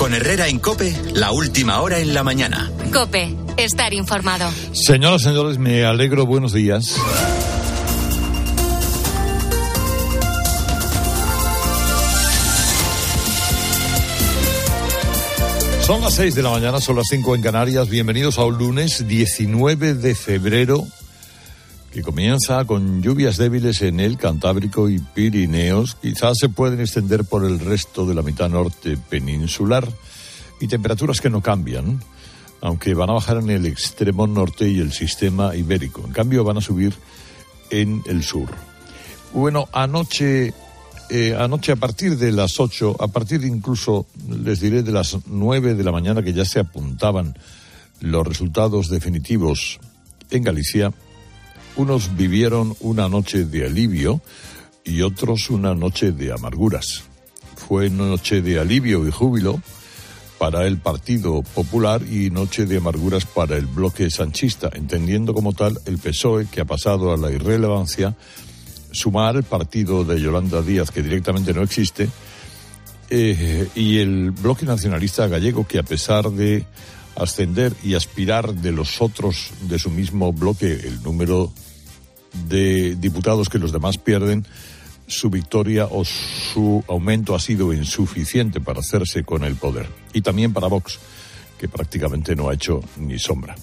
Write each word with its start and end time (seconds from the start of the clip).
Con 0.00 0.14
Herrera 0.14 0.48
en 0.48 0.58
Cope, 0.60 0.96
la 1.12 1.30
última 1.30 1.82
hora 1.82 1.98
en 1.98 2.14
la 2.14 2.24
mañana. 2.24 2.72
Cope, 2.90 3.36
estar 3.58 3.92
informado. 3.92 4.50
Señoras, 4.72 5.20
señores, 5.20 5.58
me 5.58 5.84
alegro. 5.84 6.24
Buenos 6.24 6.54
días. 6.54 6.96
Son 15.82 16.00
las 16.00 16.14
6 16.14 16.34
de 16.34 16.42
la 16.44 16.48
mañana, 16.48 16.80
son 16.80 16.96
las 16.96 17.04
5 17.10 17.34
en 17.34 17.42
Canarias. 17.42 17.90
Bienvenidos 17.90 18.38
a 18.38 18.44
un 18.46 18.56
lunes 18.56 19.06
19 19.06 19.92
de 19.92 20.14
febrero 20.14 20.86
que 21.92 22.02
comienza 22.02 22.64
con 22.64 23.02
lluvias 23.02 23.36
débiles 23.36 23.82
en 23.82 23.98
el 23.98 24.16
Cantábrico 24.16 24.88
y 24.88 24.98
Pirineos. 24.98 25.96
Quizás 25.96 26.38
se 26.38 26.48
pueden 26.48 26.80
extender 26.80 27.24
por 27.24 27.44
el 27.44 27.58
resto 27.58 28.06
de 28.06 28.14
la 28.14 28.22
mitad 28.22 28.48
norte 28.48 28.96
peninsular 28.96 29.88
y 30.60 30.68
temperaturas 30.68 31.20
que 31.20 31.30
no 31.30 31.40
cambian, 31.40 32.00
aunque 32.60 32.94
van 32.94 33.10
a 33.10 33.14
bajar 33.14 33.38
en 33.38 33.50
el 33.50 33.66
extremo 33.66 34.26
norte 34.26 34.68
y 34.68 34.78
el 34.78 34.92
sistema 34.92 35.56
ibérico. 35.56 36.04
En 36.06 36.12
cambio, 36.12 36.44
van 36.44 36.58
a 36.58 36.60
subir 36.60 36.94
en 37.70 38.02
el 38.06 38.22
sur. 38.22 38.48
Bueno, 39.32 39.68
anoche 39.72 40.54
eh, 41.12 41.34
anoche 41.36 41.72
a 41.72 41.76
partir 41.76 42.16
de 42.16 42.30
las 42.30 42.60
8, 42.60 42.98
a 43.00 43.08
partir 43.08 43.44
incluso, 43.44 44.06
les 44.28 44.60
diré, 44.60 44.84
de 44.84 44.92
las 44.92 45.18
9 45.26 45.74
de 45.74 45.82
la 45.82 45.90
mañana 45.90 46.22
que 46.22 46.32
ya 46.32 46.44
se 46.44 46.60
apuntaban 46.60 47.36
los 48.00 48.24
resultados 48.24 48.88
definitivos 48.88 49.80
en 50.30 50.44
Galicia, 50.44 50.92
unos 51.76 52.16
vivieron 52.16 52.74
una 52.80 53.08
noche 53.08 53.44
de 53.44 53.66
alivio 53.66 54.20
y 54.84 55.02
otros 55.02 55.50
una 55.50 55.74
noche 55.74 56.12
de 56.12 56.32
amarguras. 56.32 57.02
Fue 57.56 57.90
noche 57.90 58.42
de 58.42 58.58
alivio 58.58 59.06
y 59.06 59.10
júbilo 59.10 59.60
para 60.38 60.66
el 60.66 60.78
Partido 60.78 61.42
Popular 61.42 62.02
y 62.02 62.30
noche 62.30 62.64
de 62.64 62.78
amarguras 62.78 63.26
para 63.26 63.56
el 63.56 63.66
bloque 63.66 64.10
sanchista, 64.10 64.70
entendiendo 64.72 65.34
como 65.34 65.52
tal 65.52 65.78
el 65.84 65.98
PSOE 65.98 66.46
que 66.46 66.62
ha 66.62 66.64
pasado 66.64 67.12
a 67.12 67.16
la 67.16 67.30
irrelevancia 67.30 68.16
sumar 68.92 69.36
el 69.36 69.42
partido 69.42 70.04
de 70.04 70.20
Yolanda 70.20 70.62
Díaz, 70.62 70.90
que 70.90 71.02
directamente 71.02 71.52
no 71.52 71.62
existe, 71.62 72.08
eh, 73.10 73.68
y 73.74 73.98
el 73.98 74.30
bloque 74.30 74.64
nacionalista 74.64 75.26
gallego, 75.26 75.66
que 75.66 75.78
a 75.78 75.82
pesar 75.82 76.30
de 76.30 76.64
ascender 77.20 77.74
y 77.84 77.94
aspirar 77.94 78.54
de 78.54 78.72
los 78.72 79.02
otros 79.02 79.50
de 79.68 79.78
su 79.78 79.90
mismo 79.90 80.32
bloque 80.32 80.72
el 80.72 81.02
número 81.02 81.52
de 82.48 82.96
diputados 82.96 83.48
que 83.48 83.58
los 83.58 83.72
demás 83.72 83.98
pierden, 83.98 84.46
su 85.06 85.28
victoria 85.28 85.86
o 85.90 86.04
su 86.04 86.82
aumento 86.88 87.34
ha 87.34 87.40
sido 87.40 87.72
insuficiente 87.72 88.60
para 88.60 88.80
hacerse 88.80 89.22
con 89.24 89.44
el 89.44 89.56
poder. 89.56 89.86
Y 90.12 90.22
también 90.22 90.52
para 90.52 90.68
Vox, 90.68 90.98
que 91.58 91.68
prácticamente 91.68 92.34
no 92.34 92.48
ha 92.48 92.54
hecho 92.54 92.80
ni 92.96 93.18
sombra. 93.18 93.54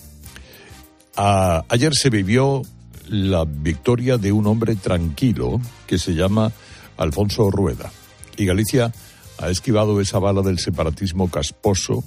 ayer 1.15 1.95
se 1.95 2.09
vivió 2.09 2.61
la 3.09 3.45
victoria 3.45 4.17
de 4.17 4.31
un 4.31 4.45
hombre 4.45 4.75
tranquilo 4.75 5.59
que 5.87 5.97
se 5.97 6.13
llama 6.13 6.51
Alfonso 6.97 7.49
Rueda. 7.49 7.91
Y 8.35 8.45
Galicia 8.45 8.93
ha 9.39 9.49
esquivado 9.49 9.99
esa 10.01 10.19
bala 10.19 10.41
del 10.41 10.59
separatismo 10.59 11.31
casposo, 11.31 12.03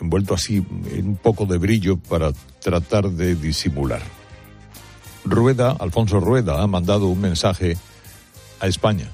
envuelto 0.00 0.34
así 0.34 0.64
en 0.92 1.08
un 1.08 1.16
poco 1.16 1.46
de 1.46 1.58
brillo 1.58 1.96
para 1.96 2.32
tratar 2.60 3.10
de 3.10 3.34
disimular. 3.34 4.02
Rueda, 5.24 5.76
Alfonso 5.78 6.20
Rueda, 6.20 6.62
ha 6.62 6.66
mandado 6.66 7.06
un 7.08 7.20
mensaje 7.20 7.76
a 8.60 8.66
España, 8.66 9.10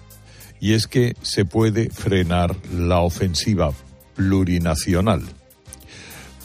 y 0.60 0.74
es 0.74 0.86
que 0.86 1.16
se 1.22 1.44
puede 1.44 1.90
frenar 1.90 2.56
la 2.72 3.00
ofensiva 3.00 3.72
plurinacional. 4.14 5.22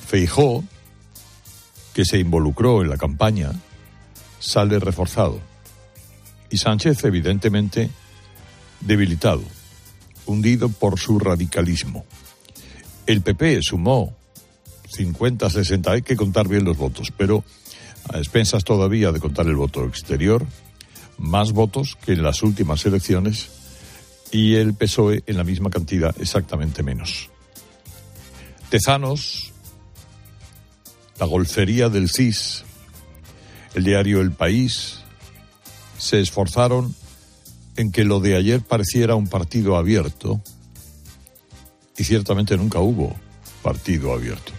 Feijó, 0.08 0.64
que 1.94 2.06
se 2.06 2.20
involucró 2.20 2.82
en 2.82 2.90
la 2.90 2.98
campaña, 2.98 3.52
sale 4.40 4.80
reforzado. 4.80 5.40
Y 6.50 6.58
Sánchez, 6.58 7.04
evidentemente, 7.04 7.90
debilitado, 8.82 9.44
hundido 10.26 10.70
por 10.70 11.00
su 11.00 11.20
radicalismo. 11.20 12.06
El 13.06 13.22
PP 13.22 13.62
sumó 13.62 14.19
50, 14.90 15.50
60, 15.50 15.92
hay 15.92 16.02
que 16.02 16.16
contar 16.16 16.48
bien 16.48 16.66
los 16.66 16.78
votos, 16.78 17.12
pero 17.16 17.44
a 18.12 18.18
expensas 18.18 18.64
todavía 18.64 19.12
de 19.12 19.20
contar 19.20 19.48
el 19.48 19.56
voto 19.56 19.86
exterior, 19.86 20.46
más 21.18 21.52
votos 21.52 21.98
que 22.04 22.14
en 22.14 22.24
las 22.24 22.42
últimas 22.44 22.86
elecciones 22.86 23.50
y 24.32 24.56
el 24.56 24.74
PSOE 24.74 25.24
en 25.26 25.38
la 25.38 25.44
misma 25.44 25.70
cantidad, 25.70 26.16
exactamente 26.20 26.84
menos. 26.84 27.30
Tezanos, 28.70 29.52
la 31.20 31.26
golfería 31.26 31.90
del 31.90 32.10
CIS, 32.10 32.64
el 33.74 33.84
diario 33.84 34.22
El 34.22 34.32
País, 34.32 35.00
se 35.98 36.20
esforzaron 36.20 36.96
en 37.76 37.92
que 37.92 38.04
lo 38.04 38.20
de 38.20 38.36
ayer 38.36 38.62
pareciera 38.62 39.16
un 39.16 39.28
partido 39.28 39.76
abierto 39.76 40.42
y 41.98 42.04
ciertamente 42.04 42.58
nunca 42.58 42.80
hubo 42.80 43.16
partido 43.62 44.14
abierto. 44.14 44.59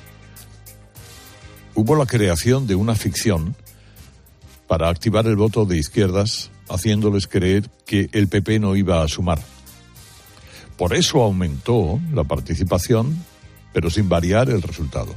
Hubo 1.74 1.94
la 1.94 2.06
creación 2.06 2.66
de 2.66 2.74
una 2.74 2.94
ficción 2.94 3.54
para 4.66 4.88
activar 4.88 5.26
el 5.26 5.36
voto 5.36 5.64
de 5.64 5.78
izquierdas, 5.78 6.50
haciéndoles 6.68 7.26
creer 7.26 7.70
que 7.86 8.08
el 8.12 8.28
PP 8.28 8.58
no 8.60 8.76
iba 8.76 9.02
a 9.02 9.08
sumar. 9.08 9.40
Por 10.76 10.94
eso 10.94 11.22
aumentó 11.22 12.00
la 12.12 12.24
participación, 12.24 13.24
pero 13.72 13.90
sin 13.90 14.08
variar 14.08 14.48
el 14.48 14.62
resultado. 14.62 15.14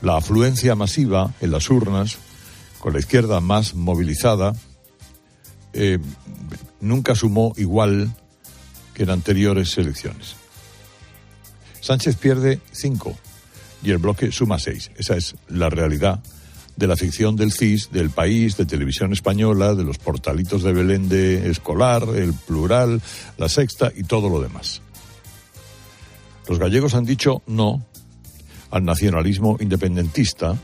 La 0.00 0.16
afluencia 0.16 0.74
masiva 0.74 1.34
en 1.40 1.50
las 1.50 1.68
urnas, 1.70 2.18
con 2.78 2.92
la 2.92 3.00
izquierda 3.00 3.40
más 3.40 3.74
movilizada, 3.74 4.54
eh, 5.72 5.98
nunca 6.80 7.14
sumó 7.14 7.52
igual 7.56 8.14
que 8.94 9.02
en 9.02 9.10
anteriores 9.10 9.76
elecciones. 9.76 10.36
Sánchez 11.80 12.16
pierde 12.16 12.60
cinco 12.72 13.16
y 13.82 13.90
el 13.90 13.98
bloque 13.98 14.32
suma 14.32 14.58
seis. 14.58 14.90
Esa 14.96 15.16
es 15.16 15.36
la 15.48 15.70
realidad 15.70 16.20
de 16.76 16.86
la 16.86 16.96
ficción 16.96 17.34
del 17.34 17.52
CIS, 17.52 17.90
del 17.90 18.10
país, 18.10 18.56
de 18.56 18.64
televisión 18.64 19.12
española, 19.12 19.74
de 19.74 19.82
los 19.82 19.98
portalitos 19.98 20.62
de 20.62 20.72
Belén 20.72 21.08
de 21.08 21.50
Escolar, 21.50 22.04
el 22.14 22.32
plural, 22.32 23.02
la 23.36 23.48
sexta 23.48 23.90
y 23.94 24.04
todo 24.04 24.28
lo 24.28 24.40
demás. 24.40 24.80
Los 26.48 26.58
gallegos 26.60 26.94
han 26.94 27.04
dicho 27.04 27.42
no 27.46 27.84
al 28.70 28.84
nacionalismo 28.84 29.56
independentista 29.60 30.56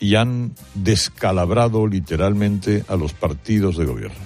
y 0.00 0.16
han 0.16 0.54
descalabrado 0.74 1.86
literalmente 1.86 2.84
a 2.88 2.96
los 2.96 3.12
partidos 3.12 3.76
de 3.76 3.84
gobierno. 3.84 4.18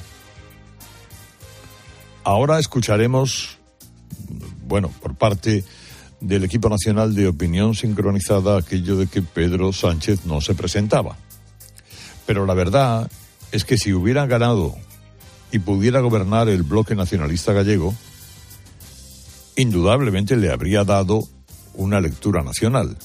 Ahora 2.23 2.59
escucharemos, 2.59 3.59
bueno, 4.67 4.89
por 5.03 5.15
parte 5.15 5.63
del 6.25 6.45
equipo 6.45 6.71
nacional 6.71 7.15
de 7.15 7.29
opinión 7.29 7.75
sincronizada 7.75 8.57
aquello 8.57 8.97
de 8.97 9.07
que 9.07 9.21
Pedro 9.21 9.73
Sánchez 9.73 10.25
no 10.25 10.41
se 10.41 10.55
presentaba. 10.55 11.17
Pero 12.27 12.47
la 12.47 12.55
verdad 12.55 13.11
es 13.53 13.65
que 13.65 13.77
si 13.77 13.93
hubiera 13.93 14.27
ganado 14.27 14.75
y 15.53 15.59
pudiera 15.59 16.01
gobernar 16.01 16.49
el 16.49 16.63
bloque 16.63 16.95
nacionalista 16.95 17.53
gallego, 17.53 17.95
indudablemente 19.57 20.37
le 20.37 20.51
habría 20.51 20.85
dado 20.85 21.21
una 21.75 22.01
lectura 22.01 22.43
nacional. 22.43 22.97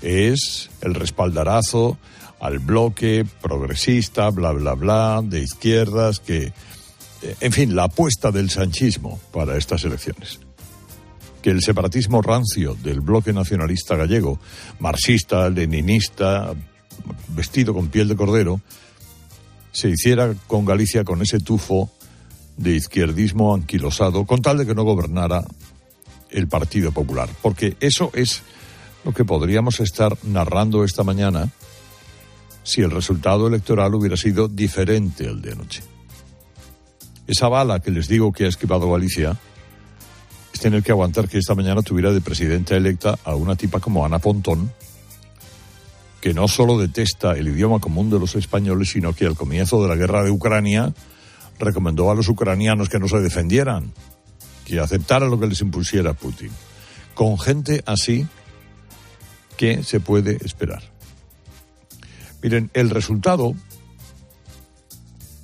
Es 0.00 0.70
el 0.82 0.94
respaldarazo 0.94 1.98
al 2.38 2.60
bloque 2.60 3.26
progresista, 3.42 4.30
bla, 4.30 4.52
bla, 4.52 4.74
bla, 4.74 5.20
de 5.24 5.40
izquierdas, 5.40 6.20
que, 6.20 6.52
en 7.40 7.52
fin, 7.52 7.74
la 7.74 7.84
apuesta 7.84 8.30
del 8.30 8.50
sanchismo 8.50 9.18
para 9.32 9.56
estas 9.56 9.82
elecciones. 9.84 10.43
Que 11.44 11.50
el 11.50 11.60
separatismo 11.60 12.22
rancio 12.22 12.74
del 12.74 13.02
bloque 13.02 13.34
nacionalista 13.34 13.96
gallego, 13.96 14.40
marxista, 14.80 15.50
leninista, 15.50 16.54
vestido 17.28 17.74
con 17.74 17.88
piel 17.88 18.08
de 18.08 18.16
cordero, 18.16 18.62
se 19.70 19.90
hiciera 19.90 20.32
con 20.46 20.64
Galicia 20.64 21.04
con 21.04 21.20
ese 21.20 21.40
tufo 21.40 21.90
de 22.56 22.76
izquierdismo 22.76 23.54
anquilosado, 23.54 24.24
con 24.24 24.40
tal 24.40 24.56
de 24.56 24.64
que 24.64 24.74
no 24.74 24.84
gobernara 24.84 25.44
el 26.30 26.48
Partido 26.48 26.92
Popular, 26.92 27.28
porque 27.42 27.76
eso 27.78 28.10
es 28.14 28.40
lo 29.04 29.12
que 29.12 29.26
podríamos 29.26 29.80
estar 29.80 30.16
narrando 30.22 30.82
esta 30.82 31.04
mañana 31.04 31.50
si 32.62 32.80
el 32.80 32.90
resultado 32.90 33.48
electoral 33.48 33.94
hubiera 33.94 34.16
sido 34.16 34.48
diferente 34.48 35.28
al 35.28 35.42
de 35.42 35.52
anoche. 35.52 35.82
Esa 37.26 37.48
bala 37.48 37.80
que 37.80 37.90
les 37.90 38.08
digo 38.08 38.32
que 38.32 38.46
ha 38.46 38.48
esquivado 38.48 38.90
Galicia 38.90 39.38
tener 40.64 40.82
que 40.82 40.92
aguantar 40.92 41.28
que 41.28 41.36
esta 41.36 41.54
mañana 41.54 41.82
tuviera 41.82 42.10
de 42.10 42.22
presidenta 42.22 42.74
electa 42.74 43.18
a 43.22 43.34
una 43.34 43.54
tipa 43.54 43.80
como 43.80 44.06
Ana 44.06 44.18
Pontón, 44.18 44.72
que 46.22 46.32
no 46.32 46.48
solo 46.48 46.78
detesta 46.78 47.32
el 47.32 47.48
idioma 47.48 47.80
común 47.80 48.08
de 48.08 48.18
los 48.18 48.34
españoles, 48.34 48.88
sino 48.88 49.12
que 49.12 49.26
al 49.26 49.36
comienzo 49.36 49.82
de 49.82 49.90
la 49.90 49.94
guerra 49.94 50.24
de 50.24 50.30
Ucrania 50.30 50.94
recomendó 51.58 52.10
a 52.10 52.14
los 52.14 52.30
ucranianos 52.30 52.88
que 52.88 52.98
no 52.98 53.08
se 53.08 53.18
defendieran 53.18 53.92
que 54.64 54.80
aceptara 54.80 55.26
lo 55.26 55.38
que 55.38 55.48
les 55.48 55.60
impusiera 55.60 56.14
Putin. 56.14 56.50
Con 57.12 57.38
gente 57.38 57.82
así, 57.84 58.26
¿qué 59.58 59.82
se 59.82 60.00
puede 60.00 60.38
esperar? 60.46 60.82
Miren, 62.42 62.70
el 62.72 62.88
resultado 62.88 63.52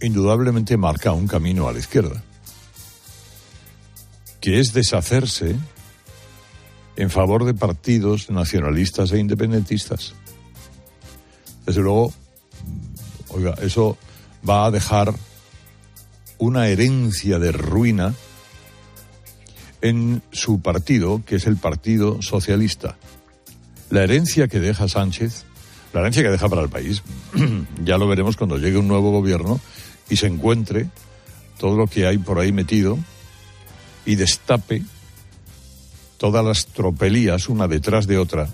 indudablemente 0.00 0.78
marca 0.78 1.12
un 1.12 1.26
camino 1.26 1.68
a 1.68 1.74
la 1.74 1.78
izquierda, 1.78 2.22
que 4.40 4.58
es 4.58 4.72
deshacerse 4.72 5.56
en 6.96 7.10
favor 7.10 7.44
de 7.44 7.54
partidos 7.54 8.30
nacionalistas 8.30 9.12
e 9.12 9.18
independentistas. 9.18 10.14
Desde 11.66 11.82
luego, 11.82 12.12
oiga, 13.28 13.54
eso 13.62 13.96
va 14.48 14.66
a 14.66 14.70
dejar 14.70 15.14
una 16.38 16.68
herencia 16.68 17.38
de 17.38 17.52
ruina 17.52 18.14
en 19.82 20.22
su 20.32 20.60
partido, 20.60 21.22
que 21.24 21.36
es 21.36 21.46
el 21.46 21.56
Partido 21.56 22.20
Socialista. 22.22 22.96
La 23.90 24.04
herencia 24.04 24.48
que 24.48 24.60
deja 24.60 24.88
Sánchez, 24.88 25.44
la 25.92 26.00
herencia 26.00 26.22
que 26.22 26.30
deja 26.30 26.48
para 26.48 26.62
el 26.62 26.68
país, 26.68 27.02
ya 27.84 27.98
lo 27.98 28.08
veremos 28.08 28.36
cuando 28.36 28.56
llegue 28.56 28.78
un 28.78 28.88
nuevo 28.88 29.10
gobierno 29.10 29.60
y 30.08 30.16
se 30.16 30.26
encuentre 30.26 30.88
todo 31.58 31.76
lo 31.76 31.86
que 31.86 32.06
hay 32.06 32.18
por 32.18 32.38
ahí 32.38 32.52
metido 32.52 32.98
y 34.04 34.16
destape 34.16 34.82
todas 36.18 36.44
las 36.44 36.66
tropelías 36.66 37.48
una 37.48 37.66
detrás 37.66 38.06
de 38.06 38.18
otra 38.18 38.48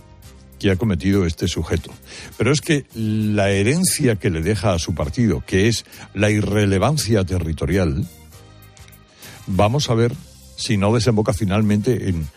que 0.58 0.70
ha 0.70 0.76
cometido 0.76 1.26
este 1.26 1.48
sujeto. 1.48 1.90
Pero 2.38 2.52
es 2.52 2.60
que 2.60 2.87
la 2.94 3.50
herencia 3.50 4.16
que 4.16 4.31
le 4.31 4.40
deja 4.40 4.72
a 4.72 4.78
su 4.78 4.94
partido, 4.94 5.43
que 5.46 5.69
es 5.69 5.84
la 6.14 6.31
irrelevancia 6.31 7.25
territorial, 7.25 8.06
vamos 9.46 9.90
a 9.90 9.94
ver 9.94 10.12
si 10.56 10.76
no 10.76 10.94
desemboca 10.94 11.32
finalmente 11.32 12.08
en 12.08 12.28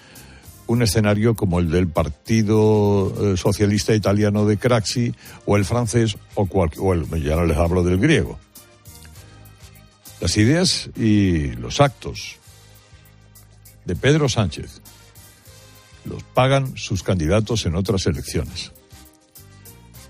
un 0.68 0.82
escenario 0.82 1.36
como 1.36 1.60
el 1.60 1.72
del 1.72 1.88
Partido 1.88 3.34
eh, 3.34 3.38
Socialista 3.38 3.96
Italiano 3.96 4.46
de 4.46 4.58
Craxi 4.58 5.14
o 5.46 5.58
el 5.58 5.66
francés 5.66 6.18
o, 6.36 6.44
o 6.44 6.94
el, 6.94 7.24
ya 7.24 7.36
no 7.36 7.46
les 7.46 7.58
hablo 7.58 7.84
del 7.84 7.98
griego. 7.98 8.38
Las 10.22 10.38
ideas 10.38 10.90
y 10.96 11.52
los 11.54 11.80
actos 11.80 12.39
de 13.86 13.96
Pedro 13.96 14.30
Sánchez 14.30 14.82
los 16.06 16.24
pagan 16.24 16.78
sus 16.78 17.04
candidatos 17.04 17.66
en 17.66 17.76
otras 17.76 18.06
elecciones. 18.06 18.72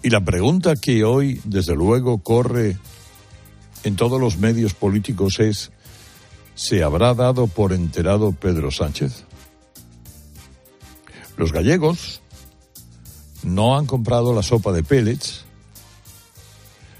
Y 0.01 0.10
la 0.10 0.24
pregunta 0.24 0.75
que 0.75 1.04
hoy, 1.04 1.42
desde 1.44 1.75
luego, 1.75 2.19
corre 2.19 2.77
en 3.83 3.95
todos 3.95 4.19
los 4.19 4.38
medios 4.38 4.74
políticos 4.74 5.39
es, 5.39 5.71
¿se 6.56 6.83
habrá 6.83 7.13
dado 7.13 7.48
por 7.48 7.74
enterado 7.74 8.31
Pedro 8.31 8.71
Sánchez? 8.71 9.25
Los 11.38 11.51
gallegos 11.51 12.21
no 13.44 13.77
han 13.77 13.86
comprado 13.86 14.33
la 14.33 14.44
sopa 14.44 14.71
de 14.71 14.83
pellets, 14.83 15.45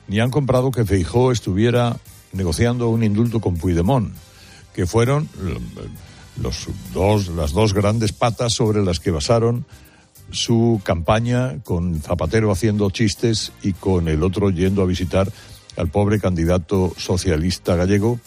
ni 0.08 0.20
han 0.20 0.32
comprado 0.32 0.72
que 0.72 0.86
Feijó 0.86 1.32
estuviera 1.32 1.98
negociando 2.32 2.90
un 2.90 3.04
indulto 3.04 3.40
con 3.40 3.56
Puigdemont, 3.56 4.14
que 4.74 4.86
fueron 4.86 5.30
los 6.42 6.68
dos, 6.94 7.28
las 7.30 7.52
dos 7.52 7.74
grandes 7.74 8.12
patas 8.12 8.54
sobre 8.54 8.84
las 8.84 9.00
que 9.00 9.12
basaron 9.12 9.66
su 10.32 10.80
campaña 10.84 11.60
con 11.64 12.02
Zapatero 12.02 12.52
haciendo 12.52 12.90
chistes 12.92 13.52
y 13.62 13.74
con 13.74 14.08
el 14.08 14.24
otro 14.24 14.50
yendo 14.50 14.82
a 14.82 14.86
visitar 14.86 15.32
al 15.76 15.90
pobre 15.90 16.20
candidato 16.20 16.94
socialista 16.98 17.76
gallego 17.76 18.20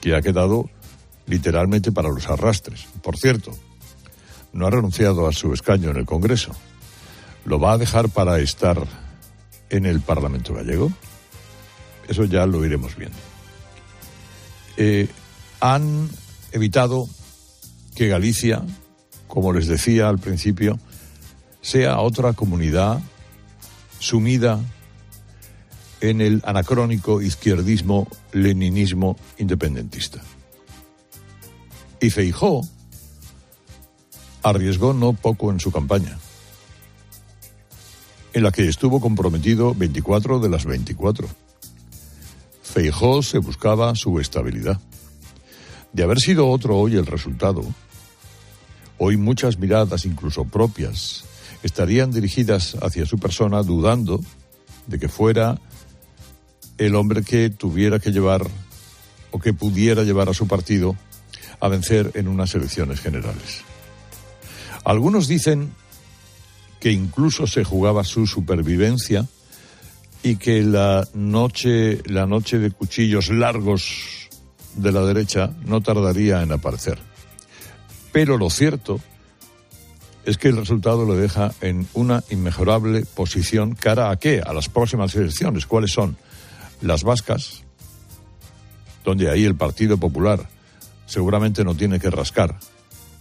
que 0.00 0.14
ha 0.14 0.22
quedado 0.22 0.70
literalmente 1.26 1.92
para 1.92 2.08
los 2.08 2.28
arrastres. 2.28 2.86
Por 3.02 3.16
cierto, 3.16 3.52
no 4.52 4.66
ha 4.66 4.70
renunciado 4.70 5.26
a 5.26 5.32
su 5.32 5.52
escaño 5.52 5.90
en 5.90 5.96
el 5.96 6.06
Congreso. 6.06 6.52
¿Lo 7.44 7.60
va 7.60 7.72
a 7.72 7.78
dejar 7.78 8.08
para 8.08 8.38
estar 8.38 8.86
en 9.70 9.86
el 9.86 10.00
Parlamento 10.00 10.54
gallego? 10.54 10.92
Eso 12.08 12.24
ya 12.24 12.46
lo 12.46 12.64
iremos 12.64 12.96
viendo. 12.96 13.18
Eh, 14.76 15.08
han 15.60 16.08
evitado 16.52 17.08
que 17.96 18.08
Galicia, 18.08 18.62
como 19.26 19.52
les 19.52 19.66
decía 19.66 20.08
al 20.08 20.18
principio, 20.18 20.78
sea 21.62 21.98
otra 21.98 22.34
comunidad 22.34 23.00
sumida 23.98 24.60
en 26.02 26.20
el 26.20 26.42
anacrónico 26.44 27.22
izquierdismo, 27.22 28.06
leninismo 28.32 29.16
independentista. 29.38 30.22
Y 31.98 32.10
Feijó 32.10 32.60
arriesgó 34.42 34.92
no 34.92 35.14
poco 35.14 35.50
en 35.50 35.58
su 35.58 35.72
campaña, 35.72 36.18
en 38.34 38.42
la 38.42 38.52
que 38.52 38.68
estuvo 38.68 39.00
comprometido 39.00 39.74
24 39.74 40.38
de 40.38 40.50
las 40.50 40.66
24. 40.66 41.26
Feijó 42.62 43.22
se 43.22 43.38
buscaba 43.38 43.94
su 43.94 44.20
estabilidad. 44.20 44.78
De 45.92 46.02
haber 46.02 46.20
sido 46.20 46.48
otro 46.48 46.76
hoy 46.76 46.96
el 46.96 47.06
resultado, 47.06 47.64
Hoy 48.98 49.18
muchas 49.18 49.58
miradas, 49.58 50.06
incluso 50.06 50.46
propias, 50.46 51.24
estarían 51.62 52.10
dirigidas 52.10 52.76
hacia 52.80 53.04
su 53.04 53.18
persona 53.18 53.62
dudando 53.62 54.20
de 54.86 54.98
que 54.98 55.08
fuera 55.08 55.58
el 56.78 56.94
hombre 56.94 57.22
que 57.22 57.50
tuviera 57.50 57.98
que 57.98 58.10
llevar 58.10 58.46
o 59.32 59.38
que 59.38 59.52
pudiera 59.52 60.02
llevar 60.02 60.30
a 60.30 60.34
su 60.34 60.48
partido 60.48 60.96
a 61.60 61.68
vencer 61.68 62.12
en 62.14 62.28
unas 62.28 62.54
elecciones 62.54 63.00
generales. 63.00 63.62
Algunos 64.84 65.28
dicen 65.28 65.72
que 66.80 66.92
incluso 66.92 67.46
se 67.46 67.64
jugaba 67.64 68.02
su 68.04 68.26
supervivencia 68.26 69.26
y 70.22 70.36
que 70.36 70.62
la 70.62 71.06
noche, 71.12 72.00
la 72.06 72.26
noche 72.26 72.58
de 72.58 72.70
cuchillos 72.70 73.28
largos 73.28 74.15
de 74.76 74.92
la 74.92 75.02
derecha 75.02 75.50
no 75.64 75.80
tardaría 75.80 76.42
en 76.42 76.52
aparecer. 76.52 76.98
Pero 78.12 78.38
lo 78.38 78.50
cierto 78.50 79.00
es 80.24 80.38
que 80.38 80.48
el 80.48 80.56
resultado 80.56 81.04
lo 81.04 81.14
deja 81.14 81.52
en 81.60 81.86
una 81.94 82.22
inmejorable 82.30 83.04
posición 83.04 83.74
cara 83.74 84.10
a 84.10 84.16
qué? 84.16 84.42
A 84.44 84.52
las 84.52 84.68
próximas 84.68 85.14
elecciones. 85.14 85.66
¿Cuáles 85.66 85.92
son? 85.92 86.16
Las 86.82 87.04
vascas, 87.04 87.62
donde 89.04 89.30
ahí 89.30 89.44
el 89.44 89.54
Partido 89.54 89.98
Popular 89.98 90.48
seguramente 91.06 91.64
no 91.64 91.74
tiene 91.74 92.00
que 92.00 92.10
rascar, 92.10 92.58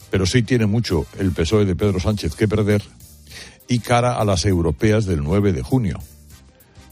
pero 0.09 0.25
sí 0.25 0.41
tiene 0.41 0.65
mucho 0.65 1.05
el 1.19 1.31
PSOE 1.31 1.65
de 1.65 1.75
Pedro 1.75 1.99
Sánchez 1.99 2.35
que 2.35 2.47
perder, 2.47 2.83
y 3.67 3.79
cara 3.79 4.17
a 4.17 4.25
las 4.25 4.45
europeas 4.45 5.05
del 5.05 5.23
9 5.23 5.53
de 5.53 5.61
junio, 5.61 5.99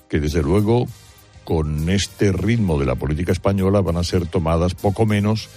que 0.09 0.19
desde 0.19 0.41
luego 0.41 0.87
con 1.43 1.89
este 1.89 2.31
ritmo 2.31 2.79
de 2.79 2.85
la 2.85 2.95
política 2.95 3.31
española 3.31 3.81
van 3.81 3.97
a 3.97 4.03
ser 4.03 4.27
tomadas 4.27 4.75
poco 4.75 5.05
menos 5.05 5.49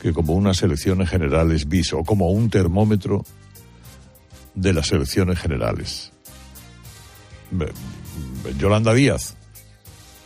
que 0.00 0.12
como 0.12 0.34
unas 0.34 0.62
elecciones 0.62 1.08
generales 1.08 1.68
bis 1.68 1.92
o 1.92 2.04
como 2.04 2.30
un 2.30 2.50
termómetro 2.50 3.24
de 4.54 4.72
las 4.72 4.92
elecciones 4.92 5.38
generales. 5.38 6.12
Yolanda 8.58 8.94
Díaz, 8.94 9.34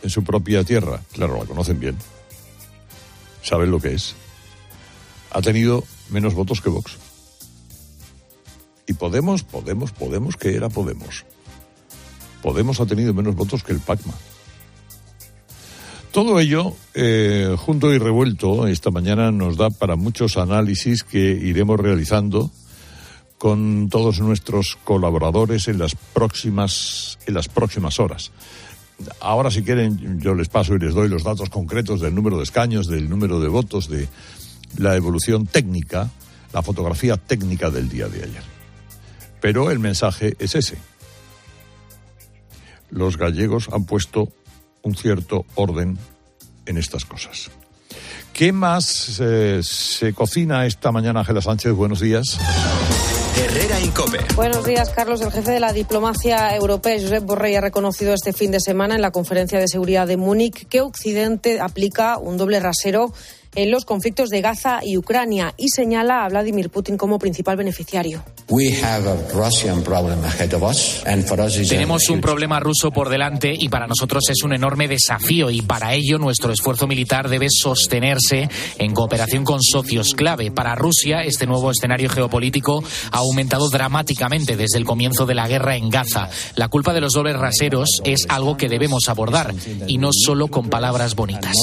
en 0.03 0.09
su 0.09 0.23
propia 0.23 0.63
tierra, 0.63 1.01
claro, 1.11 1.37
la 1.37 1.45
conocen 1.45 1.79
bien, 1.79 1.97
saben 3.41 3.71
lo 3.71 3.79
que 3.79 3.93
es, 3.93 4.15
ha 5.31 5.41
tenido 5.41 5.83
menos 6.09 6.33
votos 6.33 6.61
que 6.61 6.69
Vox. 6.69 6.97
Y 8.87 8.93
Podemos, 8.93 9.43
Podemos, 9.43 9.91
Podemos, 9.91 10.37
que 10.37 10.55
era 10.55 10.69
Podemos. 10.69 11.25
Podemos 12.41 12.79
ha 12.79 12.85
tenido 12.85 13.13
menos 13.13 13.35
votos 13.35 13.63
que 13.63 13.71
el 13.73 13.79
PACMA. 13.79 14.13
Todo 16.15 16.39
ello, 16.39 16.73
eh, 16.93 17.57
junto 17.57 17.93
y 17.93 17.97
revuelto, 17.97 18.67
esta 18.67 18.89
mañana 18.89 19.33
nos 19.33 19.57
da 19.57 19.69
para 19.69 19.97
muchos 19.97 20.37
análisis 20.37 21.03
que 21.03 21.19
iremos 21.19 21.77
realizando 21.77 22.51
con 23.37 23.89
todos 23.89 24.21
nuestros 24.21 24.77
colaboradores 24.81 25.67
en 25.67 25.77
las 25.77 25.93
próximas, 26.13 27.19
en 27.27 27.33
las 27.33 27.49
próximas 27.49 27.99
horas. 27.99 28.31
Ahora, 29.19 29.51
si 29.51 29.61
quieren, 29.61 30.21
yo 30.21 30.35
les 30.35 30.47
paso 30.47 30.75
y 30.75 30.79
les 30.79 30.93
doy 30.93 31.09
los 31.09 31.25
datos 31.25 31.49
concretos 31.49 31.99
del 31.99 32.15
número 32.15 32.37
de 32.37 32.43
escaños, 32.43 32.87
del 32.87 33.09
número 33.09 33.41
de 33.41 33.49
votos, 33.49 33.89
de 33.89 34.07
la 34.77 34.95
evolución 34.95 35.47
técnica, 35.47 36.09
la 36.53 36.61
fotografía 36.61 37.17
técnica 37.17 37.69
del 37.69 37.89
día 37.89 38.07
de 38.07 38.23
ayer. 38.23 38.43
Pero 39.41 39.69
el 39.69 39.79
mensaje 39.79 40.37
es 40.39 40.55
ese. 40.55 40.77
Los 42.89 43.17
gallegos 43.17 43.67
han 43.73 43.83
puesto 43.83 44.31
un 44.85 44.95
cierto 44.95 45.45
orden 45.55 45.97
en 46.65 46.77
estas 46.77 47.05
cosas. 47.05 47.49
¿Qué 48.31 48.51
más 48.51 49.19
eh, 49.19 49.61
se 49.63 50.13
cocina 50.13 50.65
esta 50.65 50.91
mañana, 50.91 51.21
Ángela 51.21 51.41
Sánchez? 51.41 51.73
Buenos 51.73 51.99
días. 51.99 52.37
Herrera 53.37 53.79
Incope. 53.81 54.19
Buenos 54.35 54.65
días, 54.65 54.89
Carlos. 54.91 55.21
El 55.21 55.31
jefe 55.31 55.51
de 55.51 55.59
la 55.59 55.73
diplomacia 55.73 56.55
europea, 56.55 56.97
Josep 57.01 57.23
Borrell, 57.23 57.57
ha 57.57 57.61
reconocido 57.61 58.13
este 58.13 58.31
fin 58.31 58.51
de 58.51 58.59
semana 58.59 58.95
en 58.95 59.01
la 59.01 59.11
conferencia 59.11 59.59
de 59.59 59.67
seguridad 59.67 60.07
de 60.07 60.17
Múnich 60.17 60.67
que 60.67 60.81
Occidente 60.81 61.59
aplica 61.59 62.17
un 62.17 62.37
doble 62.37 62.59
rasero 62.59 63.11
en 63.55 63.71
los 63.71 63.85
conflictos 63.85 64.29
de 64.29 64.41
Gaza 64.41 64.81
y 64.83 64.97
Ucrania 64.97 65.53
y 65.57 65.69
señala 65.69 66.25
a 66.25 66.29
Vladimir 66.29 66.69
Putin 66.69 66.97
como 66.97 67.19
principal 67.19 67.57
beneficiario. 67.57 68.23
Tenemos 71.67 72.09
un 72.09 72.21
problema 72.21 72.59
ruso 72.59 72.91
por 72.91 73.09
delante 73.09 73.55
y 73.57 73.69
para 73.69 73.87
nosotros 73.87 74.23
es 74.29 74.43
un 74.43 74.53
enorme 74.53 74.87
desafío 74.87 75.49
y 75.49 75.61
para 75.61 75.93
ello 75.93 76.19
nuestro 76.19 76.51
esfuerzo 76.51 76.85
militar 76.85 77.29
debe 77.29 77.47
sostenerse 77.49 78.49
en 78.77 78.93
cooperación 78.93 79.43
con 79.43 79.61
socios 79.63 80.13
clave. 80.13 80.51
Para 80.51 80.75
Rusia 80.75 81.21
este 81.21 81.47
nuevo 81.47 81.71
escenario 81.71 82.09
geopolítico 82.09 82.83
ha 83.11 83.17
aumentado 83.17 83.69
dramáticamente 83.69 84.55
desde 84.55 84.77
el 84.77 84.85
comienzo 84.85 85.25
de 85.25 85.35
la 85.35 85.47
guerra 85.47 85.75
en 85.75 85.89
Gaza. 85.89 86.29
La 86.55 86.67
culpa 86.67 86.93
de 86.93 87.01
los 87.01 87.13
dobles 87.13 87.37
raseros 87.37 88.01
es 88.03 88.25
algo 88.29 88.57
que 88.57 88.69
debemos 88.69 89.09
abordar 89.09 89.53
y 89.87 89.97
no 89.97 90.09
solo 90.11 90.49
con 90.49 90.69
palabras 90.69 91.15
bonitas. 91.15 91.55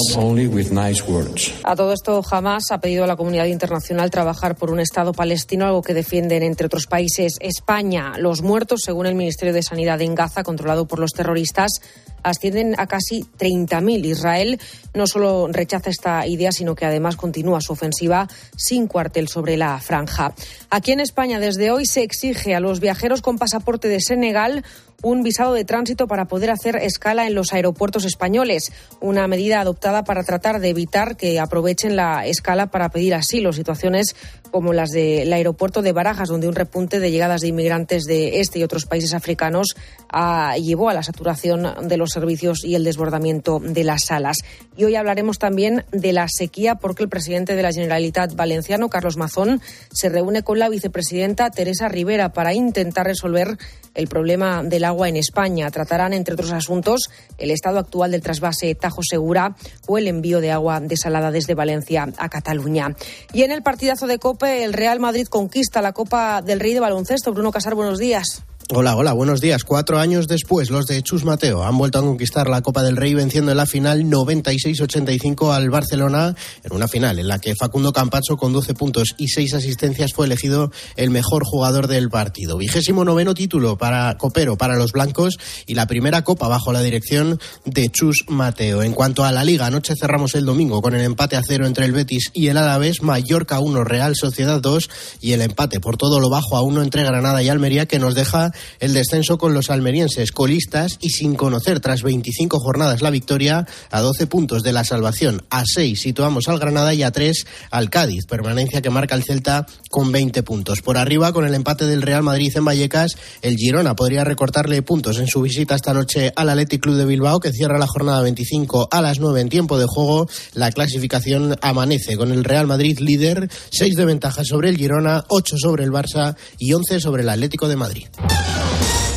A 1.63 1.75
todo 1.83 1.91
esto 1.91 2.23
jamás 2.23 2.71
ha 2.71 2.79
pedido 2.79 3.03
a 3.03 3.07
la 3.07 3.17
comunidad 3.17 3.43
internacional 3.43 4.09
trabajar 4.09 4.55
por 4.55 4.71
un 4.71 4.79
Estado 4.79 5.11
palestino, 5.11 5.65
algo 5.65 5.81
que 5.81 5.93
defienden 5.93 6.41
entre 6.41 6.67
otros 6.67 6.87
países 6.87 7.33
España. 7.41 8.13
Los 8.17 8.41
muertos, 8.41 8.83
según 8.85 9.05
el 9.05 9.15
Ministerio 9.15 9.53
de 9.53 9.63
Sanidad 9.63 9.99
en 9.99 10.15
Gaza, 10.15 10.43
controlado 10.43 10.87
por 10.87 10.99
los 10.99 11.11
terroristas, 11.11 11.81
ascienden 12.23 12.73
a 12.77 12.87
casi 12.87 13.25
30.000. 13.37 14.05
Israel 14.05 14.61
no 14.93 15.07
solo 15.07 15.47
rechaza 15.51 15.89
esta 15.89 16.27
idea, 16.27 16.51
sino 16.51 16.75
que 16.75 16.85
además 16.85 17.15
continúa 17.15 17.61
su 17.61 17.73
ofensiva 17.73 18.27
sin 18.55 18.87
cuartel 18.87 19.27
sobre 19.27 19.57
la 19.57 19.79
franja. 19.79 20.33
Aquí 20.69 20.91
en 20.91 20.99
España, 20.99 21.39
desde 21.39 21.71
hoy, 21.71 21.85
se 21.85 22.03
exige 22.03 22.55
a 22.55 22.59
los 22.59 22.79
viajeros 22.79 23.21
con 23.21 23.37
pasaporte 23.37 23.87
de 23.87 23.99
Senegal 23.99 24.63
un 25.03 25.21
visado 25.21 25.53
de 25.53 25.65
tránsito 25.65 26.07
para 26.07 26.25
poder 26.25 26.49
hacer 26.49 26.77
escala 26.77 27.27
en 27.27 27.35
los 27.35 27.53
aeropuertos 27.53 28.05
españoles, 28.05 28.71
una 29.01 29.27
medida 29.27 29.59
adoptada 29.59 30.03
para 30.05 30.23
tratar 30.23 30.61
de 30.61 30.69
evitar 30.69 31.17
que 31.17 31.39
aprovechen 31.39 31.95
la 31.95 32.25
escala 32.25 32.67
para 32.67 32.89
pedir 32.89 33.13
asilo, 33.13 33.51
situaciones 33.51 34.15
como 34.49 34.71
las 34.71 34.91
del 34.91 35.33
aeropuerto 35.33 35.81
de 35.81 35.91
Barajas, 35.91 36.29
donde 36.29 36.47
un 36.47 36.55
repunte 36.55 36.99
de 36.99 37.11
llegadas 37.11 37.41
de 37.41 37.49
inmigrantes 37.49 38.03
de 38.03 38.39
este 38.39 38.59
y 38.59 38.63
otros 38.63 38.85
países 38.85 39.13
africanos 39.13 39.75
ah, 40.09 40.55
llevó 40.57 40.89
a 40.89 40.93
la 40.93 41.03
saturación 41.03 41.87
de 41.87 41.97
los 41.97 42.11
servicios 42.11 42.63
y 42.63 42.75
el 42.75 42.83
desbordamiento 42.83 43.59
de 43.59 43.83
las 43.83 44.05
salas. 44.05 44.37
Hoy 44.83 44.95
hablaremos 44.95 45.39
también 45.39 45.85
de 45.91 46.13
la 46.13 46.27
sequía 46.29 46.75
porque 46.75 47.03
el 47.03 47.09
presidente 47.09 47.55
de 47.55 47.61
la 47.61 47.71
Generalitat 47.71 48.35
Valenciano, 48.35 48.89
Carlos 48.89 49.17
Mazón, 49.17 49.61
se 49.91 50.09
reúne 50.09 50.43
con 50.43 50.59
la 50.59 50.69
vicepresidenta 50.69 51.49
Teresa 51.49 51.89
Rivera 51.89 52.33
para 52.33 52.53
intentar 52.53 53.05
resolver 53.05 53.57
el 53.93 54.07
problema 54.07 54.63
del 54.63 54.85
agua 54.85 55.09
en 55.09 55.17
España. 55.17 55.69
Tratarán, 55.71 56.13
entre 56.13 56.33
otros 56.33 56.51
asuntos, 56.51 57.09
el 57.37 57.51
estado 57.51 57.79
actual 57.79 58.11
del 58.11 58.21
trasvase 58.21 58.75
Tajo 58.75 59.01
Segura 59.03 59.55
o 59.87 59.97
el 59.97 60.07
envío 60.07 60.41
de 60.41 60.51
agua 60.51 60.79
desalada 60.79 61.31
desde 61.31 61.55
Valencia 61.55 62.07
a 62.17 62.29
Cataluña. 62.29 62.95
Y 63.33 63.43
en 63.43 63.51
el 63.51 63.63
partidazo 63.63 64.07
de 64.07 64.19
COPE, 64.19 64.63
el 64.63 64.73
Real 64.73 64.99
Madrid 64.99 65.27
conquista 65.27 65.81
la 65.81 65.93
Copa 65.93 66.41
del 66.41 66.59
Rey 66.59 66.73
de 66.73 66.79
Baloncesto. 66.79 67.33
Bruno 67.33 67.51
Casar, 67.51 67.75
buenos 67.75 67.99
días. 67.99 68.43
Hola, 68.69 68.95
hola, 68.95 69.11
buenos 69.11 69.41
días. 69.41 69.65
Cuatro 69.65 69.99
años 69.99 70.29
después, 70.29 70.69
los 70.69 70.85
de 70.85 71.03
Chus 71.03 71.25
Mateo 71.25 71.65
han 71.65 71.77
vuelto 71.77 71.99
a 71.99 72.01
conquistar 72.01 72.47
la 72.47 72.61
Copa 72.61 72.81
del 72.81 72.95
Rey 72.95 73.13
venciendo 73.13 73.51
en 73.51 73.57
la 73.57 73.65
final 73.65 74.05
96-85 74.05 75.53
al 75.53 75.69
Barcelona, 75.69 76.33
en 76.63 76.73
una 76.73 76.87
final 76.87 77.19
en 77.19 77.27
la 77.27 77.39
que 77.39 77.55
Facundo 77.55 77.91
Campacho 77.91 78.37
con 78.37 78.53
12 78.53 78.73
puntos 78.73 79.15
y 79.17 79.27
6 79.27 79.55
asistencias 79.55 80.13
fue 80.13 80.27
elegido 80.27 80.71
el 80.95 81.09
mejor 81.09 81.43
jugador 81.43 81.87
del 81.87 82.09
partido. 82.09 82.57
Vigésimo 82.57 83.03
noveno 83.03 83.33
título 83.33 83.77
para 83.77 84.17
Copero, 84.17 84.57
para 84.57 84.77
los 84.77 84.93
blancos 84.93 85.37
y 85.67 85.75
la 85.75 85.85
primera 85.85 86.23
Copa 86.23 86.47
bajo 86.47 86.71
la 86.71 86.81
dirección 86.81 87.41
de 87.65 87.89
Chus 87.89 88.23
Mateo. 88.29 88.81
En 88.81 88.93
cuanto 88.93 89.25
a 89.25 89.33
la 89.33 89.43
Liga, 89.43 89.65
anoche 89.65 89.93
cerramos 89.99 90.35
el 90.35 90.45
domingo 90.45 90.81
con 90.81 90.95
el 90.95 91.01
empate 91.01 91.35
a 91.35 91.43
cero 91.45 91.67
entre 91.67 91.83
el 91.83 91.91
Betis 91.91 92.31
y 92.33 92.47
el 92.47 92.55
Alavés, 92.55 93.01
Mallorca 93.01 93.59
1, 93.59 93.83
Real 93.83 94.15
Sociedad 94.15 94.61
2 94.61 94.89
y 95.19 95.33
el 95.33 95.41
empate 95.41 95.81
por 95.81 95.97
todo 95.97 96.21
lo 96.21 96.29
bajo 96.29 96.55
a 96.55 96.61
1 96.61 96.81
entre 96.81 97.03
Granada 97.03 97.43
y 97.43 97.49
Almería 97.49 97.87
que 97.87 97.99
nos 97.99 98.15
deja 98.15 98.52
el 98.79 98.93
descenso 98.93 99.37
con 99.37 99.53
los 99.53 99.69
almerienses 99.69 100.31
colistas 100.31 100.97
y 100.99 101.09
sin 101.09 101.35
conocer 101.35 101.79
tras 101.79 102.03
25 102.03 102.59
jornadas 102.59 103.01
la 103.01 103.09
victoria 103.09 103.65
a 103.91 104.01
12 104.01 104.27
puntos 104.27 104.63
de 104.63 104.73
la 104.73 104.83
salvación. 104.83 105.43
A 105.49 105.63
6 105.65 105.99
situamos 105.99 106.47
al 106.47 106.59
Granada 106.59 106.93
y 106.93 107.03
a 107.03 107.11
3 107.11 107.45
al 107.71 107.89
Cádiz, 107.89 108.25
permanencia 108.25 108.81
que 108.81 108.89
marca 108.89 109.15
el 109.15 109.23
Celta 109.23 109.65
con 109.89 110.11
20 110.11 110.43
puntos. 110.43 110.81
Por 110.81 110.97
arriba, 110.97 111.33
con 111.33 111.45
el 111.45 111.53
empate 111.53 111.85
del 111.85 112.01
Real 112.01 112.23
Madrid 112.23 112.51
en 112.55 112.65
Vallecas, 112.65 113.15
el 113.41 113.55
Girona 113.55 113.95
podría 113.95 114.23
recortarle 114.23 114.81
puntos 114.81 115.19
en 115.19 115.27
su 115.27 115.41
visita 115.41 115.75
esta 115.75 115.93
noche 115.93 116.31
al 116.35 116.49
Athletic 116.49 116.81
Club 116.81 116.95
de 116.95 117.05
Bilbao, 117.05 117.39
que 117.39 117.51
cierra 117.51 117.77
la 117.77 117.87
jornada 117.87 118.21
25 118.21 118.89
a 118.91 119.01
las 119.01 119.19
9 119.19 119.41
en 119.41 119.49
tiempo 119.49 119.77
de 119.77 119.85
juego. 119.87 120.27
La 120.53 120.71
clasificación 120.71 121.55
amanece 121.61 122.17
con 122.17 122.31
el 122.31 122.43
Real 122.43 122.67
Madrid 122.67 122.99
líder, 122.99 123.49
6 123.71 123.95
de 123.95 124.05
ventaja 124.05 124.43
sobre 124.43 124.69
el 124.69 124.77
Girona, 124.77 125.23
8 125.29 125.55
sobre 125.57 125.83
el 125.83 125.91
Barça 125.91 126.35
y 126.57 126.73
11 126.73 126.99
sobre 126.99 127.23
el 127.23 127.29
Atlético 127.29 127.67
de 127.67 127.75
Madrid. 127.75 128.07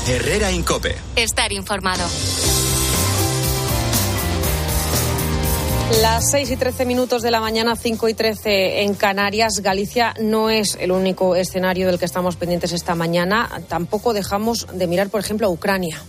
Herrera 0.08 0.52
Incope. 0.52 0.96
Estar 1.16 1.52
informado. 1.52 2.04
Las 6.02 6.30
6 6.30 6.50
y 6.50 6.56
13 6.56 6.84
minutos 6.84 7.22
de 7.22 7.30
la 7.30 7.40
mañana, 7.40 7.76
5 7.76 8.08
y 8.08 8.14
13 8.14 8.82
en 8.82 8.94
Canarias. 8.94 9.60
Galicia 9.62 10.14
no 10.20 10.50
es 10.50 10.76
el 10.80 10.90
único 10.90 11.36
escenario 11.36 11.86
del 11.86 11.98
que 11.98 12.04
estamos 12.04 12.36
pendientes 12.36 12.72
esta 12.72 12.94
mañana. 12.94 13.48
Tampoco 13.68 14.12
dejamos 14.12 14.66
de 14.72 14.86
mirar, 14.88 15.10
por 15.10 15.20
ejemplo, 15.20 15.46
a 15.46 15.50
Ucrania. 15.50 16.02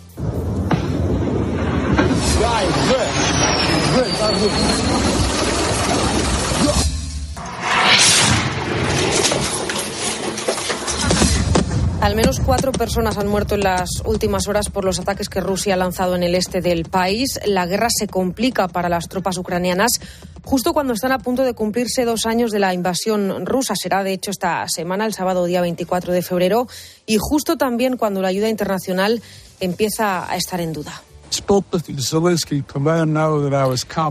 Al 11.99 12.15
menos 12.15 12.39
cuatro 12.39 12.71
personas 12.71 13.17
han 13.17 13.27
muerto 13.27 13.55
en 13.55 13.61
las 13.61 13.89
últimas 14.05 14.47
horas 14.47 14.69
por 14.69 14.85
los 14.85 14.99
ataques 14.99 15.29
que 15.29 15.41
Rusia 15.41 15.73
ha 15.73 15.77
lanzado 15.77 16.15
en 16.15 16.23
el 16.23 16.35
este 16.35 16.61
del 16.61 16.85
país. 16.85 17.39
La 17.45 17.65
guerra 17.65 17.87
se 17.89 18.07
complica 18.07 18.67
para 18.67 18.87
las 18.87 19.07
tropas 19.09 19.37
ucranianas 19.37 19.99
justo 20.43 20.73
cuando 20.73 20.93
están 20.93 21.11
a 21.11 21.19
punto 21.19 21.43
de 21.43 21.53
cumplirse 21.53 22.05
dos 22.05 22.25
años 22.25 22.51
de 22.51 22.59
la 22.59 22.73
invasión 22.73 23.45
rusa. 23.45 23.75
Será, 23.75 24.03
de 24.03 24.13
hecho, 24.13 24.31
esta 24.31 24.65
semana, 24.69 25.05
el 25.05 25.13
sábado 25.13 25.45
día 25.45 25.59
24 25.59 26.13
de 26.13 26.21
febrero, 26.21 26.67
y 27.05 27.17
justo 27.19 27.57
también 27.57 27.97
cuando 27.97 28.21
la 28.21 28.29
ayuda 28.29 28.47
internacional 28.47 29.21
empieza 29.59 30.31
a 30.31 30.37
estar 30.37 30.61
en 30.61 30.71
duda. 30.71 31.01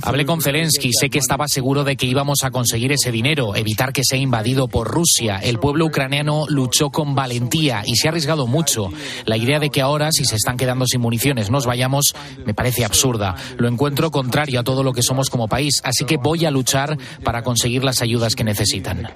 Hablé 0.09 0.27
con 0.27 0.41
Zelensky, 0.41 0.91
sé 0.93 1.11
que 1.11 1.19
estaba 1.19 1.49
seguro 1.49 1.85
de 1.85 1.97
que 1.97 2.07
íbamos 2.07 2.45
a 2.45 2.51
conseguir 2.51 2.93
ese 2.93 3.11
dinero, 3.11 3.55
evitar 3.57 3.93
que 3.93 4.03
sea 4.05 4.19
invadido 4.19 4.69
por 4.69 4.89
Rusia. 4.89 5.39
El 5.39 5.59
pueblo 5.59 5.87
ucraniano 5.87 6.45
luchó 6.49 6.91
con 6.91 7.15
valentía 7.15 7.83
y 7.85 7.97
se 7.97 8.09
ha 8.09 8.11
arriesgado 8.11 8.47
mucho. 8.47 8.91
La 9.25 9.37
idea 9.37 9.59
de 9.59 9.71
que 9.71 9.81
ahora, 9.81 10.13
si 10.13 10.25
se 10.25 10.37
están 10.37 10.57
quedando 10.57 10.87
sin 10.87 11.01
municiones, 11.01 11.51
nos 11.51 11.67
vayamos, 11.67 12.15
me 12.45 12.55
parece 12.55 12.85
absurda. 12.85 13.35
Lo 13.57 13.69
encuentro 13.69 14.11
contrario 14.11 14.61
a 14.61 14.65
todo 14.65 14.83
lo 14.83 14.93
que 14.93 15.03
somos 15.03 15.31
como 15.31 15.49
país, 15.49 15.81
así 15.85 16.05
que 16.05 16.17
voy 16.17 16.45
a 16.45 16.51
luchar 16.51 16.97
para 17.25 17.43
conseguir 17.43 17.85
las 17.85 18.03
ayudas 18.03 18.35
que 18.35 18.45
necesitan. 18.45 19.09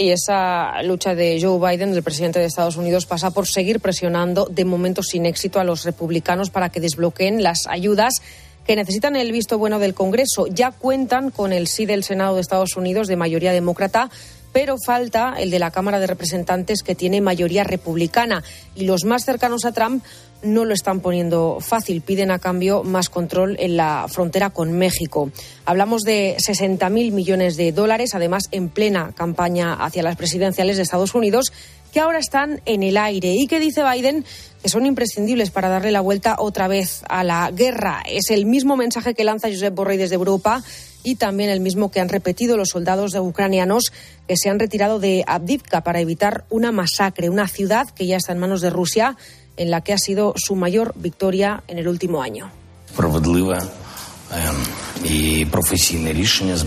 Y 0.00 0.10
esa 0.10 0.80
lucha 0.84 1.16
de 1.16 1.40
Joe 1.42 1.58
Biden, 1.58 1.92
del 1.92 2.04
presidente 2.04 2.38
de 2.38 2.44
Estados 2.44 2.76
Unidos, 2.76 3.04
pasa 3.04 3.32
por 3.32 3.48
seguir 3.48 3.80
presionando, 3.80 4.46
de 4.46 4.64
momento 4.64 5.02
sin 5.02 5.26
éxito, 5.26 5.58
a 5.58 5.64
los 5.64 5.84
republicanos 5.84 6.50
para 6.50 6.68
que 6.68 6.78
desbloqueen 6.78 7.42
las 7.42 7.66
ayudas 7.66 8.22
que 8.64 8.76
necesitan 8.76 9.16
el 9.16 9.32
visto 9.32 9.58
bueno 9.58 9.80
del 9.80 9.94
Congreso. 9.94 10.46
Ya 10.46 10.70
cuentan 10.70 11.30
con 11.30 11.52
el 11.52 11.66
sí 11.66 11.84
del 11.84 12.04
Senado 12.04 12.36
de 12.36 12.42
Estados 12.42 12.76
Unidos 12.76 13.08
de 13.08 13.16
mayoría 13.16 13.50
demócrata, 13.50 14.08
pero 14.52 14.76
falta 14.78 15.34
el 15.36 15.50
de 15.50 15.58
la 15.58 15.72
Cámara 15.72 15.98
de 15.98 16.06
Representantes 16.06 16.84
que 16.84 16.94
tiene 16.94 17.20
mayoría 17.20 17.64
republicana. 17.64 18.44
Y 18.76 18.84
los 18.84 19.04
más 19.04 19.24
cercanos 19.24 19.64
a 19.64 19.72
Trump 19.72 20.04
no 20.42 20.64
lo 20.64 20.74
están 20.74 21.00
poniendo 21.00 21.58
fácil. 21.60 22.00
Piden 22.00 22.30
a 22.30 22.38
cambio 22.38 22.82
más 22.82 23.08
control 23.08 23.56
en 23.58 23.76
la 23.76 24.06
frontera 24.08 24.50
con 24.50 24.72
México. 24.72 25.30
Hablamos 25.64 26.02
de 26.02 26.36
60.000 26.38 27.12
millones 27.12 27.56
de 27.56 27.72
dólares, 27.72 28.14
además 28.14 28.44
en 28.50 28.68
plena 28.68 29.12
campaña 29.16 29.74
hacia 29.74 30.02
las 30.02 30.16
presidenciales 30.16 30.76
de 30.76 30.82
Estados 30.82 31.14
Unidos, 31.14 31.52
que 31.92 32.00
ahora 32.00 32.18
están 32.18 32.60
en 32.66 32.82
el 32.82 32.96
aire 32.96 33.34
y 33.34 33.46
que 33.46 33.60
dice 33.60 33.82
Biden 33.82 34.24
que 34.62 34.68
son 34.68 34.86
imprescindibles 34.86 35.50
para 35.50 35.68
darle 35.68 35.92
la 35.92 36.00
vuelta 36.00 36.36
otra 36.38 36.68
vez 36.68 37.02
a 37.08 37.24
la 37.24 37.50
guerra. 37.50 38.02
Es 38.06 38.30
el 38.30 38.44
mismo 38.44 38.76
mensaje 38.76 39.14
que 39.14 39.24
lanza 39.24 39.48
Josep 39.48 39.74
Borrell 39.74 39.98
desde 39.98 40.16
Europa 40.16 40.62
y 41.04 41.14
también 41.14 41.48
el 41.48 41.60
mismo 41.60 41.90
que 41.90 42.00
han 42.00 42.08
repetido 42.08 42.56
los 42.56 42.70
soldados 42.70 43.14
ucranianos 43.14 43.92
que 44.26 44.36
se 44.36 44.50
han 44.50 44.58
retirado 44.58 44.98
de 44.98 45.24
Abdivka 45.26 45.82
para 45.82 46.00
evitar 46.00 46.44
una 46.50 46.72
masacre, 46.72 47.30
una 47.30 47.46
ciudad 47.46 47.88
que 47.88 48.06
ya 48.06 48.16
está 48.16 48.32
en 48.32 48.38
manos 48.38 48.60
de 48.60 48.70
Rusia 48.70 49.16
en 49.58 49.70
la 49.70 49.82
que 49.82 49.92
ha 49.92 49.98
sido 49.98 50.32
su 50.36 50.56
mayor 50.56 50.94
victoria 50.96 51.62
en 51.68 51.78
el 51.78 51.88
último 51.88 52.22
año. 52.22 52.50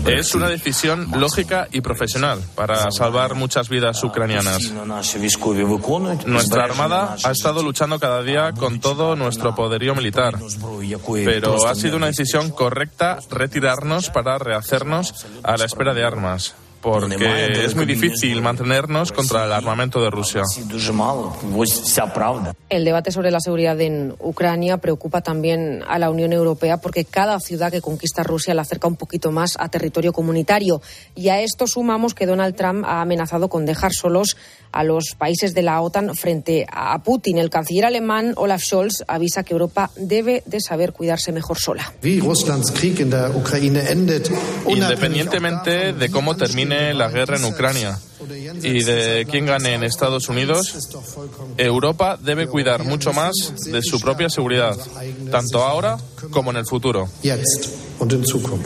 Es 0.06 0.34
una 0.34 0.48
decisión 0.48 1.08
lógica 1.14 1.68
y 1.70 1.80
profesional 1.80 2.40
para 2.54 2.90
salvar 2.90 3.34
muchas 3.34 3.68
vidas 3.68 4.02
ucranianas. 4.02 4.72
Nuestra 6.26 6.64
Armada 6.64 7.16
ha 7.22 7.30
estado 7.30 7.62
luchando 7.62 8.00
cada 8.00 8.22
día 8.22 8.52
con 8.52 8.80
todo 8.80 9.14
nuestro 9.16 9.54
poderío 9.54 9.94
militar, 9.94 10.38
pero 11.24 11.66
ha 11.66 11.74
sido 11.74 11.96
una 11.96 12.06
decisión 12.06 12.50
correcta 12.50 13.18
retirarnos 13.30 14.10
para 14.10 14.38
rehacernos 14.38 15.14
a 15.42 15.56
la 15.56 15.64
espera 15.64 15.94
de 15.94 16.04
armas 16.04 16.54
porque 16.82 17.64
es 17.64 17.74
muy 17.74 17.86
difícil 17.86 18.42
mantenernos 18.42 19.12
contra 19.12 19.46
el 19.46 19.52
armamento 19.52 20.02
de 20.02 20.10
Rusia. 20.10 20.42
El 22.68 22.84
debate 22.84 23.12
sobre 23.12 23.30
la 23.30 23.40
seguridad 23.40 23.80
en 23.80 24.14
Ucrania 24.18 24.78
preocupa 24.78 25.22
también 25.22 25.82
a 25.88 25.98
la 25.98 26.10
Unión 26.10 26.32
Europea 26.32 26.78
porque 26.78 27.04
cada 27.04 27.38
ciudad 27.40 27.70
que 27.70 27.80
conquista 27.80 28.22
Rusia 28.22 28.52
la 28.54 28.62
acerca 28.62 28.88
un 28.88 28.96
poquito 28.96 29.30
más 29.30 29.56
a 29.58 29.68
territorio 29.68 30.12
comunitario. 30.12 30.82
Y 31.14 31.28
a 31.28 31.40
esto 31.40 31.66
sumamos 31.66 32.14
que 32.14 32.26
Donald 32.26 32.56
Trump 32.56 32.84
ha 32.84 33.00
amenazado 33.00 33.48
con 33.48 33.64
dejar 33.64 33.92
solos 33.92 34.36
a 34.72 34.84
los 34.84 35.14
países 35.16 35.54
de 35.54 35.62
la 35.62 35.80
OTAN 35.80 36.14
frente 36.16 36.66
a 36.70 37.02
Putin. 37.02 37.38
El 37.38 37.50
canciller 37.50 37.84
alemán 37.84 38.32
Olaf 38.36 38.62
Scholz 38.62 39.04
avisa 39.06 39.42
que 39.44 39.52
Europa 39.52 39.90
debe 39.96 40.42
de 40.46 40.60
saber 40.60 40.92
cuidarse 40.92 41.30
mejor 41.30 41.58
sola. 41.58 41.92
Independientemente 44.66 45.92
de 45.92 46.10
cómo 46.10 46.36
la 46.94 47.08
guerra 47.08 47.36
en 47.36 47.44
Ucrania 47.44 47.98
y 48.62 48.84
de 48.84 49.26
quién 49.30 49.46
gane 49.46 49.74
en 49.74 49.82
Estados 49.82 50.28
Unidos, 50.28 50.90
Europa 51.56 52.18
debe 52.20 52.46
cuidar 52.46 52.84
mucho 52.84 53.12
más 53.12 53.32
de 53.64 53.82
su 53.82 54.00
propia 54.00 54.28
seguridad, 54.28 54.76
tanto 55.30 55.62
ahora 55.64 55.98
como 56.30 56.50
en 56.50 56.58
el 56.58 56.66
futuro. 56.66 57.08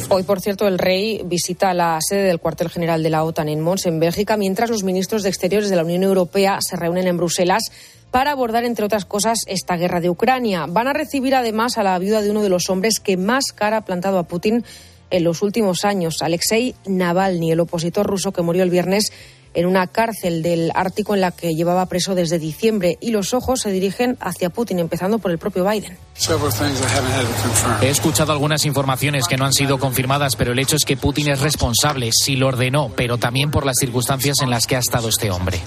Hoy, 0.08 0.22
por 0.22 0.40
cierto, 0.40 0.66
el 0.66 0.78
rey 0.78 1.22
visita 1.24 1.74
la 1.74 1.98
sede 2.00 2.24
del 2.24 2.40
cuartel 2.40 2.70
general 2.70 3.02
de 3.02 3.10
la 3.10 3.24
OTAN 3.24 3.48
en 3.48 3.60
Mons, 3.60 3.86
en 3.86 3.98
Bélgica, 4.00 4.36
mientras 4.36 4.70
los 4.70 4.82
ministros 4.82 5.22
de 5.22 5.28
Exteriores 5.28 5.70
de 5.70 5.76
la 5.76 5.84
Unión 5.84 6.02
Europea 6.02 6.58
se 6.60 6.76
reúnen 6.76 7.06
en 7.06 7.16
Bruselas 7.16 7.64
para 8.10 8.30
abordar, 8.30 8.64
entre 8.64 8.84
otras 8.84 9.04
cosas, 9.04 9.40
esta 9.46 9.76
guerra 9.76 10.00
de 10.00 10.08
Ucrania. 10.08 10.66
Van 10.68 10.88
a 10.88 10.92
recibir 10.92 11.34
además 11.34 11.76
a 11.76 11.82
la 11.82 11.98
viuda 11.98 12.22
de 12.22 12.30
uno 12.30 12.42
de 12.42 12.48
los 12.48 12.70
hombres 12.70 13.00
que 13.00 13.16
más 13.16 13.52
cara 13.54 13.78
ha 13.78 13.84
plantado 13.84 14.18
a 14.18 14.22
Putin 14.22 14.64
en 15.10 15.24
los 15.24 15.42
últimos 15.42 15.84
años, 15.84 16.22
Alexei 16.22 16.74
Navalny, 16.86 17.52
el 17.52 17.60
opositor 17.60 18.06
ruso 18.06 18.32
que 18.32 18.42
murió 18.42 18.62
el 18.62 18.70
viernes 18.70 19.12
en 19.56 19.66
una 19.66 19.86
cárcel 19.86 20.42
del 20.42 20.70
Ártico 20.74 21.14
en 21.14 21.22
la 21.22 21.30
que 21.30 21.54
llevaba 21.54 21.86
preso 21.86 22.14
desde 22.14 22.38
diciembre 22.38 22.98
y 23.00 23.10
los 23.10 23.32
ojos 23.32 23.60
se 23.62 23.70
dirigen 23.70 24.18
hacia 24.20 24.50
Putin, 24.50 24.78
empezando 24.78 25.18
por 25.18 25.30
el 25.30 25.38
propio 25.38 25.64
Biden. 25.64 25.96
He 27.80 27.88
escuchado 27.88 28.32
algunas 28.32 28.66
informaciones 28.66 29.26
que 29.26 29.38
no 29.38 29.46
han 29.46 29.54
sido 29.54 29.78
confirmadas, 29.78 30.36
pero 30.36 30.52
el 30.52 30.58
hecho 30.58 30.76
es 30.76 30.84
que 30.84 30.96
Putin 30.98 31.30
es 31.30 31.40
responsable, 31.40 32.10
si 32.12 32.36
lo 32.36 32.48
ordenó, 32.48 32.92
pero 32.94 33.16
también 33.16 33.50
por 33.50 33.64
las 33.64 33.76
circunstancias 33.80 34.36
en 34.42 34.50
las 34.50 34.66
que 34.66 34.76
ha 34.76 34.80
estado 34.80 35.08
este 35.08 35.30
hombre. 35.30 35.58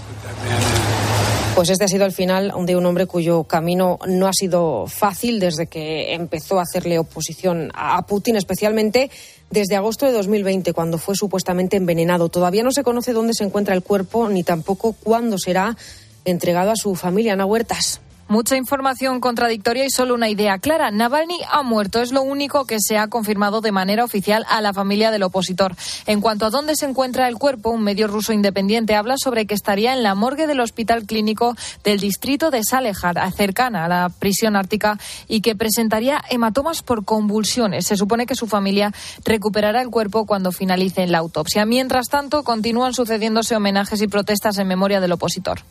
Pues 1.60 1.72
este 1.72 1.84
ha 1.84 1.89
sido 1.89 2.06
el 2.06 2.13
final 2.13 2.54
de 2.66 2.78
un 2.78 2.86
hombre 2.86 3.06
cuyo 3.06 3.44
camino 3.44 4.00
no 4.08 4.28
ha 4.28 4.32
sido 4.32 4.88
fácil 4.88 5.42
desde 5.42 5.68
que 5.68 6.13
empezó 6.13 6.58
a 6.58 6.62
hacerle 6.62 6.98
oposición 6.98 7.70
a 7.74 8.01
Putin, 8.04 8.38
especialmente 8.38 9.12
desde 9.51 9.75
agosto 9.75 10.06
de 10.06 10.13
2020, 10.13 10.72
cuando 10.72 10.98
fue 10.98 11.18
supuestamente 11.18 11.75
envenenado. 11.75 12.30
Todavía 12.30 12.63
no 12.63 12.72
se 12.72 12.86
conoce 12.86 13.12
dónde 13.12 13.34
se 13.34 13.44
encuentra 13.44 13.75
el 13.75 13.84
cuerpo 13.84 14.30
ni 14.30 14.44
tampoco 14.44 14.94
cuándo 14.94 15.38
será 15.38 15.75
entregado 16.24 16.72
a 16.72 16.78
su 16.78 16.96
familia. 16.96 17.34
Ana 17.34 17.46
Huertas. 17.46 18.00
Mucha 18.30 18.56
información 18.56 19.22
contradictoria 19.22 19.86
y 19.86 19.90
solo 19.90 20.14
una 20.14 20.30
idea 20.30 20.60
clara. 20.60 20.92
Navalny 20.92 21.40
ha 21.50 21.64
muerto. 21.64 22.00
Es 22.00 22.12
lo 22.12 22.22
único 22.22 22.66
que 22.66 22.78
se 22.80 22.96
ha 23.00 23.08
confirmado 23.08 23.60
de 23.60 23.72
manera 23.72 24.04
oficial 24.04 24.46
a 24.48 24.62
la 24.62 24.72
familia 24.72 25.10
del 25.10 25.24
opositor. 25.24 25.76
En 26.06 26.22
cuanto 26.22 26.46
a 26.46 26.52
dónde 26.52 26.76
se 26.76 26.86
encuentra 26.86 27.28
el 27.28 27.40
cuerpo, 27.40 27.72
un 27.72 27.82
medio 27.82 28.06
ruso 28.06 28.32
independiente 28.32 28.94
habla 28.94 29.16
sobre 29.18 29.48
que 29.48 29.56
estaría 29.56 29.94
en 29.94 30.04
la 30.04 30.14
morgue 30.14 30.46
del 30.46 30.60
hospital 30.60 31.08
clínico 31.08 31.56
del 31.84 32.00
distrito 32.00 32.52
de 32.52 32.64
Salehar, 32.64 33.34
cercana 33.34 33.86
a 33.86 33.88
la 33.88 34.10
prisión 34.10 34.56
ártica, 34.56 35.00
y 35.28 35.42
que 35.42 35.56
presentaría 35.56 36.22
hematomas 36.30 36.84
por 36.84 37.06
convulsiones. 37.06 37.88
Se 37.88 37.98
supone 37.98 38.28
que 38.28 38.36
su 38.36 38.46
familia 38.46 38.94
recuperará 39.26 39.82
el 39.82 39.90
cuerpo 39.90 40.28
cuando 40.28 40.52
finalice 40.52 41.08
la 41.08 41.18
autopsia. 41.18 41.66
Mientras 41.66 42.10
tanto, 42.10 42.44
continúan 42.44 42.94
sucediéndose 42.94 43.56
homenajes 43.56 44.04
y 44.04 44.08
protestas 44.08 44.60
en 44.60 44.68
memoria 44.68 45.02
del 45.02 45.14
opositor. 45.14 45.62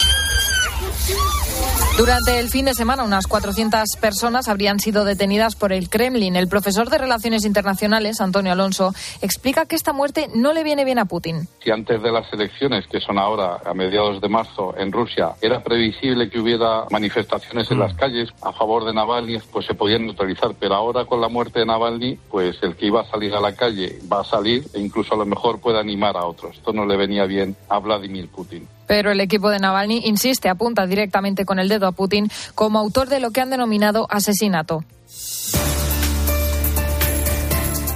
Durante 1.99 2.39
el 2.39 2.49
fin 2.49 2.65
de 2.65 2.75
semana, 2.75 3.03
unas 3.03 3.27
400 3.27 3.97
personas 4.01 4.47
habrían 4.47 4.79
sido 4.79 5.05
detenidas 5.05 5.57
por 5.57 5.73
el 5.73 5.89
Kremlin. 5.91 6.37
El 6.37 6.47
profesor 6.47 6.91
de 6.91 6.97
Relaciones 6.97 7.45
Internacionales, 7.45 8.21
Antonio 8.21 8.53
Alonso, 8.53 8.95
explica 9.21 9.67
que 9.67 9.75
esta 9.75 9.93
muerte 9.93 10.29
no 10.33 10.53
le 10.53 10.63
viene 10.63 10.85
bien 10.85 11.01
a 11.01 11.07
Putin. 11.07 11.49
Si 11.61 11.73
antes 11.73 12.01
de 12.01 12.13
las 12.13 12.33
elecciones, 12.33 12.87
que 12.87 13.01
son 13.01 13.19
ahora 13.19 13.59
a 13.67 13.75
mediados 13.75 14.21
de 14.21 14.29
marzo 14.29 14.77
en 14.79 14.93
Rusia, 14.93 15.31
era 15.43 15.61
previsible 15.61 16.31
que 16.31 16.39
hubiera 16.39 16.85
manifestaciones 16.89 17.69
en 17.73 17.81
las 17.81 17.95
mm. 17.95 17.97
calles 17.97 18.29
a 18.43 18.53
favor 18.53 18.85
de 18.85 18.95
Navalny, 18.95 19.41
pues 19.51 19.67
se 19.67 19.75
podían 19.75 20.07
neutralizar. 20.07 20.55
Pero 20.55 20.77
ahora 20.77 21.05
con 21.05 21.21
la 21.21 21.29
muerte 21.29 21.59
de 21.59 21.67
Navalny, 21.67 22.17
pues 22.31 22.63
el 22.63 22.77
que 22.77 22.87
iba 22.87 23.01
a 23.01 23.11
salir 23.11 23.35
a 23.35 23.41
la 23.41 23.57
calle 23.57 23.99
va 24.11 24.21
a 24.21 24.25
salir 24.25 24.69
e 24.73 24.79
incluso 24.79 25.15
a 25.15 25.19
lo 25.19 25.27
mejor 25.27 25.59
puede 25.59 25.81
animar 25.81 26.17
a 26.17 26.27
otros. 26.27 26.59
Esto 26.59 26.73
no 26.73 26.87
le 26.87 26.97
venía 26.97 27.27
bien 27.27 27.57
a 27.69 27.81
Vladimir 27.81 28.29
Putin. 28.29 28.69
Pero 28.89 29.13
el 29.13 29.21
equipo 29.21 29.51
de 29.51 29.61
Navalny 29.61 30.01
insiste, 30.05 30.49
apunta 30.49 30.87
directamente 30.87 31.45
con 31.45 31.61
el 31.61 31.69
dedo 31.69 31.87
a 31.87 31.93
Putin 31.93 32.29
como 32.57 32.81
autor 32.81 33.09
de 33.09 33.21
lo 33.21 33.31
que 33.31 33.41
han 33.41 33.51
denominado 33.51 34.09
asesinato. 34.11 34.83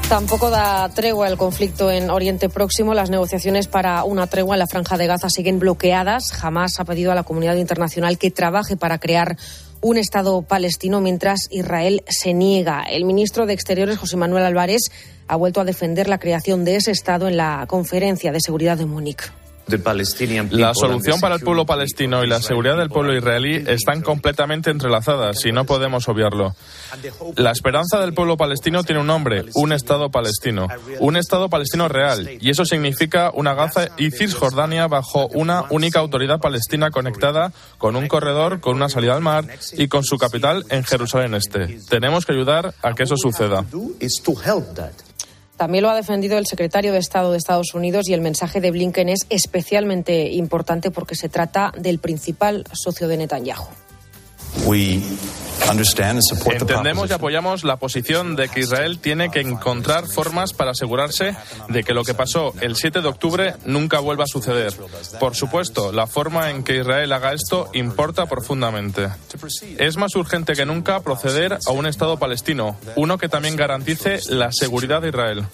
Tampoco 0.09 0.51
da 0.51 0.91
tregua 0.91 1.27
el 1.29 1.39
conflicto 1.39 1.91
en 1.91 2.11
Oriente 2.11 2.51
Próximo. 2.51 2.93
Las 2.93 3.09
negociaciones 3.09 3.67
para 3.67 4.05
una 4.05 4.27
tregua 4.27 4.57
en 4.57 4.59
la 4.59 4.67
franja 4.67 4.99
de 4.99 5.07
Gaza 5.07 5.31
siguen 5.31 5.59
bloqueadas. 5.59 6.33
Jamás 6.33 6.79
ha 6.79 6.85
pedido 6.85 7.13
a 7.13 7.15
la 7.15 7.23
comunidad 7.23 7.57
internacional 7.57 8.19
que 8.19 8.31
trabaje 8.31 8.77
para 8.77 8.99
crear 8.99 9.39
un 9.81 9.97
Estado 9.97 10.43
palestino 10.43 11.01
mientras 11.01 11.49
Israel 11.51 12.05
se 12.09 12.35
niega. 12.35 12.83
El 12.83 13.07
ministro 13.07 13.47
de 13.47 13.55
Exteriores, 13.55 13.97
José 13.97 14.19
Manuel 14.19 14.45
Álvarez, 14.45 14.83
ha 15.29 15.37
vuelto 15.37 15.63
a 15.63 15.65
defender 15.65 16.09
la 16.09 16.19
creación 16.19 16.67
de 16.67 16.77
ese 16.77 16.91
Estado 16.91 17.27
en 17.27 17.39
la 17.39 17.65
conferencia 17.67 18.33
de 18.33 18.41
seguridad 18.41 18.77
de 18.77 18.85
Múnich. 18.85 19.33
La 20.51 20.75
solución 20.75 21.21
para 21.21 21.37
el 21.37 21.41
pueblo 21.41 21.65
palestino 21.65 22.25
y 22.25 22.27
la 22.27 22.41
seguridad 22.41 22.77
del 22.77 22.89
pueblo 22.89 23.17
israelí 23.17 23.65
están 23.67 24.03
completamente 24.03 24.71
entrelazadas 24.71 25.45
y 25.45 25.53
no 25.53 25.65
podemos 25.65 26.09
obviarlo. 26.09 26.55
La 27.37 27.53
esperanza 27.53 27.99
del 28.01 28.13
pueblo 28.13 28.37
palestino 28.37 28.85
tiene 28.85 29.01
un 29.01 29.07
nombre, 29.07 29.45
un 29.55 29.73
Estado 29.73 30.11
palestino, 30.11 30.69
un 31.01 31.17
Estado 31.17 31.49
palestino 31.49 31.89
real, 31.89 32.29
y 32.41 32.51
eso 32.51 32.65
significa 32.65 33.31
una 33.35 33.55
Gaza 33.55 33.89
y 33.97 34.11
Cisjordania 34.11 34.87
bajo 34.89 35.29
una 35.29 35.65
única 35.71 36.01
autoridad 36.01 36.41
palestina 36.41 36.91
conectada 36.91 37.53
con 37.79 37.97
un 37.97 38.09
corredor, 38.09 38.61
con 38.61 38.77
una 38.77 38.89
salida 38.89 39.15
al 39.15 39.23
mar 39.23 39.47
y 39.73 39.89
con 39.89 40.05
su 40.05 40.19
capital 40.19 40.65
en 40.69 40.85
Jerusalén 40.85 41.35
Este. 41.35 41.79
Tenemos 41.89 42.27
que 42.27 42.33
ayudar 42.33 42.75
a 42.83 42.93
que 42.93 43.05
eso 43.05 43.17
suceda. 43.17 43.65
También 45.63 45.85
lo 45.85 45.91
ha 45.91 45.95
defendido 45.95 46.39
el 46.39 46.47
secretario 46.47 46.93
de 46.93 46.99
Estado 46.99 47.31
de 47.31 47.39
Estados 47.39 47.73
Unidos 47.73 48.09
y 48.09 48.15
el 48.15 48.21
mensaje 48.21 48.61
de 48.61 48.73
Blinken 48.73 49.09
es 49.09 49.27
especialmente 49.31 50.33
importante 50.33 50.91
porque 50.91 51.15
se 51.15 51.29
trata 51.29 51.73
del 51.79 52.01
principal 52.01 52.65
socio 52.73 53.07
de 53.07 53.17
Netanyahu. 53.17 53.69
Entendemos 56.45 57.11
y 57.11 57.13
apoyamos 57.13 57.65
la 57.65 57.77
posición 57.77 58.37
de 58.37 58.49
que 58.49 58.61
Israel 58.61 58.99
tiene 58.99 59.31
que 59.31 59.41
encontrar 59.41 60.07
formas 60.07 60.53
para 60.53 60.73
asegurarse 60.73 61.37
de 61.69 61.85
que 61.85 61.95
lo 61.95 62.05
que 62.05 62.15
pasó 62.15 62.53
el 62.61 62.77
7 62.77 63.01
de 63.01 63.09
octubre 63.09 63.55
nunca 63.65 64.01
vuelva 64.01 64.25
a 64.25 64.27
suceder. 64.27 64.75
Por 65.21 65.35
supuesto, 65.35 65.93
la 65.93 66.07
forma 66.07 66.51
en 66.51 66.65
que 66.65 66.79
Israel 66.79 67.13
haga 67.13 67.33
esto 67.33 67.71
importa 67.73 68.27
profundamente. 68.27 69.09
Es 69.79 69.97
más 69.97 70.15
urgente 70.17 70.55
que 70.55 70.67
nunca 70.67 71.01
proceder 71.01 71.59
a 71.67 71.71
un 71.73 71.87
Estado 71.87 72.19
palestino, 72.19 72.77
uno 72.97 73.19
que 73.19 73.29
también 73.29 73.57
garantice 73.57 74.21
la 74.29 74.51
seguridad 74.53 75.01
de 75.01 75.09
Israel. 75.09 75.45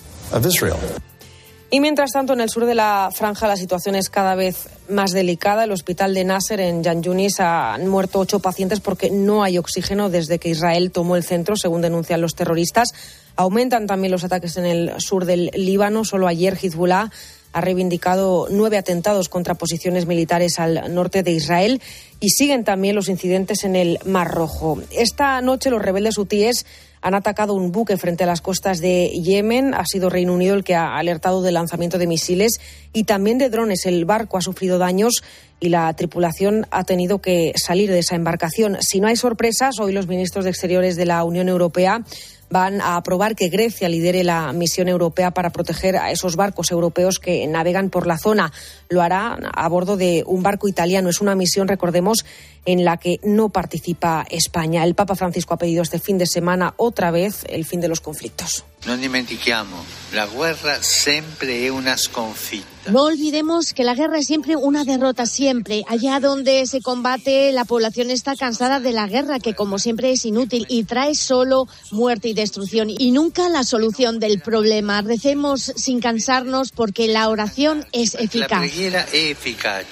Y 1.71 1.81
mientras 1.81 2.13
tanto, 2.13 2.33
en 2.33 2.41
el 2.41 2.49
sur 2.49 2.65
de 2.65 2.75
la 2.75 3.11
franja 3.13 3.47
la 3.47 3.59
situación 3.59 3.95
es 3.95 4.09
cada 4.09 4.35
vez 4.35 4.69
más 4.89 5.11
delicada. 5.11 5.65
El 5.65 5.73
hospital 5.73 6.15
de 6.15 6.25
Nasser 6.25 6.61
en 6.61 6.83
Yan 6.83 7.03
Yunis 7.03 7.41
han 7.41 7.87
muerto 7.89 8.21
ocho 8.21 8.41
pacientes 8.41 8.81
porque 8.81 9.11
no 9.11 9.43
hay 9.43 9.59
oxígeno 9.59 10.09
desde 10.09 10.39
que 10.39 10.49
Israel 10.49 10.91
tomó 10.91 11.15
el 11.15 11.25
centro, 11.25 11.57
según 11.57 11.83
denuncian 11.83 12.23
los 12.23 12.35
terroristas. 12.35 12.95
Aumentan 13.37 13.87
también 13.87 14.13
los 14.13 14.25
ataques 14.25 14.57
en 14.57 14.65
el 14.65 14.93
sur 14.99 15.27
del 15.27 15.51
Líbano. 15.55 16.07
Solo 16.07 16.27
ayer 16.27 16.57
Hezbollah 16.61 17.11
ha 17.53 17.61
reivindicado 17.61 18.47
nueve 18.51 18.79
atentados 18.79 19.29
contra 19.29 19.55
posiciones 19.55 20.07
militares 20.07 20.59
al 20.59 20.95
norte 20.95 21.23
de 21.23 21.33
Israel 21.33 21.83
y 22.19 22.31
siguen 22.31 22.65
también 22.65 22.97
los 22.97 23.11
incidentes 23.11 23.65
en 23.65 23.77
el 23.77 23.99
Mar 24.07 24.31
Rojo. 24.31 24.81
Esta 24.91 25.41
noche 25.43 25.71
los 25.71 25.83
rebeldes 25.83 26.17
hutíes 26.17 26.65
han 27.01 27.15
atacado 27.15 27.55
un 27.55 27.73
buque 27.73 27.97
frente 27.97 28.25
a 28.25 28.27
las 28.27 28.41
costas 28.41 28.79
de 28.81 29.09
Yemen. 29.09 29.75
Ha 29.75 29.85
sido 29.87 30.11
Reino 30.11 30.35
Unido 30.35 30.55
el 30.55 30.65
que 30.65 30.75
ha 30.75 30.97
alertado 30.97 31.43
del 31.43 31.55
lanzamiento 31.55 31.99
de 31.99 32.07
misiles 32.07 32.61
y 32.93 33.05
también 33.05 33.39
de 33.39 33.51
drones. 33.51 33.87
El 33.87 34.05
barco 34.05 34.39
ha 34.39 34.43
sufrido 34.43 34.79
daños 34.79 35.23
y 35.61 35.69
la 35.69 35.93
tripulación 35.95 36.67
ha 36.71 36.85
tenido 36.85 37.19
que 37.19 37.53
salir 37.57 37.91
de 37.91 38.01
esa 38.01 38.17
embarcación. 38.17 38.79
Si 38.81 39.01
no 39.01 39.09
hay 39.09 39.17
sorpresas, 39.17 39.79
hoy 39.81 39.93
los 39.93 40.07
ministros 40.07 40.45
de 40.45 40.51
Exteriores 40.51 40.97
de 40.97 41.07
la 41.07 41.25
Unión 41.25 41.49
Europea 41.49 42.03
van 42.51 42.81
a 42.81 42.97
aprobar 42.97 43.35
que 43.35 43.49
Grecia 43.49 43.89
lidere 43.89 44.25
la 44.25 44.53
misión 44.53 44.89
europea 44.89 45.31
para 45.31 45.51
proteger 45.51 45.97
a 45.97 46.11
esos 46.11 46.37
barcos 46.37 46.71
europeos 46.71 47.19
que 47.19 47.47
navegan 47.47 47.91
por 47.91 48.07
la 48.07 48.19
zona. 48.19 48.53
Lo 48.89 49.03
hará 49.03 49.39
a 49.55 49.69
bordo 49.69 49.97
de 49.97 50.23
un 50.27 50.43
barco 50.43 50.69
italiano. 50.69 51.11
Es 51.11 51.21
una 51.21 51.35
misión, 51.35 51.69
recordemos, 51.69 52.25
en 52.65 52.85
la 52.85 52.97
que 52.97 53.19
no 53.23 53.49
participa 53.51 54.27
España. 54.31 54.85
El 54.85 54.95
Papa 54.95 55.15
Francisco 55.15 55.55
ha 55.55 55.59
pedido 55.59 55.83
este 55.83 55.99
fin 55.99 56.19
de 56.19 56.27
semana 56.27 56.75
otra 56.77 57.11
vez 57.11 57.45
el 57.49 57.65
fin 57.65 57.81
de 57.81 57.89
los 57.89 58.01
conflictos. 58.01 58.65
No 58.87 58.97
dimentichiamo, 58.97 59.77
la 60.13 60.27
guerra 60.27 60.83
siempre 60.83 61.67
es 61.67 61.71
una 61.71 61.97
sconfitta. 61.97 62.78
No 62.91 63.03
olvidemos 63.03 63.75
que 63.75 63.85
la 63.85 63.95
guerra 63.95 64.19
es 64.19 64.27
siempre 64.27 64.57
una 64.57 64.85
derrota, 64.85 65.27
siempre. 65.27 65.85
Allá 65.89 66.21
donde 66.21 66.67
se 66.67 66.81
combate, 66.81 67.53
la 67.53 67.67
población 67.67 68.11
está 68.11 68.35
cansada 68.35 68.81
de 68.81 68.93
la 68.93 69.07
guerra, 69.07 69.41
que 69.41 69.55
como 69.55 69.79
siempre 69.79 70.11
es 70.11 70.25
inútil 70.25 70.65
y 70.69 70.85
trae 70.85 71.15
solo 71.15 71.69
muerte 71.91 72.29
y 72.29 72.35
destrucción 72.35 72.89
y 72.89 73.11
nunca 73.11 73.49
la 73.51 73.65
solución 73.65 74.19
del 74.21 74.41
problema. 74.41 75.03
Recemos 75.03 75.73
sin 75.77 76.01
cansarnos 76.01 76.73
porque 76.73 77.09
la 77.09 77.29
oración 77.29 77.85
es 77.93 78.15
eficaz. 78.15 78.61
La 78.91 79.03
es 79.03 79.15
eficaz. 79.15 79.87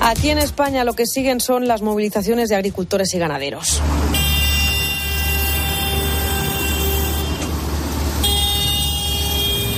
Aquí 0.00 0.30
en 0.30 0.38
España 0.38 0.84
lo 0.84 0.94
que 0.94 1.06
siguen 1.06 1.40
son 1.40 1.68
las 1.68 1.82
movilizaciones 1.82 2.48
de 2.48 2.56
agricultores 2.56 3.12
y 3.14 3.18
ganaderos. 3.18 3.80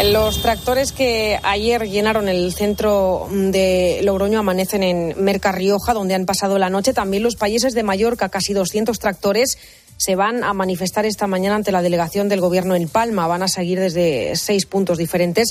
Los 0.05 0.43
tractores 0.43 0.93
que 0.93 1.39
ayer 1.43 1.89
llenaron 1.89 2.29
el 2.29 2.53
centro 2.53 3.29
de 3.31 4.01
Logroño 4.03 4.39
amanecen 4.39 4.83
en 4.83 5.15
Mercarrioja, 5.17 5.95
donde 5.95 6.15
han 6.15 6.27
pasado 6.27 6.59
la 6.59 6.69
noche. 6.69 6.93
También 6.93 7.23
los 7.23 7.37
países 7.37 7.73
de 7.73 7.83
Mallorca, 7.83 8.29
casi 8.29 8.53
200 8.53 8.99
tractores, 8.99 9.57
se 9.97 10.15
van 10.15 10.45
a 10.45 10.53
manifestar 10.53 11.07
esta 11.07 11.27
mañana 11.27 11.57
ante 11.57 11.73
la 11.73 11.81
delegación 11.81 12.29
del 12.29 12.43
Gobierno 12.43 12.75
en 12.75 12.89
Palma. 12.89 13.27
Van 13.27 13.43
a 13.43 13.49
seguir 13.49 13.81
desde 13.81 14.37
seis 14.37 14.67
puntos 14.67 14.99
diferentes. 14.99 15.49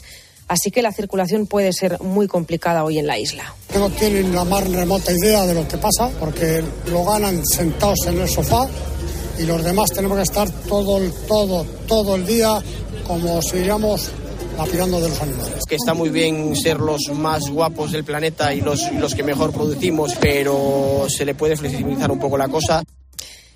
Así 0.47 0.69
que 0.69 0.83
la 0.83 0.91
circulación 0.91 1.47
puede 1.47 1.73
ser 1.73 1.99
muy 2.01 2.27
complicada 2.27 2.83
hoy 2.83 2.99
en 2.99 3.07
la 3.07 3.17
isla. 3.17 3.55
No 3.73 3.89
tienen 3.89 4.33
la 4.33 4.43
más 4.45 4.69
remota 4.69 5.11
idea 5.11 5.47
de 5.47 5.55
lo 5.55 5.67
que 5.67 5.77
pasa 5.77 6.11
porque 6.19 6.63
lo 6.91 7.03
ganan 7.03 7.43
sentados 7.43 8.05
en 8.05 8.21
el 8.21 8.29
sofá 8.29 8.67
y 9.39 9.43
los 9.43 9.63
demás 9.63 9.89
tenemos 9.89 10.17
que 10.17 10.23
estar 10.23 10.47
todo, 10.67 11.01
todo, 11.27 11.65
todo 11.87 12.15
el 12.15 12.27
día 12.27 12.61
como 13.07 13.41
si 13.41 13.57
iríamos 13.57 14.11
lapidando 14.57 14.99
de 14.99 15.09
los 15.09 15.21
animales. 15.21 15.59
Que 15.67 15.75
está 15.75 15.93
muy 15.93 16.09
bien 16.09 16.55
ser 16.55 16.79
los 16.79 17.01
más 17.13 17.49
guapos 17.49 17.91
del 17.91 18.03
planeta 18.03 18.53
y 18.53 18.61
los, 18.61 18.91
los 18.93 19.15
que 19.15 19.23
mejor 19.23 19.51
producimos, 19.51 20.15
pero 20.19 21.05
se 21.09 21.25
le 21.25 21.35
puede 21.35 21.57
flexibilizar 21.57 22.11
un 22.11 22.19
poco 22.19 22.37
la 22.37 22.47
cosa. 22.47 22.83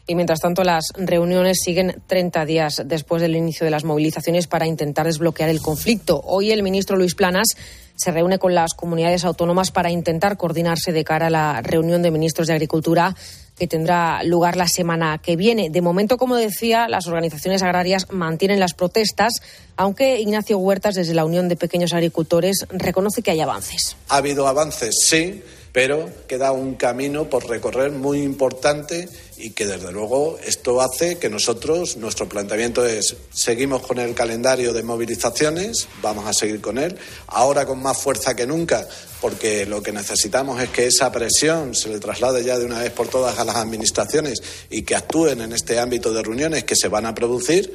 Y 0.09 0.15
mientras 0.15 0.39
tanto, 0.39 0.63
las 0.63 0.85
reuniones 0.97 1.59
siguen 1.63 2.01
30 2.07 2.43
días 2.45 2.81
después 2.83 3.21
del 3.21 3.35
inicio 3.35 3.63
de 3.63 3.69
las 3.69 3.83
movilizaciones 3.83 4.47
para 4.47 4.65
intentar 4.65 5.05
desbloquear 5.05 5.49
el 5.49 5.61
conflicto. 5.61 6.19
Hoy 6.23 6.51
el 6.51 6.63
ministro 6.63 6.97
Luis 6.97 7.13
Planas 7.13 7.49
se 7.95 8.09
reúne 8.11 8.39
con 8.39 8.55
las 8.55 8.73
comunidades 8.73 9.23
autónomas 9.23 9.69
para 9.69 9.91
intentar 9.91 10.35
coordinarse 10.35 10.91
de 10.91 11.03
cara 11.03 11.27
a 11.27 11.29
la 11.29 11.61
reunión 11.61 12.01
de 12.01 12.09
ministros 12.09 12.47
de 12.47 12.53
Agricultura 12.53 13.15
que 13.59 13.67
tendrá 13.67 14.23
lugar 14.23 14.55
la 14.55 14.67
semana 14.67 15.19
que 15.19 15.35
viene. 15.35 15.69
De 15.69 15.81
momento, 15.81 16.17
como 16.17 16.37
decía, 16.37 16.87
las 16.87 17.05
organizaciones 17.07 17.61
agrarias 17.61 18.07
mantienen 18.09 18.59
las 18.59 18.73
protestas, 18.73 19.33
aunque 19.75 20.19
Ignacio 20.19 20.57
Huertas, 20.57 20.95
desde 20.95 21.13
la 21.13 21.25
Unión 21.25 21.49
de 21.49 21.57
Pequeños 21.57 21.93
Agricultores, 21.93 22.65
reconoce 22.69 23.21
que 23.21 23.31
hay 23.31 23.41
avances. 23.41 23.97
Ha 24.07 24.17
habido 24.17 24.47
avances, 24.47 24.95
sí, 25.05 25.43
pero 25.73 26.09
queda 26.27 26.51
un 26.51 26.75
camino 26.75 27.29
por 27.29 27.47
recorrer 27.47 27.91
muy 27.91 28.21
importante 28.21 29.09
y 29.39 29.51
que 29.51 29.65
desde 29.65 29.91
luego 29.91 30.37
esto 30.45 30.81
hace 30.81 31.17
que 31.17 31.29
nosotros, 31.29 31.95
nuestro 31.95 32.27
planteamiento 32.27 32.85
es, 32.85 33.15
seguimos 33.31 33.81
con 33.81 33.97
el 33.97 34.13
calendario 34.13 34.73
de 34.73 34.83
movilizaciones, 34.83 35.87
vamos 36.01 36.27
a 36.27 36.33
seguir 36.33 36.59
con 36.59 36.77
él, 36.77 36.97
ahora 37.27 37.65
con 37.65 37.81
más 37.81 37.97
fuerza 37.97 38.35
que 38.35 38.45
nunca, 38.45 38.85
porque 39.21 39.65
lo 39.65 39.81
que 39.81 39.93
necesitamos 39.93 40.61
es 40.61 40.69
que 40.69 40.87
esa 40.87 41.09
presión 41.11 41.73
se 41.73 41.87
le 41.87 41.99
traslade 41.99 42.43
ya 42.43 42.59
de 42.59 42.65
una 42.65 42.79
vez 42.79 42.91
por 42.91 43.07
todas 43.07 43.39
a 43.39 43.45
las 43.45 43.55
administraciones 43.55 44.43
y 44.69 44.81
que 44.81 44.95
actúen 44.95 45.39
en 45.39 45.53
este 45.53 45.79
ámbito 45.79 46.11
de 46.11 46.21
reuniones 46.21 46.65
que 46.65 46.75
se 46.75 46.89
van 46.89 47.05
a 47.05 47.15
producir. 47.15 47.73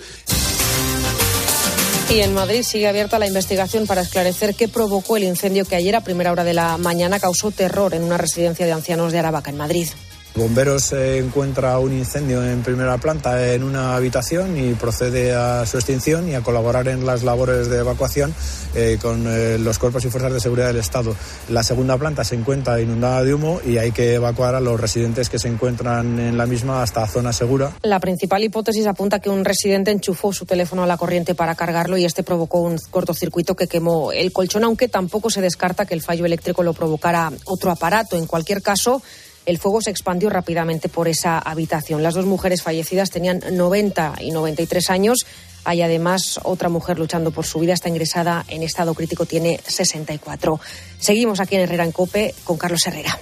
Y 2.10 2.20
en 2.20 2.34
Madrid 2.34 2.62
sigue 2.62 2.86
abierta 2.86 3.18
la 3.18 3.26
investigación 3.26 3.86
para 3.86 4.02
esclarecer 4.02 4.54
qué 4.54 4.68
provocó 4.68 5.16
el 5.16 5.24
incendio 5.24 5.64
que 5.64 5.76
ayer 5.76 5.96
a 5.96 6.02
primera 6.02 6.30
hora 6.30 6.44
de 6.44 6.52
la 6.52 6.76
mañana 6.76 7.18
causó 7.18 7.50
terror 7.50 7.94
en 7.94 8.04
una 8.04 8.18
residencia 8.18 8.66
de 8.66 8.72
ancianos 8.72 9.10
de 9.10 9.18
Aravaca, 9.18 9.50
en 9.50 9.56
Madrid. 9.56 9.88
Bomberos 10.36 10.92
encuentra 10.92 11.78
un 11.78 11.92
incendio 11.92 12.44
en 12.44 12.62
primera 12.64 12.98
planta 12.98 13.54
en 13.54 13.62
una 13.62 13.94
habitación 13.94 14.56
y 14.58 14.74
procede 14.74 15.32
a 15.32 15.64
su 15.64 15.76
extinción 15.76 16.28
y 16.28 16.34
a 16.34 16.40
colaborar 16.40 16.88
en 16.88 17.06
las 17.06 17.22
labores 17.22 17.68
de 17.70 17.78
evacuación 17.78 18.34
eh, 18.74 18.98
con 19.00 19.28
eh, 19.28 19.58
los 19.58 19.78
cuerpos 19.78 20.04
y 20.04 20.10
fuerzas 20.10 20.32
de 20.32 20.40
seguridad 20.40 20.66
del 20.66 20.78
Estado. 20.78 21.14
La 21.50 21.62
segunda 21.62 21.96
planta 21.96 22.24
se 22.24 22.34
encuentra 22.34 22.80
inundada 22.80 23.22
de 23.22 23.32
humo 23.32 23.60
y 23.64 23.78
hay 23.78 23.92
que 23.92 24.14
evacuar 24.14 24.56
a 24.56 24.60
los 24.60 24.80
residentes 24.80 25.28
que 25.28 25.38
se 25.38 25.46
encuentran 25.46 26.18
en 26.18 26.36
la 26.36 26.46
misma 26.46 26.82
hasta 26.82 27.06
zona 27.06 27.32
segura. 27.32 27.70
La 27.82 28.00
principal 28.00 28.42
hipótesis 28.42 28.88
apunta 28.88 29.20
que 29.20 29.30
un 29.30 29.44
residente 29.44 29.92
enchufó 29.92 30.32
su 30.32 30.46
teléfono 30.46 30.82
a 30.82 30.88
la 30.88 30.96
corriente 30.96 31.36
para 31.36 31.54
cargarlo 31.54 31.96
y 31.96 32.04
este 32.04 32.24
provocó 32.24 32.60
un 32.60 32.78
cortocircuito 32.90 33.54
que 33.54 33.68
quemó 33.68 34.10
el 34.10 34.32
colchón, 34.32 34.64
aunque 34.64 34.88
tampoco 34.88 35.30
se 35.30 35.40
descarta 35.40 35.86
que 35.86 35.94
el 35.94 36.02
fallo 36.02 36.26
eléctrico 36.26 36.64
lo 36.64 36.72
provocara 36.72 37.30
otro 37.44 37.70
aparato. 37.70 38.16
En 38.16 38.26
cualquier 38.26 38.62
caso, 38.62 39.00
el 39.46 39.58
fuego 39.58 39.80
se 39.80 39.90
expandió 39.90 40.30
rápidamente 40.30 40.88
por 40.88 41.08
esa 41.08 41.38
habitación. 41.38 42.02
Las 42.02 42.14
dos 42.14 42.26
mujeres 42.26 42.62
fallecidas 42.62 43.10
tenían 43.10 43.40
90 43.52 44.14
y 44.20 44.30
93 44.30 44.90
años. 44.90 45.26
Hay 45.64 45.82
además 45.82 46.40
otra 46.42 46.68
mujer 46.68 46.98
luchando 46.98 47.30
por 47.30 47.46
su 47.46 47.58
vida, 47.58 47.72
está 47.72 47.88
ingresada 47.88 48.44
en 48.48 48.62
estado 48.62 48.94
crítico, 48.94 49.26
tiene 49.26 49.60
64. 49.66 50.60
Seguimos 50.98 51.40
aquí 51.40 51.56
en 51.56 51.62
Herrera 51.62 51.84
en 51.84 51.92
Cope 51.92 52.34
con 52.44 52.56
Carlos 52.56 52.86
Herrera. 52.86 53.18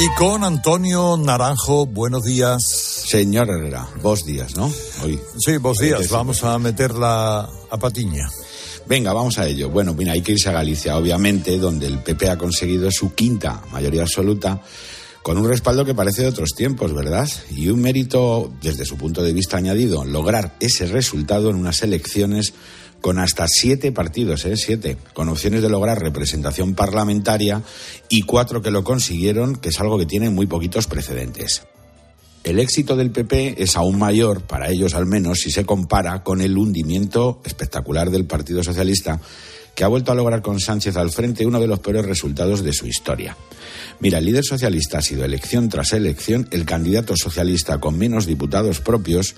Y 0.00 0.08
con 0.18 0.42
Antonio 0.42 1.16
Naranjo, 1.16 1.86
buenos 1.86 2.24
días. 2.24 2.64
Señor 2.64 3.50
Herrera, 3.50 3.86
vos 4.02 4.24
días, 4.24 4.56
¿no? 4.56 4.72
Hoy. 5.04 5.20
Sí, 5.38 5.58
vos 5.58 5.78
días. 5.78 6.08
Vamos 6.08 6.42
a 6.42 6.58
meterla 6.58 7.48
a 7.70 7.78
patiña. 7.78 8.28
Venga, 8.86 9.12
vamos 9.12 9.38
a 9.38 9.46
ello. 9.46 9.70
Bueno, 9.70 9.94
mira, 9.94 10.12
hay 10.12 10.22
que 10.22 10.32
irse 10.32 10.48
a 10.48 10.52
Galicia, 10.52 10.96
obviamente, 10.96 11.56
donde 11.58 11.86
el 11.86 11.98
PP 11.98 12.28
ha 12.28 12.38
conseguido 12.38 12.90
su 12.90 13.14
quinta 13.14 13.62
mayoría 13.70 14.02
absoluta, 14.02 14.60
con 15.22 15.38
un 15.38 15.48
respaldo 15.48 15.84
que 15.84 15.94
parece 15.94 16.22
de 16.22 16.28
otros 16.28 16.50
tiempos, 16.56 16.92
¿verdad? 16.92 17.28
Y 17.50 17.68
un 17.68 17.80
mérito, 17.80 18.52
desde 18.60 18.84
su 18.84 18.96
punto 18.96 19.22
de 19.22 19.32
vista 19.32 19.56
añadido, 19.56 20.04
lograr 20.04 20.56
ese 20.60 20.86
resultado 20.86 21.50
en 21.50 21.56
unas 21.56 21.82
elecciones 21.82 22.54
con 23.00 23.18
hasta 23.18 23.46
siete 23.48 23.92
partidos, 23.92 24.44
¿eh? 24.44 24.56
Siete, 24.56 24.96
con 25.14 25.28
opciones 25.28 25.62
de 25.62 25.68
lograr 25.68 26.00
representación 26.00 26.74
parlamentaria 26.74 27.62
y 28.08 28.22
cuatro 28.22 28.62
que 28.62 28.70
lo 28.70 28.84
consiguieron, 28.84 29.56
que 29.56 29.68
es 29.68 29.80
algo 29.80 29.98
que 29.98 30.06
tiene 30.06 30.30
muy 30.30 30.46
poquitos 30.46 30.86
precedentes. 30.86 31.62
El 32.44 32.58
éxito 32.58 32.96
del 32.96 33.12
PP 33.12 33.62
es 33.62 33.76
aún 33.76 33.98
mayor, 33.98 34.42
para 34.42 34.68
ellos 34.68 34.94
al 34.94 35.06
menos, 35.06 35.38
si 35.38 35.52
se 35.52 35.64
compara 35.64 36.24
con 36.24 36.40
el 36.40 36.58
hundimiento 36.58 37.40
espectacular 37.44 38.10
del 38.10 38.24
Partido 38.24 38.64
Socialista, 38.64 39.20
que 39.76 39.84
ha 39.84 39.88
vuelto 39.88 40.10
a 40.10 40.16
lograr 40.16 40.42
con 40.42 40.58
Sánchez 40.58 40.96
al 40.96 41.10
frente 41.10 41.46
uno 41.46 41.60
de 41.60 41.68
los 41.68 41.78
peores 41.78 42.04
resultados 42.04 42.64
de 42.64 42.72
su 42.72 42.86
historia. 42.88 43.36
Mira, 44.00 44.18
el 44.18 44.24
líder 44.24 44.44
socialista 44.44 44.98
ha 44.98 45.02
sido 45.02 45.24
elección 45.24 45.68
tras 45.68 45.92
elección 45.92 46.48
el 46.50 46.64
candidato 46.64 47.16
socialista 47.16 47.78
con 47.78 47.96
menos 47.96 48.26
diputados 48.26 48.80
propios 48.80 49.36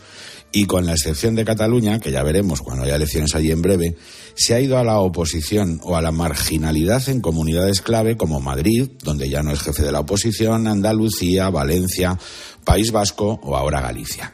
y 0.54 0.66
con 0.66 0.86
la 0.86 0.92
excepción 0.92 1.34
de 1.34 1.44
Cataluña, 1.44 1.98
que 1.98 2.12
ya 2.12 2.22
veremos 2.22 2.62
cuando 2.62 2.84
haya 2.84 2.94
elecciones 2.94 3.34
allí 3.34 3.50
en 3.50 3.60
breve, 3.60 3.96
se 4.36 4.54
ha 4.54 4.60
ido 4.60 4.78
a 4.78 4.84
la 4.84 5.00
oposición 5.00 5.80
o 5.82 5.96
a 5.96 6.00
la 6.00 6.12
marginalidad 6.12 7.08
en 7.08 7.20
comunidades 7.20 7.80
clave 7.80 8.16
como 8.16 8.40
Madrid, 8.40 8.88
donde 9.02 9.28
ya 9.28 9.42
no 9.42 9.50
es 9.50 9.60
jefe 9.60 9.82
de 9.82 9.90
la 9.90 9.98
oposición, 9.98 10.68
Andalucía, 10.68 11.50
Valencia, 11.50 12.16
País 12.62 12.92
Vasco 12.92 13.40
o 13.42 13.56
ahora 13.56 13.80
Galicia. 13.80 14.32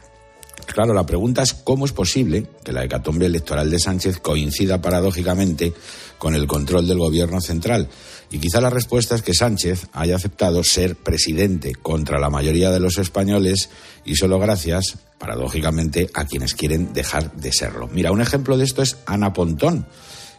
Claro, 0.67 0.93
la 0.93 1.07
pregunta 1.07 1.41
es 1.41 1.53
cómo 1.53 1.85
es 1.85 1.91
posible 1.91 2.45
que 2.63 2.71
la 2.71 2.85
hecatombe 2.85 3.25
electoral 3.25 3.71
de 3.71 3.79
Sánchez 3.79 4.19
coincida 4.19 4.79
paradójicamente 4.79 5.73
con 6.19 6.35
el 6.35 6.45
control 6.45 6.87
del 6.87 6.99
gobierno 6.99 7.41
central. 7.41 7.89
Y 8.31 8.39
quizá 8.39 8.61
la 8.61 8.69
respuesta 8.69 9.13
es 9.13 9.21
que 9.21 9.33
Sánchez 9.33 9.87
haya 9.91 10.15
aceptado 10.15 10.63
ser 10.63 10.95
presidente 10.95 11.75
contra 11.75 12.19
la 12.19 12.29
mayoría 12.29 12.71
de 12.71 12.79
los 12.79 12.97
españoles 12.97 13.69
y 14.05 14.15
solo 14.15 14.39
gracias, 14.39 14.97
paradójicamente, 15.19 16.09
a 16.13 16.25
quienes 16.25 16.55
quieren 16.55 16.93
dejar 16.93 17.33
de 17.33 17.51
serlo. 17.51 17.89
Mira, 17.91 18.11
un 18.11 18.21
ejemplo 18.21 18.57
de 18.57 18.63
esto 18.63 18.81
es 18.81 18.97
Ana 19.05 19.33
Pontón 19.33 19.85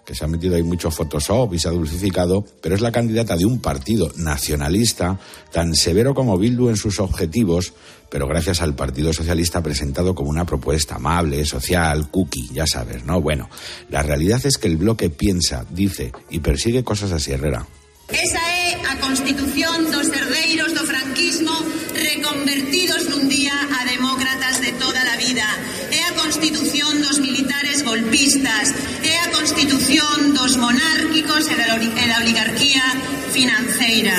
que 0.05 0.15
se 0.15 0.25
ha 0.25 0.29
metido 0.29 0.57
ahí 0.57 0.63
mucho 0.63 0.91
Photoshop 0.91 1.55
y 1.55 1.59
se 1.59 1.69
ha 1.69 1.73
dulcificado, 1.73 2.45
pero 2.61 2.75
es 2.75 2.81
la 2.81 2.91
candidata 2.91 3.37
de 3.37 3.47
un 3.47 3.61
partido 3.61 4.11
nacionalista 4.17 5.19
tan 5.53 5.75
severo 5.75 6.15
como 6.15 6.39
Bildu 6.39 6.71
en 6.71 6.77
sus 6.77 6.99
objetivos, 6.99 7.73
pero 8.11 8.27
gracias 8.27 8.63
al 8.63 8.75
Partido 8.75 9.13
Socialista 9.13 9.63
presentado 9.63 10.15
como 10.15 10.31
una 10.31 10.45
propuesta 10.45 10.97
amable, 10.97 11.45
social, 11.45 12.11
cookie, 12.11 12.49
ya 12.53 12.67
sabes, 12.67 13.05
¿no? 13.05 13.21
Bueno, 13.21 13.49
la 13.91 14.03
realidad 14.03 14.45
es 14.45 14.59
que 14.59 14.67
el 14.67 14.77
bloque 14.77 15.09
piensa, 15.09 15.65
dice 15.71 16.13
y 16.31 16.41
persigue 16.41 16.83
cosas 16.83 17.13
así, 17.13 17.33
Herrera. 17.33 17.67
Esa 18.11 18.43
é 18.43 18.83
a 18.91 18.99
constitución 18.99 19.91
dos 19.95 20.11
herdeiros 20.11 20.75
do 20.75 20.83
franquismo 20.83 21.55
reconvertidos 21.95 23.07
nun 23.07 23.31
día 23.31 23.55
a 23.55 23.87
demócratas 23.87 24.59
de 24.59 24.75
toda 24.75 24.99
a 24.99 25.17
vida. 25.17 25.47
É 25.95 26.03
a 26.11 26.13
constitución 26.19 26.99
dos 26.99 27.23
militares 27.23 27.87
golpistas. 27.87 28.75
É 29.07 29.15
a 29.23 29.29
constitución 29.31 30.35
dos 30.35 30.59
monárquicos 30.59 31.47
e 31.47 31.55
da 31.55 31.79
e 31.79 32.07
oligarquía 32.27 32.85
financeira. 33.31 34.19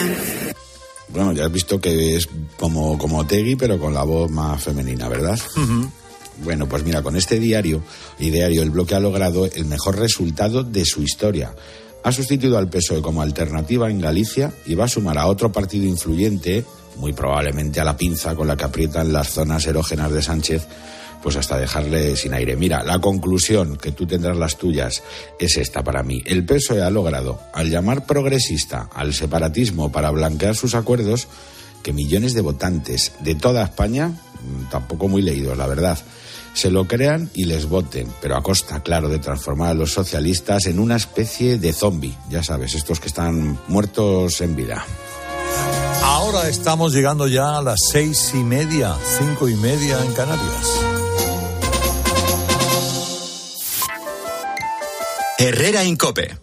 Bueno, 1.13 1.33
ya 1.33 1.45
has 1.45 1.51
visto 1.51 1.79
que 1.79 2.15
es 2.15 2.27
como, 2.57 2.97
como 2.97 3.27
Tegui, 3.27 3.55
pero 3.55 3.77
con 3.77 3.93
la 3.93 4.03
voz 4.03 4.31
más 4.31 4.63
femenina, 4.63 5.07
¿verdad? 5.09 5.39
Bueno, 6.43 6.67
pues 6.67 6.83
mira, 6.83 7.03
con 7.03 7.15
este 7.15 7.39
diario 7.39 7.83
y 8.17 8.31
diario 8.31 8.63
el 8.63 8.71
bloque 8.71 8.95
ha 8.95 8.99
logrado 8.99 9.45
el 9.45 9.65
mejor 9.65 9.99
resultado 9.99 10.63
de 10.63 10.85
su 10.85 11.03
historia. 11.03 11.53
Ha 12.03 12.11
sustituido 12.11 12.57
al 12.57 12.69
PSOE 12.69 13.01
como 13.01 13.21
alternativa 13.21 13.89
en 13.89 14.01
Galicia 14.01 14.51
y 14.65 14.75
va 14.75 14.85
a 14.85 14.89
sumar 14.89 15.17
a 15.17 15.27
otro 15.27 15.51
partido 15.51 15.85
influyente, 15.85 16.65
muy 16.97 17.13
probablemente 17.13 17.79
a 17.79 17.85
la 17.85 17.95
pinza 17.95 18.35
con 18.35 18.47
la 18.47 18.57
que 18.57 18.65
aprietan 18.65 19.13
las 19.13 19.29
zonas 19.29 19.65
erógenas 19.67 20.11
de 20.11 20.21
Sánchez, 20.21 20.67
pues 21.23 21.37
hasta 21.37 21.57
dejarle 21.57 22.17
sin 22.17 22.33
aire. 22.33 22.57
Mira, 22.57 22.83
la 22.83 22.99
conclusión, 22.99 23.77
que 23.77 23.93
tú 23.93 24.05
tendrás 24.05 24.35
las 24.35 24.57
tuyas, 24.57 25.01
es 25.39 25.55
esta 25.55 25.81
para 25.81 26.03
mí. 26.03 26.21
El 26.25 26.45
PSOE 26.45 26.83
ha 26.83 26.89
logrado, 26.89 27.39
al 27.53 27.69
llamar 27.69 28.05
progresista 28.05 28.89
al 28.93 29.13
separatismo 29.13 29.89
para 29.89 30.11
blanquear 30.11 30.55
sus 30.55 30.75
acuerdos, 30.75 31.29
que 31.81 31.93
millones 31.93 32.33
de 32.33 32.41
votantes 32.41 33.13
de 33.21 33.35
toda 33.35 33.63
España, 33.63 34.09
mm, 34.09 34.69
tampoco 34.69 35.07
muy 35.07 35.21
leídos, 35.21 35.57
la 35.57 35.67
verdad, 35.67 35.97
se 36.53 36.69
lo 36.69 36.87
crean 36.87 37.29
y 37.33 37.45
les 37.45 37.67
voten, 37.67 38.11
pero 38.21 38.35
a 38.35 38.43
costa, 38.43 38.81
claro, 38.81 39.09
de 39.09 39.19
transformar 39.19 39.69
a 39.69 39.73
los 39.73 39.91
socialistas 39.91 40.65
en 40.65 40.79
una 40.79 40.95
especie 40.95 41.57
de 41.57 41.73
zombie, 41.73 42.15
ya 42.29 42.43
sabes, 42.43 42.75
estos 42.75 42.99
que 42.99 43.07
están 43.07 43.59
muertos 43.67 44.41
en 44.41 44.55
vida. 44.55 44.85
Ahora 46.03 46.49
estamos 46.49 46.93
llegando 46.93 47.27
ya 47.27 47.57
a 47.57 47.61
las 47.61 47.79
seis 47.89 48.31
y 48.33 48.43
media, 48.43 48.95
cinco 49.17 49.49
y 49.49 49.55
media 49.55 50.03
en 50.03 50.13
Canarias. 50.13 50.79
Herrera 55.39 55.83
Incope. 55.83 56.42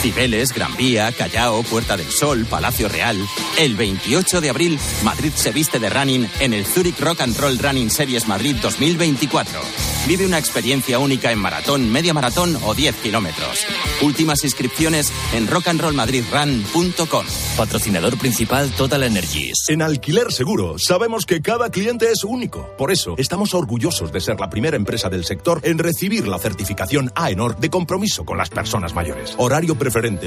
Cibeles, 0.00 0.52
Gran 0.54 0.76
Vía, 0.76 1.10
Callao, 1.12 1.62
Puerta 1.62 1.96
del 1.96 2.10
Sol, 2.10 2.46
Palacio 2.48 2.88
Real. 2.88 3.16
El 3.58 3.74
28 3.76 4.40
de 4.40 4.50
abril, 4.50 4.78
Madrid 5.02 5.32
se 5.34 5.50
viste 5.50 5.78
de 5.78 5.90
running 5.90 6.28
en 6.40 6.52
el 6.52 6.64
Zurich 6.64 6.98
Rock 7.00 7.22
and 7.22 7.36
Roll 7.36 7.58
Running 7.58 7.90
Series 7.90 8.28
Madrid 8.28 8.56
2024. 8.62 9.60
Vive 10.06 10.24
una 10.24 10.38
experiencia 10.38 10.98
única 10.98 11.32
en 11.32 11.38
maratón, 11.38 11.90
media 11.90 12.14
maratón 12.14 12.56
o 12.64 12.74
10 12.74 12.96
kilómetros. 12.96 13.66
Últimas 14.00 14.42
inscripciones 14.44 15.12
en 15.34 15.46
rockandrollmadridrun.com. 15.46 17.26
Patrocinador 17.56 18.16
principal 18.16 18.70
Total 18.70 19.02
Energies. 19.02 19.64
En 19.68 19.82
Alquiler 19.82 20.32
Seguro 20.32 20.78
sabemos 20.78 21.26
que 21.26 21.42
cada 21.42 21.68
cliente 21.70 22.10
es 22.10 22.24
único. 22.24 22.70
Por 22.78 22.90
eso 22.90 23.16
estamos 23.18 23.52
orgullosos 23.52 24.10
de 24.10 24.20
ser 24.20 24.40
la 24.40 24.48
primera 24.48 24.76
empresa 24.76 25.10
del 25.10 25.26
sector 25.26 25.60
en 25.64 25.78
recibir 25.78 26.26
la 26.26 26.38
certificación 26.38 27.12
AENOR 27.14 27.58
de 27.58 27.68
compromiso 27.68 28.24
con 28.24 28.38
las 28.38 28.48
personas 28.48 28.94
mayores. 28.94 29.34
Horario 29.36 29.74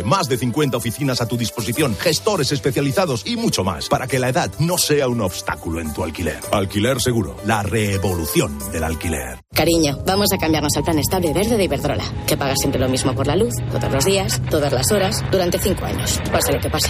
más 0.04 0.28
de 0.28 0.38
50 0.38 0.78
oficinas 0.78 1.22
a 1.22 1.28
tu 1.28 1.38
disposición, 1.38 1.96
gestores 1.98 2.52
especializados 2.52 3.26
y 3.26 3.36
mucho 3.36 3.64
más 3.64 3.90
para 3.90 4.08
que 4.08 4.20
la 4.20 4.30
edad 4.30 4.52
no 4.60 4.78
sea 4.78 5.08
un 5.08 5.22
obstáculo 5.22 5.80
en 5.80 5.94
tu 5.94 6.04
alquiler. 6.04 6.40
Alquiler 6.52 7.02
Seguro, 7.02 7.36
la 7.46 7.64
revolución 7.64 8.58
del 8.72 8.84
alquiler. 8.84 9.40
Cariño, 9.54 10.00
vamos 10.06 10.28
a 10.34 10.38
cambiarnos 10.38 10.76
al 10.78 10.84
plan 10.84 11.00
estable 11.00 11.34
verde 11.34 11.58
de 11.58 11.64
Iberdrola, 11.66 12.04
que 12.28 12.38
paga 12.38 12.56
siempre 12.56 12.80
lo 12.80 12.90
mismo 12.90 13.14
por 13.14 13.28
la 13.28 13.36
luz, 13.36 13.54
todos 13.72 13.92
los 13.92 14.06
días, 14.06 14.42
todas 14.50 14.72
las 14.72 14.92
horas, 14.92 15.24
durante 15.32 15.60
cinco 15.60 15.86
años, 15.86 16.20
pase 16.32 16.54
lo 16.54 16.60
que 16.60 16.70
pase. 16.70 16.90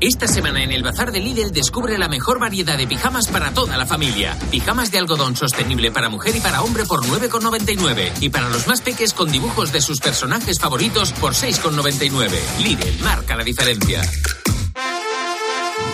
Esta 0.00 0.28
semana 0.28 0.62
en 0.62 0.70
el 0.70 0.84
Bazar 0.84 1.10
de 1.10 1.18
Lidl 1.18 1.50
descubre 1.50 1.98
la 1.98 2.08
mejor 2.08 2.38
variedad 2.38 2.78
de 2.78 2.86
pijamas 2.86 3.26
para 3.26 3.50
toda 3.50 3.76
la 3.76 3.84
familia. 3.84 4.38
Pijamas 4.48 4.92
de 4.92 4.98
algodón 4.98 5.34
sostenible 5.34 5.90
para 5.90 6.08
mujer 6.08 6.36
y 6.36 6.40
para 6.40 6.62
hombre 6.62 6.84
por 6.84 7.04
9,99. 7.04 8.12
Y 8.20 8.28
para 8.28 8.48
los 8.48 8.68
más 8.68 8.80
peques 8.80 9.12
con 9.12 9.32
dibujos 9.32 9.72
de 9.72 9.80
sus 9.80 9.98
personajes 9.98 10.60
favoritos 10.60 11.12
por 11.14 11.34
6,99. 11.34 12.30
Lidl 12.62 13.02
marca 13.02 13.34
la 13.34 13.42
diferencia. 13.42 14.02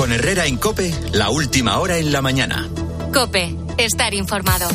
Con 0.00 0.12
Herrera 0.12 0.46
en 0.46 0.56
Cope, 0.56 0.94
la 1.12 1.28
última 1.28 1.78
hora 1.78 1.98
en 1.98 2.10
la 2.10 2.22
mañana. 2.22 2.66
Cope, 3.12 3.54
estar 3.76 4.14
informado. 4.14 4.66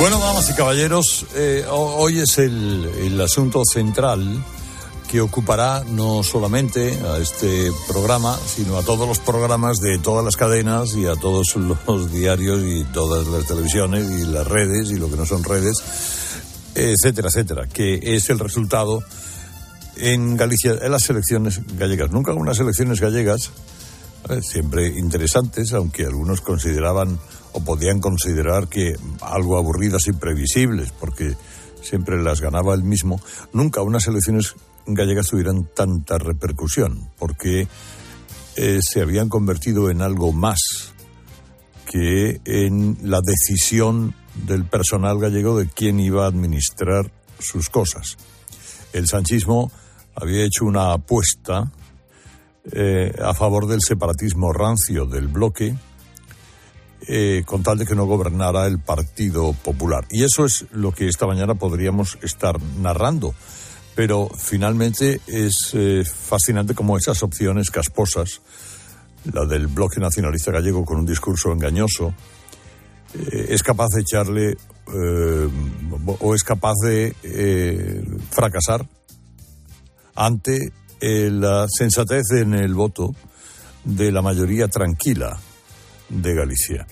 Bueno, 0.00 0.18
damas 0.18 0.50
y 0.50 0.54
caballeros, 0.54 1.26
eh, 1.36 1.64
hoy 1.70 2.18
es 2.18 2.36
el, 2.38 2.90
el, 2.98 3.20
asunto 3.20 3.62
central 3.64 4.42
que 5.12 5.20
ocupará 5.20 5.84
no 5.84 6.22
solamente 6.22 6.98
a 7.06 7.18
este 7.18 7.70
programa, 7.86 8.34
sino 8.46 8.78
a 8.78 8.82
todos 8.82 9.06
los 9.06 9.18
programas 9.18 9.76
de 9.76 9.98
todas 9.98 10.24
las 10.24 10.38
cadenas 10.38 10.94
y 10.96 11.04
a 11.04 11.16
todos 11.16 11.54
los 11.54 12.10
diarios 12.10 12.62
y 12.64 12.82
todas 12.94 13.26
las 13.26 13.46
televisiones 13.46 14.10
y 14.10 14.24
las 14.24 14.46
redes 14.48 14.90
y 14.90 14.96
lo 14.96 15.10
que 15.10 15.18
no 15.18 15.26
son 15.26 15.44
redes, 15.44 15.76
etcétera, 16.74 17.28
etcétera, 17.28 17.66
que 17.66 18.00
es 18.16 18.30
el 18.30 18.38
resultado 18.38 19.02
en 19.96 20.34
Galicia 20.38 20.78
en 20.80 20.90
las 20.90 21.10
elecciones 21.10 21.60
gallegas. 21.76 22.10
Nunca 22.10 22.32
unas 22.32 22.58
elecciones 22.58 22.98
gallegas, 22.98 23.50
eh, 24.30 24.40
siempre 24.40 24.98
interesantes, 24.98 25.74
aunque 25.74 26.06
algunos 26.06 26.40
consideraban 26.40 27.18
o 27.52 27.62
podían 27.62 28.00
considerar 28.00 28.66
que 28.66 28.96
algo 29.20 29.58
aburridas 29.58 30.06
y 30.06 30.14
previsibles, 30.14 30.90
porque 30.90 31.36
siempre 31.82 32.22
las 32.22 32.40
ganaba 32.40 32.72
el 32.72 32.82
mismo, 32.82 33.20
nunca 33.52 33.82
unas 33.82 34.06
elecciones 34.06 34.54
gallegas 34.86 35.28
tuvieran 35.28 35.68
tanta 35.74 36.18
repercusión, 36.18 37.10
porque 37.18 37.68
eh, 38.56 38.80
se 38.82 39.00
habían 39.00 39.28
convertido 39.28 39.90
en 39.90 40.02
algo 40.02 40.32
más 40.32 40.92
que 41.86 42.40
en 42.44 42.98
la 43.02 43.20
decisión 43.24 44.14
del 44.46 44.64
personal 44.64 45.18
gallego 45.18 45.58
de 45.58 45.68
quién 45.68 46.00
iba 46.00 46.24
a 46.24 46.28
administrar 46.28 47.10
sus 47.38 47.68
cosas. 47.68 48.16
El 48.92 49.08
sanchismo 49.08 49.70
había 50.14 50.44
hecho 50.44 50.64
una 50.64 50.92
apuesta 50.92 51.70
eh, 52.70 53.12
a 53.22 53.34
favor 53.34 53.66
del 53.66 53.80
separatismo 53.86 54.52
rancio 54.52 55.06
del 55.06 55.28
bloque, 55.28 55.74
eh, 57.08 57.42
con 57.44 57.62
tal 57.62 57.78
de 57.78 57.86
que 57.86 57.96
no 57.96 58.06
gobernara 58.06 58.66
el 58.66 58.78
Partido 58.78 59.52
Popular. 59.52 60.06
Y 60.10 60.22
eso 60.22 60.44
es 60.44 60.66
lo 60.70 60.92
que 60.92 61.08
esta 61.08 61.26
mañana 61.26 61.54
podríamos 61.56 62.18
estar 62.22 62.62
narrando. 62.80 63.34
Pero 63.94 64.28
finalmente 64.28 65.20
es 65.26 65.70
eh, 65.74 66.02
fascinante 66.04 66.74
como 66.74 66.96
esas 66.96 67.22
opciones 67.22 67.70
casposas, 67.70 68.40
la 69.32 69.44
del 69.44 69.66
bloque 69.66 70.00
nacionalista 70.00 70.50
gallego 70.50 70.84
con 70.84 70.98
un 70.98 71.06
discurso 71.06 71.52
engañoso, 71.52 72.14
eh, 73.14 73.46
es 73.50 73.62
capaz 73.62 73.88
de 73.94 74.00
echarle 74.00 74.56
o 76.18 76.34
es 76.34 76.42
capaz 76.42 76.74
de 76.82 77.14
fracasar 78.30 78.86
ante 80.14 80.72
la 81.00 81.66
sensatez 81.68 82.30
en 82.32 82.54
el 82.54 82.74
voto 82.74 83.14
de 83.84 84.12
la 84.12 84.22
mayoría 84.22 84.68
tranquila 84.68 85.38
de 86.08 86.34
Galicia. 86.34 86.86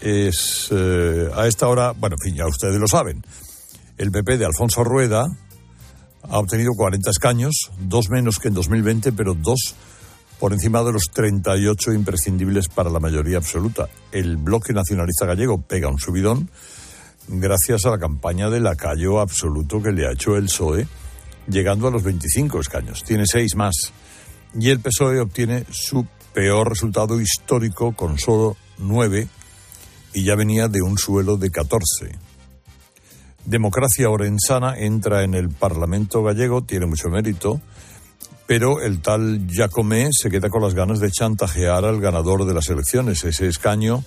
Es 0.00 0.68
eh, 0.70 1.30
a 1.34 1.46
esta 1.46 1.68
hora, 1.68 1.92
bueno, 1.92 2.16
en 2.20 2.24
fin, 2.24 2.36
ya 2.36 2.46
ustedes 2.46 2.76
lo 2.76 2.86
saben, 2.86 3.24
el 3.96 4.10
PP 4.10 4.38
de 4.38 4.44
Alfonso 4.44 4.84
Rueda 4.84 5.24
ha 6.28 6.38
obtenido 6.38 6.72
40 6.76 7.10
escaños, 7.10 7.70
dos 7.78 8.10
menos 8.10 8.38
que 8.38 8.48
en 8.48 8.54
2020, 8.54 9.12
pero 9.12 9.34
dos 9.34 9.74
por 10.38 10.52
encima 10.52 10.82
de 10.82 10.92
los 10.92 11.04
38 11.12 11.92
imprescindibles 11.92 12.68
para 12.68 12.90
la 12.90 13.00
mayoría 13.00 13.38
absoluta. 13.38 13.88
El 14.12 14.36
bloque 14.36 14.72
nacionalista 14.72 15.26
gallego 15.26 15.60
pega 15.60 15.88
un 15.88 15.98
subidón 15.98 16.50
gracias 17.28 17.86
a 17.86 17.90
la 17.90 17.98
campaña 17.98 18.50
de 18.50 18.60
lacayo 18.60 19.20
absoluto 19.20 19.82
que 19.82 19.92
le 19.92 20.06
ha 20.06 20.12
hecho 20.12 20.36
el 20.36 20.44
PSOE, 20.44 20.86
llegando 21.48 21.88
a 21.88 21.90
los 21.90 22.02
25 22.02 22.60
escaños. 22.60 23.02
Tiene 23.04 23.24
seis 23.26 23.54
más. 23.56 23.92
Y 24.58 24.70
el 24.70 24.80
PSOE 24.80 25.20
obtiene 25.20 25.64
su 25.70 26.06
peor 26.32 26.68
resultado 26.68 27.20
histórico 27.20 27.92
con 27.94 28.18
solo 28.18 28.56
9 28.78 29.28
y 30.12 30.24
ya 30.24 30.34
venía 30.34 30.68
de 30.68 30.82
un 30.82 30.98
suelo 30.98 31.36
de 31.36 31.50
14. 31.50 32.23
Democracia 33.46 34.08
Orensana 34.08 34.78
entra 34.78 35.22
en 35.22 35.34
el 35.34 35.50
Parlamento 35.50 36.22
gallego, 36.22 36.62
tiene 36.62 36.86
mucho 36.86 37.08
mérito, 37.08 37.60
pero 38.46 38.80
el 38.80 39.00
tal 39.00 39.46
Jacomé 39.50 40.08
se 40.12 40.30
queda 40.30 40.48
con 40.48 40.62
las 40.62 40.74
ganas 40.74 41.00
de 41.00 41.10
chantajear 41.10 41.84
al 41.84 42.00
ganador 42.00 42.46
de 42.46 42.54
las 42.54 42.68
elecciones. 42.68 43.24
Ese 43.24 43.46
escaño 43.46 44.02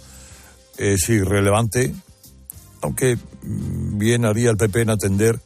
es 0.77 1.09
irrelevante, 1.09 1.93
aunque 2.81 3.17
bien 3.43 4.25
haría 4.25 4.49
el 4.49 4.57
PP 4.57 4.81
en 4.81 4.89
atender 4.89 5.39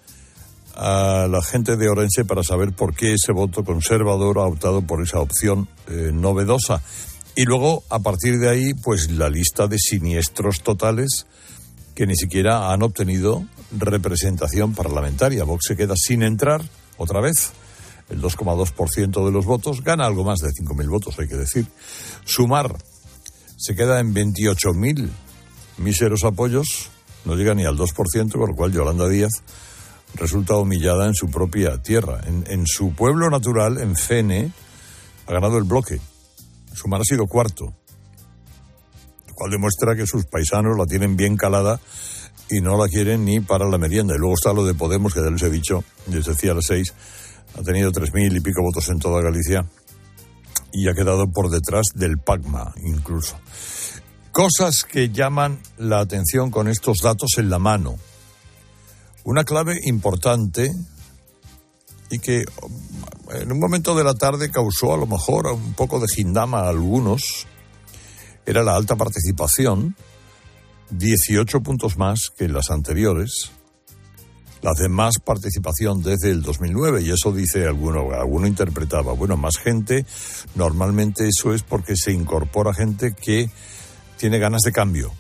a 0.76 1.28
la 1.30 1.42
gente 1.42 1.76
de 1.76 1.90
Orense 1.90 2.24
para 2.24 2.44
saber 2.44 2.72
por 2.72 2.96
qué 2.96 3.14
ese 3.14 3.34
voto 3.34 3.64
conservador 3.64 4.40
ha 4.40 4.46
optado 4.46 4.82
por 4.82 5.02
esa 5.02 5.20
opción 5.20 5.68
eh, 5.88 6.12
novedosa. 6.14 6.82
Y 7.36 7.44
luego, 7.44 7.84
a 7.90 8.00
partir 8.00 8.40
de 8.40 8.50
ahí, 8.50 8.74
pues 8.74 9.12
la 9.12 9.30
lista 9.30 9.68
de 9.68 9.78
siniestros 9.78 10.62
totales 10.62 11.26
que 11.96 12.08
ni 12.08 12.16
siquiera 12.16 12.72
han 12.72 12.84
obtenido 12.84 13.46
representación 13.72 14.74
parlamentaria. 14.74 15.44
Vox 15.44 15.66
se 15.68 15.76
queda 15.76 15.96
sin 15.96 16.24
entrar 16.24 16.62
otra 16.98 17.22
vez. 17.22 17.52
El 18.10 18.22
2,2% 18.22 19.26
de 19.26 19.32
los 19.32 19.46
votos 19.46 19.84
gana 19.84 20.06
algo 20.06 20.24
más 20.24 20.40
de 20.40 20.50
5.000 20.50 20.90
votos, 20.90 21.18
hay 21.20 21.28
que 21.28 21.38
decir. 21.38 21.66
Sumar 22.26 22.76
se 23.58 23.76
queda 23.76 24.00
en 24.00 24.14
28.000 24.14 25.10
míseros 25.78 26.24
apoyos, 26.26 26.90
no 27.24 27.36
llega 27.36 27.54
ni 27.54 27.66
al 27.66 27.78
2%, 27.78 28.32
con 28.32 28.50
lo 28.50 28.56
cual 28.56 28.74
Yolanda 28.74 29.08
Díaz 29.08 29.32
resulta 30.16 30.58
humillada 30.58 31.08
en 31.08 31.14
su 31.14 31.30
propia 31.30 31.82
tierra. 31.82 32.22
En, 32.26 32.44
en 32.48 32.68
su 32.68 32.94
pueblo 32.94 33.30
natural, 33.30 33.78
en 33.78 33.96
Fene, 33.96 34.52
ha 35.28 35.32
ganado 35.32 35.58
el 35.58 35.64
bloque 35.64 36.02
Sumar 36.74 37.02
ha 37.02 37.04
sido 37.04 37.28
cuarto, 37.28 37.74
lo 39.28 39.34
cual 39.34 39.52
demuestra 39.52 39.96
que 39.96 40.08
sus 40.08 40.26
paisanos 40.26 40.78
la 40.78 40.86
tienen 40.86 41.16
bien 41.18 41.36
calada 41.36 41.80
y 42.52 42.60
no 42.60 42.78
la 42.78 42.90
quieren 42.90 43.24
ni 43.26 43.40
para 43.40 43.68
la 43.68 43.78
merienda. 43.78 44.14
Y 44.14 44.20
luego 44.20 44.36
está 44.36 44.54
lo 44.54 44.66
de 44.66 44.74
Podemos, 44.74 45.14
que 45.14 45.22
ya 45.22 45.30
les 45.30 45.42
he 45.42 45.50
dicho, 45.50 45.84
les 46.08 46.26
decía 46.26 46.52
a 46.52 46.56
las 46.56 46.66
seis, 46.66 46.94
ha 47.58 47.64
tenido 47.64 47.92
tres 47.92 48.14
mil 48.14 48.36
y 48.36 48.42
pico 48.42 48.62
votos 48.62 48.90
en 48.90 49.00
toda 49.00 49.22
Galicia 49.22 49.66
y 50.74 50.88
ha 50.88 50.94
quedado 50.94 51.32
por 51.32 51.50
detrás 51.50 51.88
del 51.96 52.18
PACMA 52.18 52.74
incluso. 52.84 53.40
Cosas 54.32 54.84
que 54.84 55.10
llaman 55.10 55.60
la 55.78 56.00
atención 56.00 56.52
con 56.52 56.68
estos 56.68 57.00
datos 57.00 57.32
en 57.38 57.50
la 57.50 57.60
mano. 57.60 57.96
Una 59.24 59.44
clave 59.44 59.80
importante 59.84 60.72
y 62.10 62.20
que 62.20 62.44
en 63.34 63.52
un 63.52 63.60
momento 63.60 63.96
de 63.96 64.04
la 64.04 64.14
tarde 64.14 64.52
causó 64.52 64.94
a 64.94 64.98
lo 64.98 65.08
mejor 65.08 65.48
un 65.48 65.74
poco 65.74 66.00
de 66.00 66.08
gindama 66.14 66.62
a 66.62 66.70
algunos, 66.70 67.48
era 68.46 68.64
la 68.64 68.76
alta 68.76 68.96
participación, 68.96 69.96
18 70.92 71.62
puntos 71.62 71.98
más 71.98 72.30
que 72.38 72.48
las 72.48 72.70
anteriores, 72.70 73.52
las 74.62 74.78
de 74.78 74.90
más 74.90 75.16
participación 75.24 76.04
desde 76.04 76.32
el 76.32 76.42
2009, 76.42 77.02
y 77.02 77.12
eso 77.12 77.32
dice 77.32 77.66
alguno, 77.66 78.12
alguno 78.12 78.46
interpretaba, 78.46 79.14
bueno, 79.14 79.38
más 79.38 79.58
gente, 79.58 80.06
normalmente 80.56 81.28
eso 81.28 81.54
es 81.54 81.64
porque 81.64 81.96
se 81.96 82.12
incorpora 82.12 82.74
gente 82.74 83.14
que 83.14 83.50
tiene 84.18 84.38
ganas 84.38 84.62
de 84.62 84.72
cambio. 84.72 85.12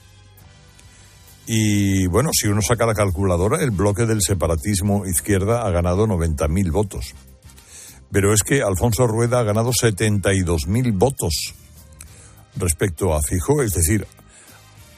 Y 1.47 2.05
bueno, 2.07 2.29
si 2.33 2.47
uno 2.47 2.61
saca 2.61 2.85
la 2.85 2.93
calculadora, 2.93 3.63
el 3.63 3.71
bloque 3.71 4.05
del 4.05 4.21
separatismo 4.21 5.05
izquierda 5.07 5.65
ha 5.65 5.71
ganado 5.71 6.05
90.000 6.05 6.71
votos. 6.71 7.15
Pero 8.11 8.33
es 8.33 8.43
que 8.43 8.61
Alfonso 8.61 9.07
Rueda 9.07 9.39
ha 9.39 9.43
ganado 9.43 9.71
72.000 9.71 10.97
votos 10.97 11.55
respecto 12.55 13.15
a 13.15 13.21
Fijo, 13.21 13.63
es 13.63 13.73
decir, 13.73 14.05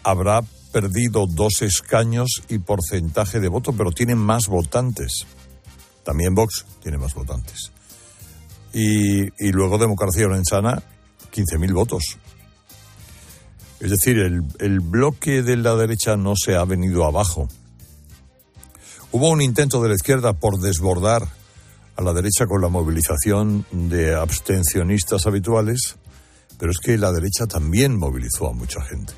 habrá 0.04 0.41
perdido 0.74 1.28
dos 1.28 1.62
escaños 1.62 2.42
y 2.50 2.58
porcentaje 2.58 3.40
de 3.40 3.48
voto, 3.48 3.72
pero 3.72 3.92
tiene 3.92 4.16
más 4.16 4.48
votantes. 4.48 5.26
También 6.04 6.34
Vox 6.34 6.66
tiene 6.82 6.98
más 6.98 7.14
votantes. 7.14 7.72
Y, 8.74 9.52
luego 9.52 9.78
Democracia 9.78 10.26
Orensana, 10.26 10.82
15.000 11.32 11.74
votos. 11.74 12.04
Es 13.80 13.92
decir, 13.92 14.18
el 14.18 14.80
bloque 14.80 15.44
de 15.44 15.58
la 15.58 15.76
derecha 15.76 16.18
no 16.18 16.34
se 16.36 16.56
ha 16.56 16.66
venido 16.66 17.06
abajo. 17.06 17.48
Hubo 19.12 19.30
un 19.30 19.44
intento 19.44 19.80
de 19.82 19.90
la 19.90 19.96
izquierda 19.96 20.34
por 20.34 20.60
desbordar 20.60 21.28
a 21.96 22.02
la 22.02 22.14
derecha 22.14 22.48
con 22.48 22.62
la 22.62 22.70
movilización 22.70 23.64
de 23.72 24.16
abstencionistas 24.16 25.28
habituales, 25.28 25.98
pero 26.58 26.72
es 26.72 26.80
que 26.80 26.98
la 26.98 27.12
derecha 27.12 27.46
también 27.46 27.96
movilizó 27.96 28.50
a 28.50 28.54
mucha 28.54 28.82
gente. 28.82 29.14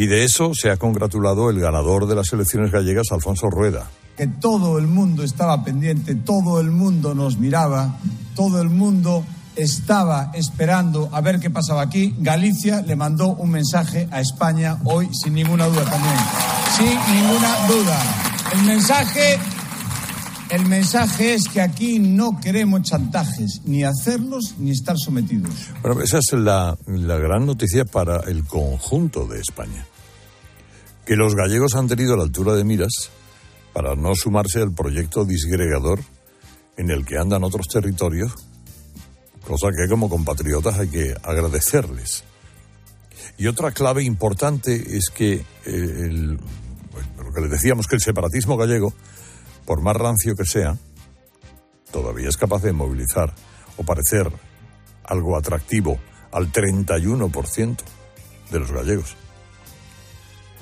Y 0.00 0.06
de 0.06 0.24
eso 0.24 0.52
se 0.54 0.70
ha 0.70 0.78
congratulado 0.78 1.50
el 1.50 1.60
ganador 1.60 2.06
de 2.06 2.14
las 2.14 2.32
elecciones 2.32 2.72
gallegas, 2.72 3.08
Alfonso 3.12 3.50
Rueda. 3.50 3.90
que 4.16 4.26
todo 4.26 4.78
el 4.78 4.86
mundo 4.86 5.22
estaba 5.22 5.62
pendiente, 5.62 6.14
todo 6.14 6.58
el 6.58 6.70
mundo 6.70 7.14
nos 7.14 7.36
miraba, 7.36 7.98
todo 8.34 8.62
el 8.62 8.70
mundo 8.70 9.26
estaba 9.56 10.30
esperando 10.32 11.10
a 11.12 11.20
ver 11.20 11.38
qué 11.38 11.50
pasaba 11.50 11.82
aquí. 11.82 12.14
Galicia 12.18 12.80
le 12.80 12.96
mandó 12.96 13.34
un 13.34 13.50
mensaje 13.50 14.08
a 14.10 14.22
España 14.22 14.78
hoy 14.84 15.10
sin 15.12 15.34
ninguna 15.34 15.66
duda 15.66 15.84
también. 15.84 16.16
Sin 16.78 17.14
ninguna 17.14 17.66
duda. 17.68 18.02
El 18.54 18.62
mensaje 18.64 19.38
el 20.50 20.66
mensaje 20.66 21.34
es 21.34 21.46
que 21.46 21.60
aquí 21.60 22.00
no 22.00 22.40
queremos 22.40 22.82
chantajes, 22.82 23.60
ni 23.66 23.84
hacerlos 23.84 24.56
ni 24.58 24.72
estar 24.72 24.96
sometidos. 24.98 25.52
Bueno, 25.80 26.00
esa 26.02 26.18
es 26.18 26.32
la, 26.32 26.76
la 26.86 27.18
gran 27.18 27.46
noticia 27.46 27.84
para 27.84 28.16
el 28.28 28.44
conjunto 28.44 29.26
de 29.26 29.38
España. 29.38 29.86
Que 31.10 31.16
los 31.16 31.34
gallegos 31.34 31.74
han 31.74 31.88
tenido 31.88 32.16
la 32.16 32.22
altura 32.22 32.54
de 32.54 32.62
miras 32.62 33.10
para 33.72 33.96
no 33.96 34.14
sumarse 34.14 34.60
al 34.60 34.72
proyecto 34.72 35.24
disgregador 35.24 35.98
en 36.76 36.88
el 36.88 37.04
que 37.04 37.18
andan 37.18 37.42
otros 37.42 37.66
territorios, 37.66 38.32
cosa 39.44 39.70
que 39.76 39.88
como 39.88 40.08
compatriotas 40.08 40.78
hay 40.78 40.86
que 40.86 41.16
agradecerles. 41.20 42.22
Y 43.38 43.48
otra 43.48 43.72
clave 43.72 44.04
importante 44.04 44.96
es 44.96 45.10
que 45.12 45.32
eh, 45.32 45.44
el, 45.64 46.34
lo 46.34 47.32
que 47.34 47.40
les 47.40 47.50
decíamos 47.50 47.88
que 47.88 47.96
el 47.96 48.02
separatismo 48.02 48.56
gallego 48.56 48.94
por 49.66 49.82
más 49.82 49.96
rancio 49.96 50.36
que 50.36 50.44
sea, 50.44 50.78
todavía 51.90 52.28
es 52.28 52.36
capaz 52.36 52.62
de 52.62 52.72
movilizar 52.72 53.34
o 53.78 53.82
parecer 53.82 54.30
algo 55.02 55.36
atractivo 55.36 55.98
al 56.30 56.52
31% 56.52 57.78
de 58.52 58.60
los 58.60 58.70
gallegos. 58.70 59.16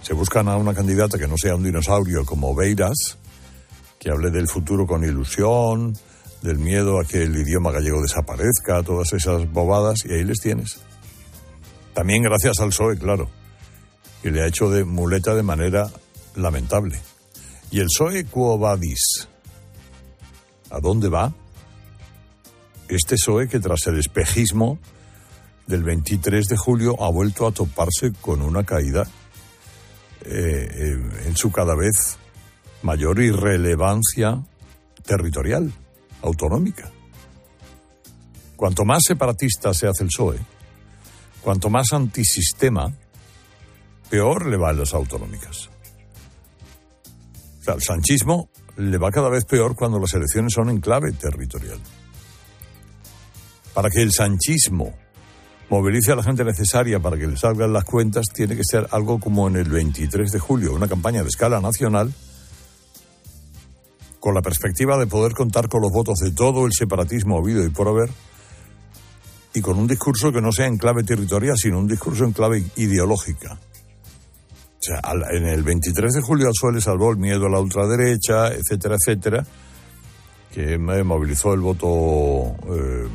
Se 0.08 0.14
buscan 0.14 0.48
a 0.48 0.56
una 0.56 0.72
candidata 0.72 1.18
que 1.18 1.28
no 1.28 1.36
sea 1.36 1.54
un 1.54 1.64
dinosaurio 1.64 2.24
como 2.24 2.54
Beiras, 2.54 3.18
que 3.98 4.10
hable 4.10 4.30
del 4.30 4.48
futuro 4.48 4.86
con 4.86 5.04
ilusión, 5.04 5.92
del 6.40 6.56
miedo 6.56 6.98
a 6.98 7.04
que 7.04 7.24
el 7.24 7.36
idioma 7.36 7.72
gallego 7.72 8.00
desaparezca, 8.00 8.82
todas 8.82 9.12
esas 9.12 9.52
bobadas, 9.52 10.06
y 10.06 10.14
ahí 10.14 10.24
les 10.24 10.38
tienes. 10.38 10.80
También 11.92 12.22
gracias 12.22 12.58
al 12.60 12.70
PSOE, 12.70 12.96
claro, 12.96 13.28
que 14.22 14.30
le 14.30 14.42
ha 14.42 14.46
hecho 14.46 14.70
de 14.70 14.86
muleta 14.86 15.34
de 15.34 15.42
manera 15.42 15.90
lamentable. 16.36 16.98
¿Y 17.70 17.80
el 17.80 17.88
PSOE 17.88 18.24
Quo 18.24 18.56
Vadis? 18.56 19.28
¿A 20.70 20.80
dónde 20.80 21.10
va? 21.10 21.34
Este 22.88 23.16
PSOE 23.16 23.46
que 23.46 23.60
tras 23.60 23.86
el 23.88 23.98
espejismo 23.98 24.78
del 25.66 25.82
23 25.82 26.46
de 26.46 26.56
julio 26.56 26.96
ha 27.04 27.10
vuelto 27.10 27.46
a 27.46 27.52
toparse 27.52 28.14
con 28.22 28.40
una 28.40 28.64
caída 28.64 29.06
eh, 30.30 31.24
en 31.26 31.36
su 31.36 31.50
cada 31.50 31.74
vez 31.74 32.18
mayor 32.82 33.20
irrelevancia 33.20 34.42
territorial, 35.04 35.72
autonómica. 36.22 36.90
Cuanto 38.56 38.84
más 38.84 39.02
separatista 39.06 39.72
se 39.72 39.86
hace 39.86 40.04
el 40.04 40.10
PSOE, 40.10 40.38
cuanto 41.40 41.70
más 41.70 41.92
antisistema, 41.92 42.92
peor 44.10 44.46
le 44.46 44.56
va 44.56 44.70
a 44.70 44.72
las 44.72 44.94
autonómicas 44.94 45.70
al 47.68 47.82
sanchismo 47.82 48.50
le 48.76 48.98
va 48.98 49.10
cada 49.10 49.28
vez 49.28 49.44
peor 49.44 49.74
cuando 49.74 49.98
las 49.98 50.14
elecciones 50.14 50.52
son 50.54 50.70
en 50.70 50.80
clave 50.80 51.12
territorial. 51.12 51.78
Para 53.74 53.90
que 53.90 54.02
el 54.02 54.12
sanchismo 54.12 54.94
movilice 55.70 56.12
a 56.12 56.16
la 56.16 56.22
gente 56.22 56.44
necesaria 56.44 56.98
para 57.00 57.16
que 57.16 57.26
le 57.26 57.36
salgan 57.36 57.72
las 57.72 57.84
cuentas, 57.84 58.26
tiene 58.32 58.56
que 58.56 58.64
ser 58.64 58.86
algo 58.90 59.18
como 59.18 59.48
en 59.48 59.56
el 59.56 59.68
23 59.68 60.30
de 60.30 60.38
julio, 60.38 60.74
una 60.74 60.88
campaña 60.88 61.22
de 61.22 61.28
escala 61.28 61.60
nacional 61.60 62.12
con 64.20 64.34
la 64.34 64.42
perspectiva 64.42 64.98
de 64.98 65.06
poder 65.06 65.32
contar 65.32 65.68
con 65.68 65.82
los 65.82 65.92
votos 65.92 66.18
de 66.18 66.32
todo 66.32 66.66
el 66.66 66.72
separatismo 66.72 67.38
habido 67.38 67.64
y 67.64 67.70
por 67.70 67.88
haber, 67.88 68.10
y 69.54 69.60
con 69.60 69.78
un 69.78 69.86
discurso 69.86 70.32
que 70.32 70.40
no 70.40 70.52
sea 70.52 70.66
en 70.66 70.76
clave 70.76 71.04
territorial, 71.04 71.56
sino 71.56 71.78
un 71.78 71.86
discurso 71.86 72.24
en 72.24 72.32
clave 72.32 72.64
ideológica. 72.76 73.52
O 73.52 74.80
sea, 74.80 75.00
en 75.30 75.46
el 75.46 75.62
23 75.62 76.14
de 76.14 76.20
julio 76.20 76.46
al 76.46 76.52
PSOE 76.52 76.74
le 76.74 76.80
salvó 76.80 77.10
el 77.10 77.18
miedo 77.18 77.46
a 77.46 77.50
la 77.50 77.60
ultraderecha, 77.60 78.48
etcétera, 78.48 78.96
etcétera, 78.96 79.44
que 80.52 80.78
movilizó 80.78 81.52
el 81.52 81.60
voto 81.60 82.56
eh, 82.74 83.06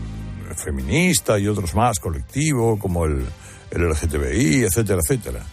feminista 0.54 1.40
y 1.40 1.48
otros 1.48 1.76
más, 1.76 2.00
colectivo, 2.00 2.78
como 2.80 3.06
el, 3.06 3.26
el 3.72 3.90
LGTBI, 3.90 4.64
etcétera, 4.64 5.00
etcétera. 5.04 5.44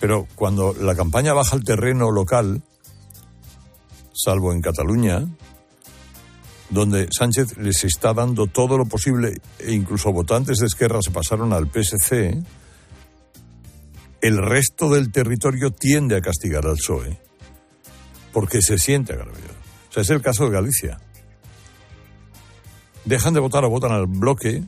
Pero 0.00 0.26
cuando 0.34 0.74
la 0.74 0.94
campaña 0.94 1.32
baja 1.32 1.56
al 1.56 1.64
terreno 1.64 2.10
local, 2.10 2.62
salvo 4.14 4.52
en 4.52 4.60
Cataluña, 4.60 5.26
donde 6.70 7.08
Sánchez 7.10 7.56
les 7.56 7.84
está 7.84 8.12
dando 8.12 8.46
todo 8.46 8.76
lo 8.76 8.86
posible, 8.86 9.40
e 9.58 9.72
incluso 9.72 10.12
votantes 10.12 10.58
de 10.58 10.66
Esquerra 10.66 11.00
se 11.02 11.10
pasaron 11.10 11.52
al 11.52 11.70
PSC, 11.70 12.42
el 14.20 14.38
resto 14.38 14.90
del 14.90 15.10
territorio 15.10 15.70
tiende 15.70 16.16
a 16.16 16.20
castigar 16.20 16.66
al 16.66 16.76
PSOE 16.76 17.28
porque 18.32 18.62
se 18.62 18.78
siente 18.78 19.14
agraviado. 19.14 19.54
O 19.90 19.92
sea, 19.92 20.02
es 20.02 20.10
el 20.10 20.20
caso 20.20 20.44
de 20.44 20.52
Galicia. 20.52 20.98
Dejan 23.08 23.32
de 23.32 23.40
votar 23.40 23.64
o 23.64 23.70
votan 23.70 23.92
al 23.92 24.06
bloque 24.06 24.62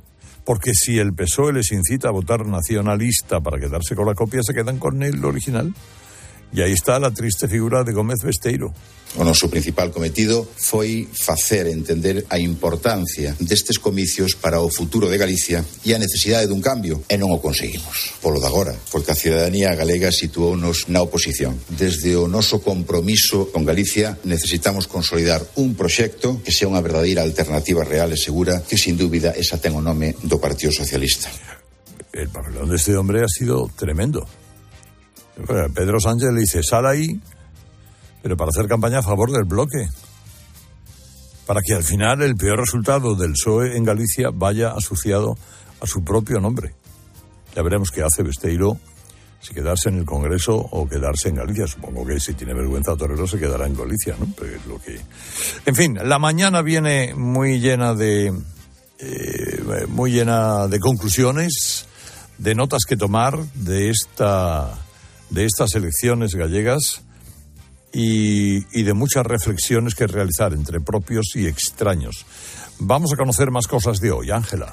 porque 0.46 0.72
si 0.72 0.98
el 0.98 1.12
PSOE 1.12 1.52
les 1.52 1.72
incita 1.72 2.08
a 2.08 2.10
votar 2.10 2.46
nacionalista 2.46 3.40
para 3.40 3.60
quedarse 3.60 3.94
con 3.94 4.06
la 4.06 4.14
copia, 4.14 4.42
se 4.42 4.54
quedan 4.54 4.78
con 4.78 5.02
el 5.02 5.22
original. 5.26 5.74
Y 6.50 6.62
aí 6.62 6.72
está 6.72 6.96
a 6.96 7.10
triste 7.10 7.48
figura 7.48 7.84
de 7.84 7.92
Gómez 7.92 8.20
Besteiro. 8.24 8.72
O 9.18 9.26
noso 9.26 9.50
principal 9.50 9.90
cometido 9.90 10.46
foi 10.54 11.10
facer 11.10 11.66
entender 11.66 12.22
a 12.30 12.38
importancia 12.38 13.34
destes 13.42 13.82
comicios 13.82 14.38
para 14.38 14.62
o 14.62 14.70
futuro 14.70 15.10
de 15.10 15.18
Galicia 15.18 15.66
e 15.82 15.90
a 15.90 15.98
necesidade 15.98 16.46
dun 16.46 16.62
cambio, 16.62 17.02
e 17.10 17.18
non 17.18 17.34
o 17.34 17.42
conseguimos. 17.42 18.14
Polo 18.22 18.38
de 18.38 18.46
agora, 18.46 18.70
porque 18.94 19.10
a 19.10 19.18
ciudadanía 19.18 19.74
galega 19.74 20.14
situounos 20.14 20.86
na 20.86 21.02
oposición. 21.02 21.58
Desde 21.74 22.14
o 22.14 22.30
noso 22.30 22.62
compromiso 22.62 23.50
con 23.50 23.66
Galicia 23.66 24.14
necesitamos 24.22 24.86
consolidar 24.86 25.42
un 25.58 25.74
proxecto 25.74 26.38
que 26.46 26.54
sea 26.54 26.70
unha 26.70 26.78
verdadeira 26.78 27.26
alternativa 27.26 27.82
real 27.82 28.14
e 28.14 28.18
segura 28.20 28.62
que 28.62 28.78
sin 28.78 28.94
dúbida 28.94 29.34
esa 29.34 29.58
ten 29.58 29.74
o 29.74 29.82
nome 29.82 30.14
do 30.22 30.38
Partido 30.38 30.70
Socialista. 30.70 31.26
El 32.14 32.30
papelón 32.30 32.70
de 32.70 32.78
este 32.78 32.94
hombre 32.94 33.26
ha 33.26 33.30
sido 33.30 33.66
tremendo. 33.74 34.22
Pedro 35.74 35.98
Sánchez 35.98 36.30
le 36.30 36.46
dice, 36.46 36.62
sal 36.62 36.86
ahí, 36.86 37.18
pero 38.22 38.36
para 38.36 38.50
hacer 38.50 38.68
campaña 38.68 38.98
a 38.98 39.02
favor 39.02 39.30
del 39.30 39.44
bloque. 39.44 39.88
Para 41.46 41.60
que 41.62 41.74
al 41.74 41.82
final 41.82 42.22
el 42.22 42.36
peor 42.36 42.60
resultado 42.60 43.14
del 43.14 43.32
PSOE 43.32 43.76
en 43.76 43.84
Galicia 43.84 44.30
vaya 44.32 44.72
asociado 44.72 45.36
a 45.80 45.86
su 45.86 46.04
propio 46.04 46.40
nombre. 46.40 46.74
Ya 47.54 47.62
veremos 47.62 47.90
qué 47.90 48.02
hace 48.02 48.22
Besteiro, 48.22 48.78
si 49.40 49.54
quedarse 49.54 49.88
en 49.88 49.98
el 49.98 50.04
Congreso 50.04 50.54
o 50.54 50.88
quedarse 50.88 51.30
en 51.30 51.36
Galicia. 51.36 51.66
Supongo 51.66 52.06
que 52.06 52.20
si 52.20 52.34
tiene 52.34 52.54
vergüenza 52.54 52.96
Torero 52.96 53.26
se 53.26 53.38
quedará 53.38 53.66
en 53.66 53.76
Galicia, 53.76 54.14
¿no? 54.18 54.32
Pero 54.38 54.56
es 54.56 54.66
lo 54.66 54.78
que... 54.80 55.00
En 55.66 55.74
fin, 55.74 55.98
la 56.02 56.18
mañana 56.18 56.62
viene 56.62 57.14
muy 57.14 57.58
llena 57.58 57.94
de... 57.94 58.32
Eh, 58.98 59.86
muy 59.88 60.12
llena 60.12 60.68
de 60.68 60.78
conclusiones, 60.78 61.86
de 62.36 62.54
notas 62.54 62.82
que 62.86 62.98
tomar 62.98 63.38
de 63.54 63.88
esta 63.88 64.78
de 65.30 65.46
estas 65.46 65.74
elecciones 65.74 66.34
gallegas 66.34 67.02
y, 67.92 68.78
y, 68.78 68.82
de 68.82 68.94
muchas 68.94 69.26
reflexiones 69.26 69.94
que 69.94 70.06
realizar 70.06 70.52
entre 70.52 70.80
propios 70.80 71.34
y 71.34 71.46
extraños. 71.46 72.24
Vamos 72.78 73.12
a 73.12 73.16
conocer 73.16 73.50
más 73.50 73.66
cosas 73.66 73.98
de 73.98 74.10
hoy, 74.10 74.30
Ángela. 74.30 74.72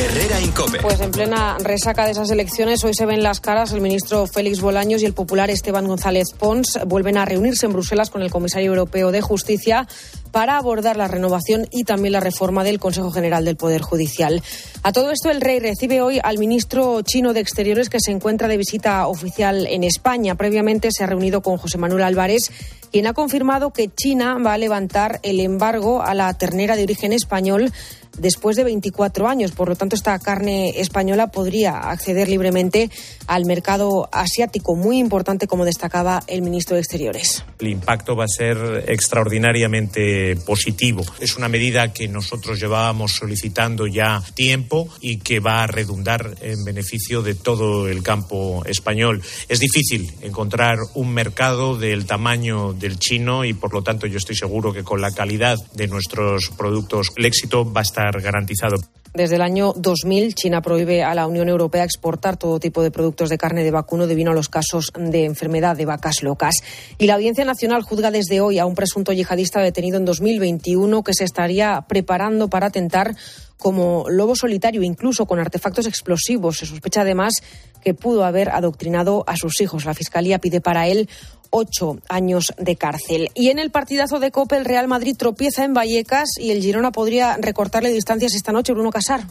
Herrera 0.00 0.40
Incope. 0.40 0.80
Pues 0.80 1.00
en 1.00 1.10
plena 1.10 1.58
resaca 1.58 2.04
de 2.04 2.12
esas 2.12 2.30
elecciones, 2.30 2.82
hoy 2.84 2.94
se 2.94 3.04
ven 3.06 3.22
las 3.22 3.40
caras 3.40 3.72
el 3.72 3.80
ministro 3.80 4.26
Félix 4.26 4.60
Bolaños 4.60 5.02
y 5.02 5.06
el 5.06 5.12
popular 5.12 5.50
Esteban 5.50 5.86
González 5.86 6.28
Pons. 6.38 6.78
Vuelven 6.86 7.18
a 7.18 7.26
reunirse 7.26 7.66
en 7.66 7.72
Bruselas 7.72 8.08
con 8.08 8.22
el 8.22 8.30
comisario 8.30 8.68
europeo 8.68 9.12
de 9.12 9.20
Justicia 9.20 9.86
para 10.32 10.56
abordar 10.56 10.96
la 10.96 11.08
renovación 11.08 11.66
y 11.70 11.84
también 11.84 12.12
la 12.12 12.20
reforma 12.20 12.64
del 12.64 12.78
Consejo 12.78 13.10
General 13.10 13.44
del 13.44 13.56
Poder 13.56 13.82
Judicial. 13.82 14.42
A 14.82 14.92
todo 14.92 15.10
esto, 15.10 15.30
el 15.30 15.40
rey 15.40 15.58
recibe 15.58 16.00
hoy 16.00 16.20
al 16.22 16.38
ministro 16.38 17.02
chino 17.02 17.32
de 17.32 17.40
Exteriores 17.40 17.88
que 17.88 18.00
se 18.00 18.10
encuentra 18.10 18.48
de 18.48 18.56
visita 18.56 19.06
oficial 19.06 19.66
en 19.66 19.84
España. 19.84 20.34
Previamente 20.34 20.90
se 20.92 21.04
ha 21.04 21.06
reunido 21.06 21.42
con 21.42 21.56
José 21.58 21.78
Manuel 21.78 22.04
Álvarez, 22.04 22.50
quien 22.90 23.06
ha 23.06 23.12
confirmado 23.12 23.70
que 23.70 23.88
China 23.88 24.38
va 24.38 24.54
a 24.54 24.58
levantar 24.58 25.20
el 25.22 25.40
embargo 25.40 26.02
a 26.02 26.14
la 26.14 26.32
ternera 26.34 26.76
de 26.76 26.84
origen 26.84 27.12
español 27.12 27.72
después 28.18 28.56
de 28.56 28.64
24 28.64 29.28
años. 29.28 29.52
Por 29.52 29.68
lo 29.68 29.76
tanto, 29.76 29.96
esta 29.96 30.18
carne 30.18 30.80
española 30.80 31.28
podría 31.28 31.76
acceder 31.78 32.28
libremente 32.28 32.90
al 33.26 33.44
mercado 33.44 34.08
asiático, 34.12 34.76
muy 34.76 34.98
importante, 34.98 35.46
como 35.46 35.64
destacaba 35.64 36.22
el 36.26 36.42
ministro 36.42 36.74
de 36.74 36.82
Exteriores. 36.82 37.44
El 37.58 37.68
impacto 37.68 38.16
va 38.16 38.24
a 38.24 38.28
ser 38.28 38.84
extraordinariamente 38.88 40.19
positivo. 40.46 41.04
Es 41.20 41.36
una 41.36 41.48
medida 41.48 41.92
que 41.92 42.08
nosotros 42.08 42.58
llevábamos 42.60 43.12
solicitando 43.12 43.86
ya 43.86 44.22
tiempo 44.34 44.88
y 45.00 45.18
que 45.18 45.40
va 45.40 45.62
a 45.62 45.66
redundar 45.66 46.36
en 46.40 46.64
beneficio 46.64 47.22
de 47.22 47.34
todo 47.34 47.88
el 47.88 48.02
campo 48.02 48.62
español. 48.66 49.22
Es 49.48 49.60
difícil 49.60 50.10
encontrar 50.22 50.78
un 50.94 51.12
mercado 51.12 51.76
del 51.76 52.06
tamaño 52.06 52.72
del 52.72 52.98
chino 52.98 53.44
y, 53.44 53.52
por 53.52 53.72
lo 53.72 53.82
tanto, 53.82 54.06
yo 54.06 54.18
estoy 54.18 54.36
seguro 54.36 54.72
que 54.72 54.84
con 54.84 55.00
la 55.00 55.12
calidad 55.12 55.56
de 55.74 55.88
nuestros 55.88 56.50
productos 56.56 57.08
el 57.16 57.26
éxito 57.26 57.70
va 57.70 57.80
a 57.80 57.82
estar 57.82 58.20
garantizado. 58.20 58.76
Desde 59.12 59.34
el 59.34 59.42
año 59.42 59.72
2000, 59.74 60.34
China 60.36 60.62
prohíbe 60.62 61.02
a 61.02 61.14
la 61.14 61.26
Unión 61.26 61.48
Europea 61.48 61.82
exportar 61.82 62.36
todo 62.36 62.60
tipo 62.60 62.80
de 62.82 62.92
productos 62.92 63.28
de 63.28 63.38
carne 63.38 63.64
de 63.64 63.72
vacuno 63.72 64.06
debido 64.06 64.30
a 64.30 64.34
los 64.34 64.48
casos 64.48 64.92
de 64.96 65.24
enfermedad 65.24 65.76
de 65.76 65.84
vacas 65.84 66.22
locas. 66.22 66.54
Y 66.96 67.06
la 67.06 67.14
Audiencia 67.14 67.44
Nacional 67.44 67.82
juzga 67.82 68.12
desde 68.12 68.40
hoy 68.40 68.60
a 68.60 68.66
un 68.66 68.76
presunto 68.76 69.12
yihadista 69.12 69.60
detenido 69.60 69.96
en 69.96 70.04
2021 70.04 71.02
que 71.02 71.14
se 71.14 71.24
estaría 71.24 71.84
preparando 71.88 72.48
para 72.48 72.68
atentar 72.68 73.16
como 73.60 74.06
lobo 74.08 74.36
solitario, 74.36 74.82
incluso 74.82 75.26
con 75.26 75.40
artefactos 75.40 75.86
explosivos. 75.86 76.58
Se 76.58 76.66
sospecha 76.66 77.02
además 77.02 77.34
que 77.82 77.94
pudo 77.94 78.24
haber 78.24 78.50
adoctrinado 78.50 79.24
a 79.26 79.36
sus 79.36 79.60
hijos. 79.60 79.84
La 79.84 79.94
Fiscalía 79.94 80.38
pide 80.38 80.60
para 80.60 80.86
él 80.86 81.08
ocho 81.50 81.98
años 82.08 82.52
de 82.58 82.76
cárcel. 82.76 83.28
Y 83.34 83.48
en 83.48 83.58
el 83.58 83.70
partidazo 83.70 84.20
de 84.20 84.30
Copa, 84.30 84.56
el 84.56 84.64
Real 84.64 84.88
Madrid 84.88 85.16
tropieza 85.16 85.64
en 85.64 85.74
Vallecas 85.74 86.30
y 86.38 86.50
el 86.50 86.62
Girona 86.62 86.92
podría 86.92 87.36
recortarle 87.36 87.90
distancias 87.90 88.34
esta 88.34 88.52
noche, 88.52 88.72
Bruno 88.72 88.90
Casar. 88.90 89.26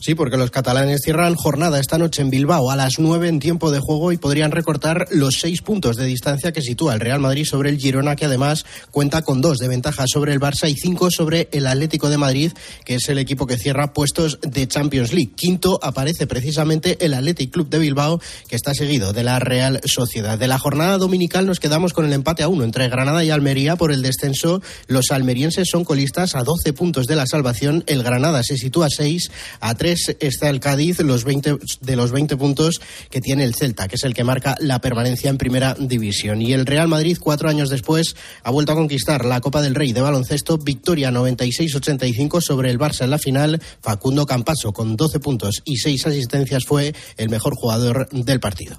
Sí, 0.00 0.14
porque 0.14 0.36
los 0.36 0.50
catalanes 0.50 1.00
cierran 1.02 1.34
jornada 1.34 1.80
esta 1.80 1.98
noche 1.98 2.22
en 2.22 2.30
Bilbao 2.30 2.70
a 2.70 2.76
las 2.76 2.98
nueve 2.98 3.28
en 3.28 3.40
tiempo 3.40 3.70
de 3.70 3.80
juego 3.80 4.12
y 4.12 4.18
podrían 4.18 4.50
recortar 4.50 5.06
los 5.10 5.40
seis 5.40 5.62
puntos 5.62 5.96
de 5.96 6.04
distancia 6.04 6.52
que 6.52 6.60
sitúa 6.60 6.94
el 6.94 7.00
Real 7.00 7.20
Madrid 7.20 7.44
sobre 7.44 7.70
el 7.70 7.78
Girona, 7.78 8.14
que 8.14 8.26
además 8.26 8.64
cuenta 8.90 9.22
con 9.22 9.40
dos 9.40 9.58
de 9.58 9.68
ventaja 9.68 10.04
sobre 10.06 10.32
el 10.32 10.40
Barça 10.40 10.68
y 10.68 10.74
cinco 10.74 11.10
sobre 11.10 11.48
el 11.52 11.66
Atlético 11.66 12.10
de 12.10 12.18
Madrid, 12.18 12.52
que 12.84 12.96
es 12.96 13.08
el 13.08 13.18
equipo 13.18 13.46
que 13.46 13.56
cierra 13.56 13.92
puestos 13.92 14.38
de 14.42 14.68
Champions 14.68 15.12
League. 15.12 15.32
Quinto 15.34 15.78
aparece 15.82 16.26
precisamente 16.26 16.98
el 17.04 17.14
Athletic 17.14 17.50
Club 17.50 17.68
de 17.70 17.78
Bilbao, 17.78 18.20
que 18.48 18.56
está 18.56 18.74
seguido 18.74 19.12
de 19.12 19.24
la 19.24 19.38
Real 19.38 19.80
Sociedad. 19.84 20.38
De 20.38 20.48
la 20.48 20.58
jornada 20.58 20.98
dominical 20.98 21.46
nos 21.46 21.60
quedamos 21.64 21.94
con 21.94 22.04
el 22.04 22.12
empate 22.12 22.42
a 22.42 22.48
uno 22.48 22.62
entre 22.62 22.90
Granada 22.90 23.24
y 23.24 23.30
Almería 23.30 23.76
por 23.76 23.90
el 23.90 24.02
descenso. 24.02 24.60
Los 24.86 25.10
almerienses 25.10 25.66
son 25.70 25.82
colistas 25.82 26.34
a 26.34 26.42
12 26.42 26.74
puntos 26.74 27.06
de 27.06 27.16
la 27.16 27.24
salvación. 27.24 27.84
El 27.86 28.02
Granada 28.02 28.42
se 28.42 28.58
sitúa 28.58 28.88
a 28.88 28.90
6. 28.90 29.30
A 29.60 29.74
3 29.74 30.16
está 30.20 30.50
el 30.50 30.60
Cádiz 30.60 31.00
los 31.00 31.24
20, 31.24 31.56
de 31.80 31.96
los 31.96 32.12
20 32.12 32.36
puntos 32.36 32.82
que 33.08 33.22
tiene 33.22 33.44
el 33.44 33.54
Celta, 33.54 33.88
que 33.88 33.94
es 33.94 34.04
el 34.04 34.12
que 34.12 34.24
marca 34.24 34.56
la 34.60 34.82
permanencia 34.82 35.30
en 35.30 35.38
primera 35.38 35.74
división. 35.78 36.42
Y 36.42 36.52
el 36.52 36.66
Real 36.66 36.86
Madrid, 36.86 37.16
cuatro 37.18 37.48
años 37.48 37.70
después, 37.70 38.14
ha 38.42 38.50
vuelto 38.50 38.72
a 38.72 38.74
conquistar 38.74 39.24
la 39.24 39.40
Copa 39.40 39.62
del 39.62 39.74
Rey 39.74 39.94
de 39.94 40.02
baloncesto. 40.02 40.58
Victoria 40.58 41.10
96-85 41.12 42.42
sobre 42.42 42.68
el 42.68 42.78
Barça 42.78 43.04
en 43.04 43.10
la 43.10 43.18
final. 43.18 43.62
Facundo 43.80 44.26
Campaso, 44.26 44.74
con 44.74 44.96
12 44.96 45.18
puntos 45.18 45.62
y 45.64 45.78
6 45.78 46.08
asistencias, 46.08 46.66
fue 46.66 46.94
el 47.16 47.30
mejor 47.30 47.54
jugador 47.54 48.06
del 48.10 48.38
partido. 48.38 48.76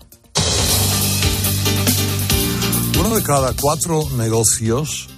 Uno 3.06 3.18
de 3.18 3.22
cada 3.22 3.54
cuatro 3.54 4.10
negocios 4.18 5.10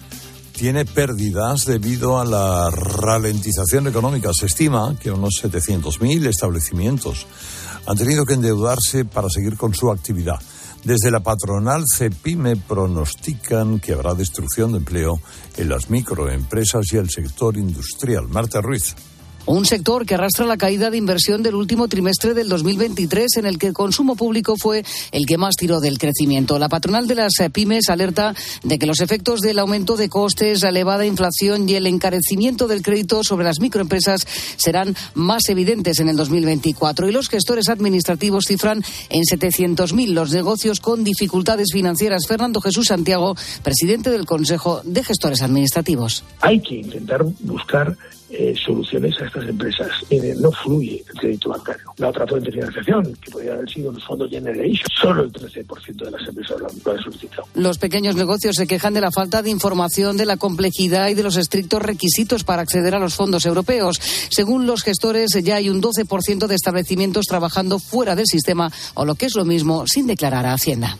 tiene 0.51 0.83
pérdidas 0.83 1.63
debido 1.63 2.19
a 2.19 2.25
la 2.25 2.69
ralentización 2.69 3.87
económica. 3.87 4.29
Se 4.37 4.47
estima 4.47 4.97
que 4.99 5.09
unos 5.09 5.41
700.000 5.41 6.27
establecimientos 6.27 7.25
han 7.85 7.97
tenido 7.97 8.25
que 8.25 8.33
endeudarse 8.33 9.05
para 9.05 9.29
seguir 9.29 9.55
con 9.55 9.73
su 9.73 9.89
actividad. 9.89 10.37
Desde 10.83 11.11
la 11.11 11.21
patronal 11.21 11.85
CEPIME 11.89 12.57
pronostican 12.57 13.79
que 13.79 13.93
habrá 13.93 14.13
destrucción 14.15 14.73
de 14.73 14.79
empleo 14.79 15.21
en 15.55 15.69
las 15.69 15.89
microempresas 15.89 16.91
y 16.91 16.97
el 16.97 17.09
sector 17.09 17.55
industrial. 17.55 18.27
Marta 18.27 18.59
Ruiz. 18.59 18.95
Un 19.47 19.65
sector 19.65 20.05
que 20.05 20.15
arrastra 20.15 20.45
la 20.45 20.57
caída 20.57 20.91
de 20.91 20.97
inversión 20.97 21.41
del 21.41 21.55
último 21.55 21.87
trimestre 21.87 22.33
del 22.33 22.49
2023, 22.49 23.37
en 23.37 23.45
el 23.45 23.57
que 23.57 23.67
el 23.67 23.73
consumo 23.73 24.17
público 24.17 24.57
fue 24.57 24.83
el 25.13 25.25
que 25.25 25.37
más 25.37 25.55
tiró 25.55 25.79
del 25.79 25.97
crecimiento. 25.97 26.59
La 26.59 26.67
patronal 26.67 27.07
de 27.07 27.15
las 27.15 27.31
pymes 27.53 27.87
alerta 27.87 28.35
de 28.63 28.77
que 28.77 28.85
los 28.85 28.99
efectos 28.99 29.39
del 29.39 29.59
aumento 29.59 29.95
de 29.95 30.09
costes, 30.09 30.63
la 30.63 30.69
elevada 30.69 31.05
inflación 31.05 31.69
y 31.69 31.75
el 31.75 31.87
encarecimiento 31.87 32.67
del 32.67 32.81
crédito 32.81 33.23
sobre 33.23 33.45
las 33.45 33.61
microempresas 33.61 34.27
serán 34.57 34.97
más 35.13 35.47
evidentes 35.47 36.01
en 36.01 36.09
el 36.09 36.17
2024. 36.17 37.07
Y 37.07 37.13
los 37.13 37.29
gestores 37.29 37.69
administrativos 37.69 38.43
cifran 38.49 38.83
en 39.07 39.23
700.000 39.23 40.09
los 40.09 40.33
negocios 40.33 40.81
con 40.81 41.05
dificultades 41.05 41.69
financieras. 41.71 42.27
Fernando 42.27 42.59
Jesús 42.59 42.87
Santiago, 42.87 43.37
presidente 43.63 44.09
del 44.09 44.25
Consejo 44.25 44.81
de 44.83 45.05
Gestores 45.05 45.41
Administrativos. 45.41 46.25
Hay 46.41 46.59
que 46.59 46.75
intentar 46.75 47.23
buscar 47.39 47.95
eh, 48.29 48.53
soluciones 48.55 49.15
a 49.21 49.25
estas 49.25 49.47
empresas. 49.47 49.89
no 50.39 50.51
fluye 50.51 51.03
el 51.07 51.19
crédito 51.19 51.49
bancario. 51.49 51.93
La 51.97 52.09
otra 52.09 52.27
fuente 52.27 52.47
de 52.47 52.57
financiación, 52.57 53.17
que 53.21 53.31
podría 53.31 53.53
haber 53.53 53.69
sido 53.69 53.91
los 53.91 54.03
fondos 54.03 54.29
Generation, 54.29 54.87
solo 55.01 55.23
el 55.23 55.31
13% 55.31 56.05
de 56.05 56.11
las 56.11 56.27
empresas 56.27 56.59
lo, 56.59 56.67
lo 56.85 56.91
han 56.91 57.03
solicitado. 57.03 57.47
Los 57.55 57.77
pequeños 57.77 58.15
negocios 58.15 58.55
se 58.55 58.67
quejan 58.67 58.93
de 58.93 59.01
la 59.01 59.11
falta 59.11 59.41
de 59.41 59.49
información, 59.49 60.17
de 60.17 60.25
la 60.25 60.37
complejidad 60.37 61.09
y 61.09 61.13
de 61.13 61.23
los 61.23 61.37
estrictos 61.37 61.81
requisitos 61.81 62.43
para 62.43 62.61
acceder 62.61 62.95
a 62.95 62.99
los 62.99 63.15
fondos 63.15 63.45
europeos. 63.45 63.99
Según 64.29 64.67
los 64.67 64.83
gestores, 64.83 65.31
ya 65.43 65.55
hay 65.55 65.69
un 65.69 65.81
12% 65.81 66.47
de 66.47 66.55
establecimientos 66.55 67.25
trabajando 67.25 67.79
fuera 67.79 68.15
del 68.15 68.25
sistema 68.25 68.71
o 68.93 69.05
lo 69.05 69.15
que 69.15 69.27
es 69.27 69.35
lo 69.35 69.45
mismo, 69.45 69.85
sin 69.87 70.07
declarar 70.07 70.45
a 70.45 70.53
Hacienda. 70.53 70.97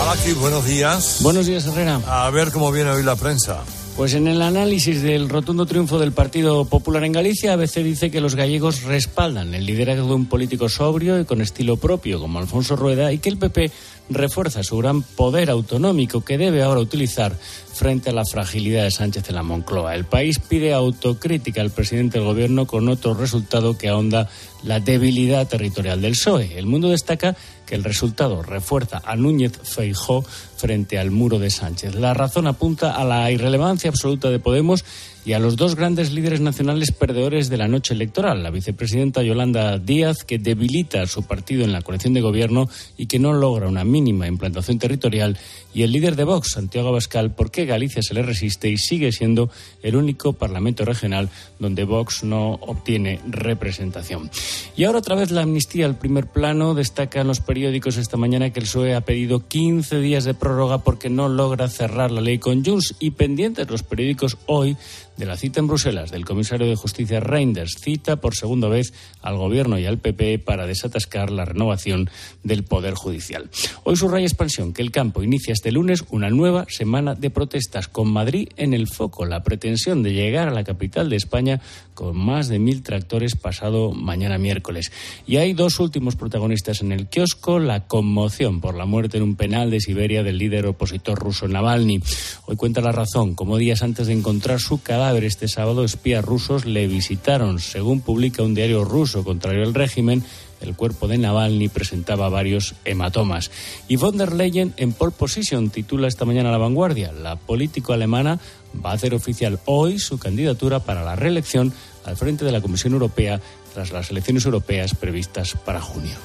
Hola, 0.00 0.12
aquí, 0.12 0.32
buenos 0.32 0.64
días. 0.66 1.18
Buenos 1.22 1.46
días, 1.46 1.66
Herrera. 1.66 2.00
A 2.06 2.28
ver 2.30 2.50
cómo 2.50 2.72
viene 2.72 2.90
hoy 2.90 3.02
la 3.02 3.16
prensa. 3.16 3.62
Pues 3.96 4.14
en 4.14 4.26
el 4.26 4.42
análisis 4.42 5.02
del 5.02 5.28
rotundo 5.28 5.66
triunfo 5.66 6.00
del 6.00 6.10
Partido 6.10 6.64
Popular 6.64 7.04
en 7.04 7.12
Galicia, 7.12 7.52
ABC 7.52 7.76
dice 7.76 8.10
que 8.10 8.20
los 8.20 8.34
gallegos 8.34 8.82
respaldan 8.82 9.54
el 9.54 9.66
liderazgo 9.66 10.08
de 10.08 10.14
un 10.14 10.26
político 10.26 10.68
sobrio 10.68 11.20
y 11.20 11.24
con 11.24 11.40
estilo 11.40 11.76
propio 11.76 12.18
como 12.18 12.40
Alfonso 12.40 12.74
Rueda 12.74 13.12
y 13.12 13.18
que 13.18 13.28
el 13.28 13.38
PP 13.38 13.70
refuerza 14.10 14.64
su 14.64 14.78
gran 14.78 15.02
poder 15.02 15.48
autonómico 15.48 16.24
que 16.24 16.38
debe 16.38 16.64
ahora 16.64 16.80
utilizar 16.80 17.36
frente 17.72 18.10
a 18.10 18.12
la 18.12 18.24
fragilidad 18.24 18.82
de 18.82 18.90
Sánchez 18.90 19.28
en 19.28 19.36
la 19.36 19.44
Moncloa. 19.44 19.94
El 19.94 20.04
país 20.04 20.40
pide 20.40 20.74
autocrítica 20.74 21.60
al 21.60 21.70
presidente 21.70 22.18
del 22.18 22.26
gobierno 22.26 22.66
con 22.66 22.88
otro 22.88 23.14
resultado 23.14 23.78
que 23.78 23.88
ahonda 23.88 24.28
la 24.64 24.80
debilidad 24.80 25.46
territorial 25.46 26.00
del 26.00 26.12
PSOE. 26.12 26.58
El 26.58 26.66
mundo 26.66 26.88
destaca 26.88 27.36
que 27.66 27.74
el 27.74 27.84
resultado 27.84 28.42
refuerza 28.42 29.02
a 29.04 29.16
Núñez 29.16 29.52
Feijó 29.62 30.22
frente 30.56 30.98
al 30.98 31.10
muro 31.10 31.38
de 31.38 31.50
Sánchez. 31.50 31.94
La 31.94 32.14
razón 32.14 32.46
apunta 32.46 32.92
a 32.92 33.04
la 33.04 33.30
irrelevancia 33.30 33.90
absoluta 33.90 34.30
de 34.30 34.38
Podemos 34.38 34.84
y 35.26 35.32
a 35.32 35.38
los 35.38 35.56
dos 35.56 35.74
grandes 35.74 36.12
líderes 36.12 36.40
nacionales 36.40 36.92
perdedores 36.92 37.48
de 37.48 37.56
la 37.56 37.68
noche 37.68 37.94
electoral, 37.94 38.42
la 38.42 38.50
vicepresidenta 38.50 39.22
Yolanda 39.22 39.78
Díaz, 39.78 40.22
que 40.24 40.38
debilita 40.38 41.02
a 41.02 41.06
su 41.06 41.22
partido 41.22 41.64
en 41.64 41.72
la 41.72 41.80
coalición 41.80 42.12
de 42.12 42.20
gobierno 42.20 42.68
y 42.98 43.06
que 43.06 43.18
no 43.18 43.32
logra 43.32 43.66
una 43.66 43.84
mínima 43.84 44.26
implantación 44.26 44.78
territorial, 44.78 45.38
y 45.72 45.82
el 45.82 45.92
líder 45.92 46.16
de 46.16 46.24
Vox, 46.24 46.52
Santiago 46.52 46.88
Abascal, 46.88 47.34
porque 47.34 47.64
Galicia 47.64 48.02
se 48.02 48.12
le 48.12 48.22
resiste 48.22 48.68
y 48.68 48.76
sigue 48.76 49.12
siendo 49.12 49.50
el 49.82 49.96
único 49.96 50.34
parlamento 50.34 50.84
regional 50.84 51.30
donde 51.58 51.84
Vox 51.84 52.22
no 52.22 52.52
obtiene 52.60 53.20
representación. 53.26 54.30
Y 54.76 54.84
ahora 54.84 54.98
otra 54.98 55.16
vez 55.16 55.30
la 55.30 55.42
amnistía 55.42 55.86
al 55.86 55.96
primer 55.96 56.26
plano. 56.26 56.74
Destacan 56.74 57.26
los 57.26 57.40
periódicos 57.40 57.96
esta 57.96 58.16
mañana 58.16 58.50
que 58.50 58.60
el 58.60 58.66
PSOE 58.66 58.94
ha 58.94 59.00
pedido 59.02 59.46
15 59.46 60.00
días 60.00 60.24
de 60.24 60.34
prórroga 60.34 60.78
porque 60.78 61.10
no 61.10 61.28
logra 61.28 61.68
cerrar 61.68 62.10
la 62.10 62.20
ley 62.20 62.38
con 62.38 62.64
Junts 62.64 62.94
y 62.98 63.12
pendientes 63.12 63.70
los 63.70 63.82
periódicos 63.82 64.36
hoy 64.46 64.76
de 65.16 65.26
la 65.26 65.36
cita 65.36 65.60
en 65.60 65.66
Bruselas 65.66 66.10
del 66.10 66.24
comisario 66.24 66.66
de 66.66 66.74
Justicia 66.76 67.20
Reinders, 67.20 67.76
cita 67.80 68.16
por 68.16 68.34
segunda 68.34 68.68
vez 68.68 68.92
al 69.22 69.36
Gobierno 69.36 69.78
y 69.78 69.86
al 69.86 69.98
PP 69.98 70.40
para 70.40 70.66
desatascar 70.66 71.30
la 71.30 71.44
renovación 71.44 72.10
del 72.42 72.64
Poder 72.64 72.94
Judicial. 72.94 73.48
Hoy 73.84 73.96
subraya 73.96 74.26
Expansión 74.26 74.72
que 74.72 74.82
el 74.82 74.90
campo 74.90 75.22
inicia 75.22 75.52
este 75.52 75.70
lunes 75.70 76.04
una 76.10 76.30
nueva 76.30 76.66
semana 76.68 77.14
de 77.14 77.30
protestas 77.30 77.86
con 77.86 78.10
Madrid 78.10 78.48
en 78.56 78.74
el 78.74 78.88
foco, 78.88 79.24
la 79.24 79.42
pretensión 79.42 80.02
de 80.02 80.12
llegar 80.12 80.48
a 80.48 80.52
la 80.52 80.64
capital 80.64 81.08
de 81.08 81.16
España 81.16 81.60
con 81.94 82.16
más 82.16 82.48
de 82.48 82.58
mil 82.58 82.82
tractores 82.82 83.36
pasado 83.36 83.92
mañana 83.92 84.38
miércoles. 84.38 84.90
Y 85.26 85.36
hay 85.36 85.52
dos 85.52 85.78
últimos 85.78 86.16
protagonistas 86.16 86.80
en 86.80 86.90
el 86.90 87.06
kiosco, 87.06 87.60
la 87.60 87.86
conmoción 87.86 88.60
por 88.60 88.74
la 88.74 88.84
muerte 88.84 89.18
en 89.18 89.22
un 89.22 89.36
penal 89.36 89.70
de 89.70 89.80
Siberia 89.80 90.24
del 90.24 90.38
líder 90.38 90.66
opositor 90.66 91.18
ruso 91.18 91.46
Navalny. 91.46 92.00
Hoy 92.46 92.56
cuenta 92.56 92.80
la 92.80 92.90
razón, 92.90 93.34
como 93.34 93.58
días 93.58 93.82
antes 93.82 94.08
de 94.08 94.14
encontrar 94.14 94.58
su 94.58 94.82
cadáver 94.82 95.03
este 95.12 95.48
sábado, 95.48 95.84
espías 95.84 96.24
rusos 96.24 96.64
le 96.64 96.86
visitaron. 96.86 97.58
Según 97.58 98.00
publica 98.00 98.42
un 98.42 98.54
diario 98.54 98.84
ruso 98.84 99.24
contrario 99.24 99.62
al 99.62 99.74
régimen, 99.74 100.24
el 100.60 100.74
cuerpo 100.74 101.08
de 101.08 101.18
Navalny 101.18 101.68
presentaba 101.68 102.28
varios 102.28 102.74
hematomas. 102.84 103.50
Y 103.88 103.96
von 103.96 104.16
der 104.16 104.32
Leyen 104.32 104.72
en 104.76 104.92
pole 104.92 105.12
position 105.12 105.70
titula 105.70 106.08
esta 106.08 106.24
mañana 106.24 106.50
La 106.50 106.58
Vanguardia. 106.58 107.12
La 107.12 107.36
político 107.36 107.92
alemana 107.92 108.38
va 108.84 108.90
a 108.90 108.94
hacer 108.94 109.14
oficial 109.14 109.60
hoy 109.66 109.98
su 109.98 110.18
candidatura 110.18 110.80
para 110.80 111.04
la 111.04 111.16
reelección 111.16 111.72
al 112.04 112.16
frente 112.16 112.44
de 112.44 112.52
la 112.52 112.60
Comisión 112.60 112.94
Europea 112.94 113.40
tras 113.74 113.92
las 113.92 114.10
elecciones 114.10 114.44
europeas 114.44 114.94
previstas 114.94 115.56
para 115.64 115.80
junio. 115.80 116.16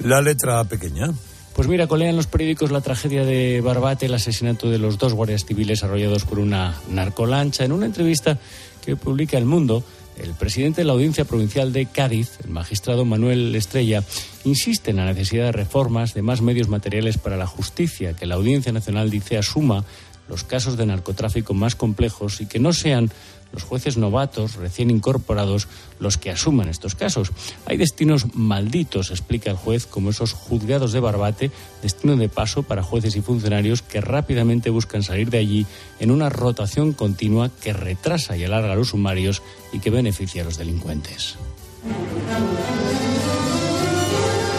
La 0.00 0.20
letra 0.20 0.62
pequeña. 0.64 1.12
Pues 1.54 1.68
mira, 1.68 1.86
colean 1.86 2.16
los 2.16 2.26
periódicos 2.26 2.70
la 2.70 2.80
tragedia 2.80 3.24
de 3.24 3.60
Barbate, 3.60 4.06
el 4.06 4.14
asesinato 4.14 4.70
de 4.70 4.78
los 4.78 4.96
dos 4.96 5.12
guardias 5.12 5.44
civiles 5.44 5.84
arrollados 5.84 6.24
por 6.24 6.38
una 6.38 6.80
narcolancha. 6.88 7.64
En 7.64 7.72
una 7.72 7.86
entrevista 7.86 8.38
que 8.84 8.96
publica 8.96 9.36
El 9.36 9.44
Mundo, 9.44 9.84
el 10.16 10.32
presidente 10.32 10.80
de 10.80 10.86
la 10.86 10.94
Audiencia 10.94 11.26
Provincial 11.26 11.72
de 11.72 11.86
Cádiz, 11.86 12.38
el 12.42 12.50
magistrado 12.50 13.04
Manuel 13.04 13.54
Estrella, 13.54 14.02
insiste 14.44 14.92
en 14.92 14.96
la 14.96 15.04
necesidad 15.04 15.44
de 15.44 15.52
reformas, 15.52 16.14
de 16.14 16.22
más 16.22 16.40
medios 16.40 16.68
materiales 16.68 17.18
para 17.18 17.36
la 17.36 17.46
justicia, 17.46 18.14
que 18.14 18.26
la 18.26 18.36
Audiencia 18.36 18.72
Nacional 18.72 19.10
dice 19.10 19.36
asuma 19.36 19.84
los 20.32 20.44
casos 20.44 20.78
de 20.78 20.86
narcotráfico 20.86 21.52
más 21.52 21.74
complejos 21.74 22.40
y 22.40 22.46
que 22.46 22.58
no 22.58 22.72
sean 22.72 23.10
los 23.52 23.64
jueces 23.64 23.98
novatos, 23.98 24.54
recién 24.54 24.88
incorporados, 24.88 25.68
los 26.00 26.16
que 26.16 26.30
asuman 26.30 26.70
estos 26.70 26.94
casos. 26.94 27.32
Hay 27.66 27.76
destinos 27.76 28.34
malditos, 28.34 29.10
explica 29.10 29.50
el 29.50 29.58
juez, 29.58 29.84
como 29.84 30.08
esos 30.08 30.32
juzgados 30.32 30.92
de 30.92 31.00
Barbate, 31.00 31.50
destino 31.82 32.16
de 32.16 32.30
paso 32.30 32.62
para 32.62 32.82
jueces 32.82 33.14
y 33.14 33.20
funcionarios 33.20 33.82
que 33.82 34.00
rápidamente 34.00 34.70
buscan 34.70 35.02
salir 35.02 35.28
de 35.28 35.36
allí 35.36 35.66
en 36.00 36.10
una 36.10 36.30
rotación 36.30 36.94
continua 36.94 37.50
que 37.62 37.74
retrasa 37.74 38.34
y 38.34 38.44
alarga 38.44 38.74
los 38.74 38.88
sumarios 38.88 39.42
y 39.70 39.80
que 39.80 39.90
beneficia 39.90 40.40
a 40.40 40.46
los 40.46 40.56
delincuentes. 40.56 41.36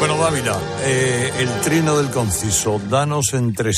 Bueno, 0.06 0.18
Dávila, 0.18 0.60
eh, 0.82 1.32
el 1.40 1.62
trino 1.62 1.96
del 1.96 2.12
conciso, 2.12 2.78
danos 2.90 3.34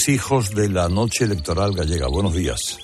hijos 0.09 0.55
de 0.55 0.69
la 0.69 0.89
noche 0.89 1.23
electoral 1.23 1.75
gallega. 1.75 2.07
Buenos 2.07 2.33
días. 2.33 2.79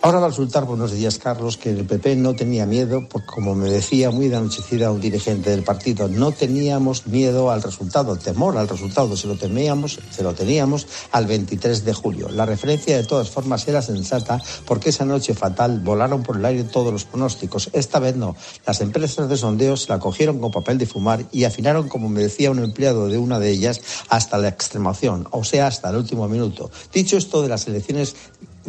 Ahora 0.00 0.20
va 0.20 0.26
a 0.26 0.28
resultar, 0.28 0.64
buenos 0.64 0.92
días 0.92 1.18
Carlos, 1.18 1.56
que 1.56 1.70
el 1.70 1.84
PP 1.84 2.14
no 2.14 2.36
tenía 2.36 2.66
miedo, 2.66 3.08
porque 3.08 3.26
como 3.26 3.56
me 3.56 3.68
decía 3.68 4.12
muy 4.12 4.28
de 4.28 4.36
anochecida 4.36 4.92
un 4.92 5.00
dirigente 5.00 5.50
del 5.50 5.64
partido, 5.64 6.06
no 6.06 6.30
teníamos 6.30 7.08
miedo 7.08 7.50
al 7.50 7.64
resultado, 7.64 8.14
temor 8.14 8.56
al 8.56 8.68
resultado, 8.68 9.16
se 9.16 9.26
lo 9.26 9.36
temíamos, 9.36 9.98
se 10.10 10.22
lo 10.22 10.34
teníamos 10.34 10.86
al 11.10 11.26
23 11.26 11.84
de 11.84 11.92
julio. 11.94 12.28
La 12.28 12.46
referencia 12.46 12.96
de 12.96 13.02
todas 13.02 13.28
formas 13.28 13.66
era 13.66 13.82
sensata 13.82 14.40
porque 14.66 14.90
esa 14.90 15.04
noche 15.04 15.34
fatal 15.34 15.80
volaron 15.80 16.22
por 16.22 16.36
el 16.36 16.44
aire 16.44 16.62
todos 16.62 16.92
los 16.92 17.04
pronósticos. 17.04 17.68
Esta 17.72 17.98
vez 17.98 18.14
no. 18.14 18.36
Las 18.64 18.80
empresas 18.80 19.28
de 19.28 19.36
sondeos 19.36 19.88
la 19.88 19.98
cogieron 19.98 20.38
con 20.38 20.52
papel 20.52 20.78
de 20.78 20.86
fumar 20.86 21.24
y 21.32 21.42
afinaron, 21.42 21.88
como 21.88 22.08
me 22.08 22.22
decía 22.22 22.52
un 22.52 22.60
empleado 22.60 23.08
de 23.08 23.18
una 23.18 23.40
de 23.40 23.50
ellas, 23.50 23.80
hasta 24.08 24.38
la 24.38 24.46
extremación, 24.46 25.26
o 25.32 25.42
sea, 25.42 25.66
hasta 25.66 25.90
el 25.90 25.96
último 25.96 26.28
minuto. 26.28 26.70
Dicho 26.92 27.16
esto 27.16 27.42
de 27.42 27.48
las 27.48 27.66
elecciones 27.66 28.14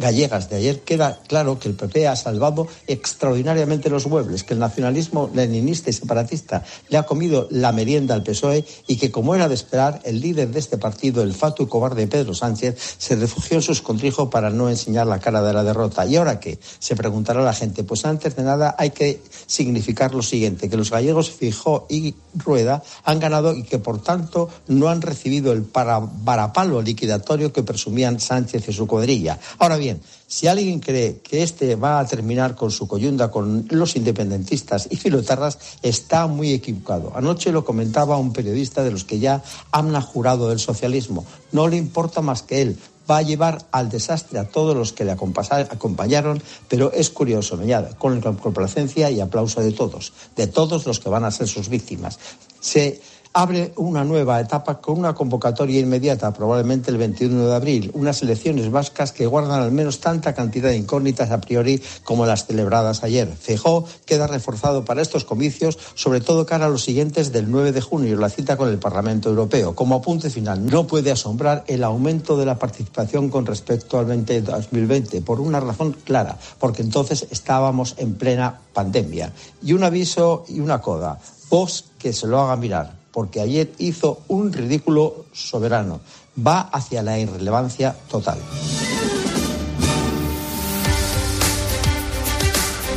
gallegas 0.00 0.50
de 0.50 0.56
ayer 0.56 0.80
queda 0.80 1.20
claro 1.28 1.58
que 1.58 1.68
el 1.68 1.74
PP 1.74 2.08
ha 2.08 2.16
salvado 2.16 2.66
extraordinariamente 2.86 3.90
los 3.90 4.06
muebles, 4.06 4.42
que 4.42 4.54
el 4.54 4.60
nacionalismo 4.60 5.30
leninista 5.32 5.90
y 5.90 5.92
separatista 5.92 6.64
le 6.88 6.98
ha 6.98 7.04
comido 7.04 7.46
la 7.50 7.70
merienda 7.72 8.14
al 8.14 8.22
PSOE 8.22 8.64
y 8.86 8.96
que, 8.96 9.10
como 9.10 9.34
era 9.34 9.48
de 9.48 9.54
esperar, 9.54 10.00
el 10.04 10.20
líder 10.20 10.50
de 10.50 10.58
este 10.58 10.78
partido, 10.78 11.22
el 11.22 11.34
fato 11.34 11.62
y 11.62 11.66
cobarde 11.66 12.06
Pedro 12.06 12.34
Sánchez, 12.34 12.76
se 12.98 13.14
refugió 13.14 13.58
en 13.58 13.62
su 13.62 13.72
escondrijo 13.72 14.30
para 14.30 14.50
no 14.50 14.68
enseñar 14.68 15.06
la 15.06 15.20
cara 15.20 15.42
de 15.42 15.52
la 15.52 15.62
derrota. 15.62 16.06
¿Y 16.06 16.16
ahora 16.16 16.40
qué? 16.40 16.58
Se 16.78 16.96
preguntará 16.96 17.42
la 17.42 17.52
gente. 17.52 17.84
Pues 17.84 18.04
antes 18.04 18.34
de 18.34 18.42
nada 18.42 18.74
hay 18.78 18.90
que 18.90 19.20
significar 19.46 20.14
lo 20.14 20.22
siguiente, 20.22 20.68
que 20.68 20.76
los 20.76 20.90
gallegos 20.90 21.30
Fijó 21.30 21.86
y 21.88 22.14
Rueda 22.34 22.82
han 23.04 23.20
ganado 23.20 23.54
y 23.54 23.64
que, 23.64 23.78
por 23.78 24.02
tanto, 24.02 24.48
no 24.66 24.88
han 24.88 25.02
recibido 25.02 25.52
el 25.52 25.66
varapalo 25.72 26.80
liquidatorio 26.80 27.52
que 27.52 27.62
presumían 27.62 28.18
Sánchez 28.20 28.68
y 28.68 28.72
su 28.72 28.86
cuadrilla. 28.86 29.38
Ahora 29.58 29.76
bien, 29.76 29.89
si 30.26 30.46
alguien 30.46 30.80
cree 30.80 31.18
que 31.18 31.42
este 31.42 31.74
va 31.76 31.98
a 31.98 32.06
terminar 32.06 32.54
con 32.54 32.70
su 32.70 32.86
coyunda 32.86 33.30
con 33.30 33.66
los 33.70 33.96
independentistas 33.96 34.88
y 34.90 34.96
filotarras, 34.96 35.58
está 35.82 36.26
muy 36.26 36.52
equivocado. 36.52 37.12
Anoche 37.14 37.52
lo 37.52 37.64
comentaba 37.64 38.16
un 38.16 38.32
periodista 38.32 38.82
de 38.82 38.90
los 38.90 39.04
que 39.04 39.18
ya 39.18 39.42
han 39.72 40.00
jurado 40.00 40.48
del 40.48 40.58
socialismo. 40.58 41.24
No 41.52 41.68
le 41.68 41.76
importa 41.76 42.20
más 42.20 42.42
que 42.42 42.62
él 42.62 42.78
va 43.10 43.18
a 43.18 43.22
llevar 43.22 43.66
al 43.72 43.88
desastre 43.88 44.38
a 44.38 44.48
todos 44.48 44.76
los 44.76 44.92
que 44.92 45.04
le 45.04 45.10
acompañaron, 45.10 46.40
pero 46.68 46.92
es 46.92 47.10
curioso, 47.10 47.56
me 47.56 47.64
añade, 47.64 47.96
con 47.96 48.20
complacencia 48.20 49.10
y 49.10 49.20
aplauso 49.20 49.60
de 49.60 49.72
todos, 49.72 50.12
de 50.36 50.46
todos 50.46 50.86
los 50.86 51.00
que 51.00 51.08
van 51.08 51.24
a 51.24 51.32
ser 51.32 51.48
sus 51.48 51.68
víctimas. 51.68 52.20
Se 52.60 53.00
abre 53.32 53.72
una 53.76 54.02
nueva 54.02 54.40
etapa 54.40 54.80
con 54.80 54.98
una 54.98 55.14
convocatoria 55.14 55.78
inmediata, 55.78 56.32
probablemente 56.32 56.90
el 56.90 56.96
21 56.96 57.46
de 57.46 57.54
abril, 57.54 57.90
unas 57.94 58.22
elecciones 58.22 58.70
vascas 58.70 59.12
que 59.12 59.26
guardan 59.26 59.60
al 59.60 59.70
menos 59.70 60.00
tanta 60.00 60.34
cantidad 60.34 60.70
de 60.70 60.76
incógnitas 60.76 61.30
a 61.30 61.40
priori 61.40 61.80
como 62.02 62.26
las 62.26 62.46
celebradas 62.46 63.04
ayer. 63.04 63.28
Fejó 63.28 63.84
queda 64.04 64.26
reforzado 64.26 64.84
para 64.84 65.02
estos 65.02 65.24
comicios, 65.24 65.78
sobre 65.94 66.20
todo 66.20 66.44
cara 66.44 66.66
a 66.66 66.68
los 66.68 66.82
siguientes 66.82 67.30
del 67.30 67.50
9 67.50 67.72
de 67.72 67.80
junio, 67.80 68.16
la 68.16 68.30
cita 68.30 68.56
con 68.56 68.68
el 68.68 68.78
Parlamento 68.78 69.28
Europeo. 69.28 69.76
Como 69.76 69.94
apunte 69.94 70.30
final, 70.30 70.66
no 70.66 70.86
puede 70.86 71.12
asombrar 71.12 71.64
el 71.68 71.84
aumento 71.84 72.36
de 72.36 72.46
la 72.46 72.58
participación 72.58 73.28
con 73.28 73.46
respecto 73.46 73.98
al 73.98 74.08
2020, 74.08 75.20
por 75.22 75.40
una 75.40 75.60
razón 75.60 75.92
clara, 76.04 76.36
porque 76.58 76.82
entonces 76.82 77.26
estábamos 77.30 77.94
en 77.98 78.14
plena 78.14 78.60
pandemia. 78.72 79.32
Y 79.62 79.72
un 79.72 79.84
aviso 79.84 80.44
y 80.48 80.58
una 80.58 80.80
coda. 80.80 81.18
Vos 81.48 81.84
que 81.98 82.12
se 82.12 82.26
lo 82.26 82.40
haga 82.40 82.56
mirar 82.56 82.99
porque 83.12 83.40
ayer 83.40 83.72
hizo 83.78 84.20
un 84.28 84.52
ridículo 84.52 85.24
soberano. 85.32 86.00
Va 86.46 86.60
hacia 86.60 87.02
la 87.02 87.18
irrelevancia 87.18 87.96
total. 88.10 88.38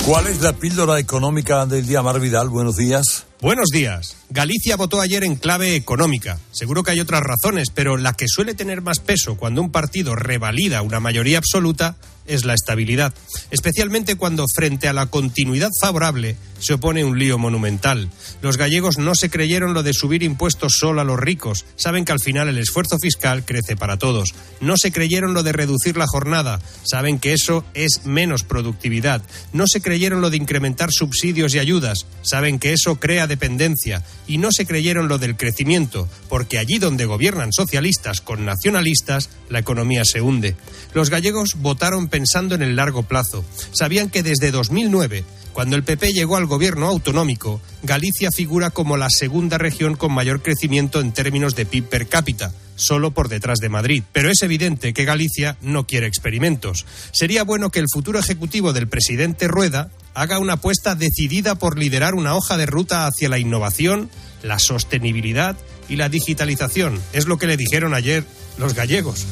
¿Cuál 0.06 0.28
es 0.28 0.42
la 0.42 0.52
píldora 0.52 1.00
económica 1.00 1.66
del 1.66 1.88
día, 1.88 2.02
Mar 2.02 2.20
Vidal? 2.20 2.50
Buenos 2.50 2.76
días. 2.76 3.26
Buenos 3.44 3.72
días. 3.74 4.16
Galicia 4.30 4.78
votó 4.78 5.02
ayer 5.02 5.26
en 5.26 5.36
clave 5.36 5.76
económica. 5.76 6.40
Seguro 6.54 6.82
que 6.82 6.92
hay 6.92 7.02
otras 7.02 7.22
razones, 7.22 7.72
pero 7.72 7.98
la 7.98 8.14
que 8.14 8.30
suele 8.30 8.54
tener 8.54 8.82
más 8.82 9.00
peso 9.00 9.36
cuando 9.36 9.62
un 9.62 9.70
partido 9.70 10.16
revalida 10.16 10.82
una 10.82 11.02
mayoría 11.02 11.40
absoluta 11.40 11.98
es 12.26 12.46
la 12.46 12.54
estabilidad, 12.54 13.14
especialmente 13.52 14.16
cuando 14.16 14.46
frente 14.56 14.88
a 14.88 14.94
la 14.94 15.08
continuidad 15.08 15.70
favorable 15.82 16.38
se 16.60 16.76
opone 16.76 17.04
un 17.04 17.20
lío 17.20 17.38
monumental. 17.38 18.10
Los 18.42 18.56
gallegos 18.56 18.98
no 18.98 19.16
se 19.16 19.30
creyeron 19.30 19.74
lo 19.74 19.84
de 19.84 19.94
subir 19.94 20.24
impuestos 20.24 20.74
solo 20.80 21.02
a 21.02 21.04
los 21.04 21.20
ricos, 21.20 21.66
saben 21.76 22.06
que 22.06 22.14
al 22.14 22.22
final 22.22 22.48
el 22.48 22.58
esfuerzo 22.58 22.98
fiscal 23.00 23.44
crece 23.44 23.76
para 23.76 23.98
todos. 23.98 24.34
No 24.62 24.78
se 24.78 24.92
creyeron 24.92 25.34
lo 25.34 25.44
de 25.44 25.52
reducir 25.52 25.98
la 25.98 26.08
jornada, 26.08 26.62
saben 26.84 27.20
que 27.20 27.34
eso 27.34 27.66
es 27.74 28.06
menos 28.06 28.44
productividad. 28.44 29.22
No 29.52 29.66
se 29.68 29.82
creyeron 29.82 30.22
lo 30.22 30.30
de 30.30 30.38
incrementar 30.38 30.92
subsidios 30.92 31.54
y 31.54 31.60
ayudas, 31.60 32.06
saben 32.22 32.60
que 32.60 32.72
eso 32.72 32.96
crea 33.02 33.28
dependencia. 33.34 34.04
Y 34.28 34.38
no 34.38 34.50
se 34.52 34.66
creyeron 34.66 35.08
lo 35.08 35.18
del 35.18 35.36
crecimiento, 35.36 36.08
porque 36.30 36.60
allí 36.60 36.78
donde 36.78 37.06
gobiernan 37.06 37.52
socialistas 37.52 38.22
con 38.22 38.46
nacionalistas, 38.46 39.30
la 39.50 39.60
economía 39.60 40.04
se 40.06 40.22
hunde. 40.22 40.56
Los 40.94 41.10
gallegos 41.10 41.56
votaron 41.58 42.08
pensando 42.08 42.54
en 42.54 42.62
el 42.62 42.76
largo 42.76 43.04
plazo. 43.04 43.44
Sabían 43.72 44.10
que 44.10 44.22
desde 44.22 44.52
2009, 44.52 45.24
cuando 45.52 45.76
el 45.76 45.84
PP 45.84 46.14
llegó 46.14 46.38
al 46.38 46.46
gobierno 46.46 46.88
autonómico, 46.88 47.62
Galicia 47.82 48.30
figura 48.32 48.70
como 48.70 48.98
la 48.98 49.10
segunda 49.10 49.58
región 49.58 49.96
con 49.96 50.14
mayor 50.14 50.42
crecimiento 50.42 51.02
en 51.02 51.12
términos 51.12 51.56
de 51.56 51.66
PIB 51.66 51.86
per 51.86 52.08
cápita 52.08 52.54
solo 52.76 53.12
por 53.12 53.30
detrás 53.30 53.60
de 53.60 53.70
Madrid. 53.70 54.04
Pero 54.12 54.30
es 54.30 54.42
evidente 54.42 54.94
que 54.94 55.06
Galicia 55.06 55.58
no 55.62 55.86
quiere 55.86 56.08
experimentos. 56.08 56.86
Sería 57.12 57.44
bueno 57.44 57.70
que 57.70 57.80
el 57.80 57.86
futuro 57.92 58.20
ejecutivo 58.20 58.74
del 58.74 58.88
presidente 58.88 59.48
Rueda 59.48 59.92
haga 60.14 60.40
una 60.40 60.54
apuesta 60.54 60.96
decidida 60.96 61.56
por 61.56 61.78
liderar 61.78 62.16
una 62.16 62.36
hoja 62.36 62.58
de 62.58 62.66
ruta 62.66 63.08
hacia 63.08 63.30
la 63.30 63.40
innovación, 63.40 64.10
la 64.42 64.60
sostenibilidad 64.60 65.56
y 65.90 65.96
la 65.96 66.10
digitalización. 66.10 67.02
Es 67.14 67.28
lo 67.28 67.38
que 67.38 67.48
le 67.48 67.58
dijeron 67.58 67.94
ayer 67.94 68.24
los 68.58 68.74
gallegos. 68.74 69.26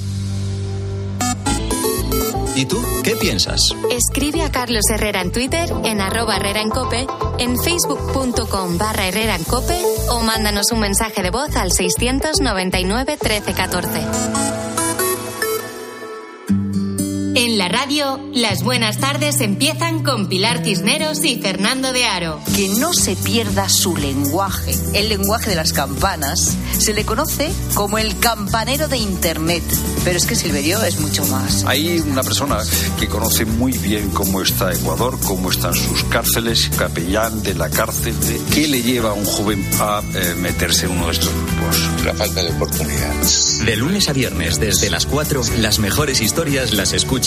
¿Y 2.55 2.65
tú 2.65 2.83
qué 3.03 3.15
piensas? 3.15 3.61
Escribe 3.91 4.43
a 4.43 4.51
Carlos 4.51 4.83
Herrera 4.93 5.21
en 5.21 5.31
Twitter, 5.31 5.71
en 5.85 6.01
arroba 6.01 6.35
Herrera 6.35 6.61
en 6.61 6.69
Cope, 6.69 7.07
en 7.39 7.57
facebook.com 7.57 8.77
barra 8.77 9.07
Herrera 9.07 9.35
en 9.35 9.43
Cope 9.45 9.77
o 10.09 10.21
mándanos 10.21 10.71
un 10.71 10.81
mensaje 10.81 11.21
de 11.21 11.29
voz 11.29 11.55
al 11.55 11.71
699 11.71 13.17
1314. 13.21 14.60
La 17.49 17.67
radio, 17.69 18.19
las 18.33 18.61
buenas 18.63 18.99
tardes 18.99 19.41
empiezan 19.41 20.03
con 20.03 20.27
Pilar 20.29 20.63
Cisneros 20.63 21.23
y 21.23 21.37
Fernando 21.41 21.91
de 21.91 22.05
Aro. 22.05 22.39
Que 22.55 22.69
no 22.69 22.93
se 22.93 23.15
pierda 23.15 23.67
su 23.67 23.97
lenguaje. 23.97 24.75
El 24.93 25.09
lenguaje 25.09 25.49
de 25.49 25.55
las 25.55 25.73
campanas 25.73 26.55
se 26.77 26.93
le 26.93 27.03
conoce 27.03 27.51
como 27.73 27.97
el 27.97 28.19
campanero 28.19 28.87
de 28.87 28.97
Internet. 28.97 29.63
Pero 30.03 30.17
es 30.17 30.27
que 30.27 30.35
Silverio 30.35 30.83
es 30.83 30.99
mucho 30.99 31.25
más. 31.25 31.63
Hay 31.65 31.99
una 31.99 32.21
persona 32.21 32.59
que 32.99 33.07
conoce 33.07 33.45
muy 33.45 33.71
bien 33.71 34.11
cómo 34.11 34.41
está 34.41 34.71
Ecuador, 34.71 35.19
cómo 35.23 35.49
están 35.49 35.73
sus 35.73 36.03
cárceles, 36.05 36.69
capellán 36.77 37.41
de 37.41 37.55
la 37.55 37.69
cárcel. 37.69 38.19
De 38.19 38.39
¿Qué 38.53 38.67
le 38.67 38.83
lleva 38.83 39.11
a 39.11 39.13
un 39.13 39.25
joven 39.25 39.67
a 39.79 40.01
eh, 40.13 40.35
meterse 40.37 40.85
en 40.85 40.91
uno 40.91 41.07
de 41.07 41.13
estos 41.13 41.31
grupos? 41.33 42.05
La 42.05 42.13
falta 42.13 42.43
de 42.43 42.51
oportunidades. 42.51 43.63
De 43.65 43.75
lunes 43.75 44.09
a 44.09 44.13
viernes, 44.13 44.59
desde 44.59 44.91
las 44.91 45.07
4, 45.07 45.41
las 45.59 45.79
mejores 45.79 46.21
historias 46.21 46.73
las 46.73 46.93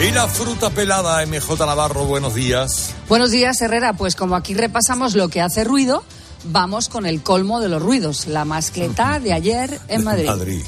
Y 0.00 0.10
la 0.10 0.26
fruta 0.28 0.70
pelada, 0.70 1.24
MJ 1.24 1.64
Navarro, 1.64 2.04
buenos 2.04 2.34
días. 2.34 2.92
Buenos 3.08 3.30
días, 3.30 3.60
Herrera. 3.62 3.92
Pues 3.92 4.16
como 4.16 4.34
aquí 4.34 4.52
repasamos 4.52 5.14
lo 5.14 5.28
que 5.28 5.40
hace 5.40 5.64
ruido, 5.64 6.04
vamos 6.44 6.88
con 6.88 7.06
el 7.06 7.22
colmo 7.22 7.60
de 7.60 7.68
los 7.68 7.80
ruidos, 7.80 8.26
la 8.26 8.44
mascleta 8.44 9.20
de 9.20 9.32
ayer 9.32 9.80
en 9.88 10.04
Madrid. 10.04 10.26
Madrid. 10.26 10.62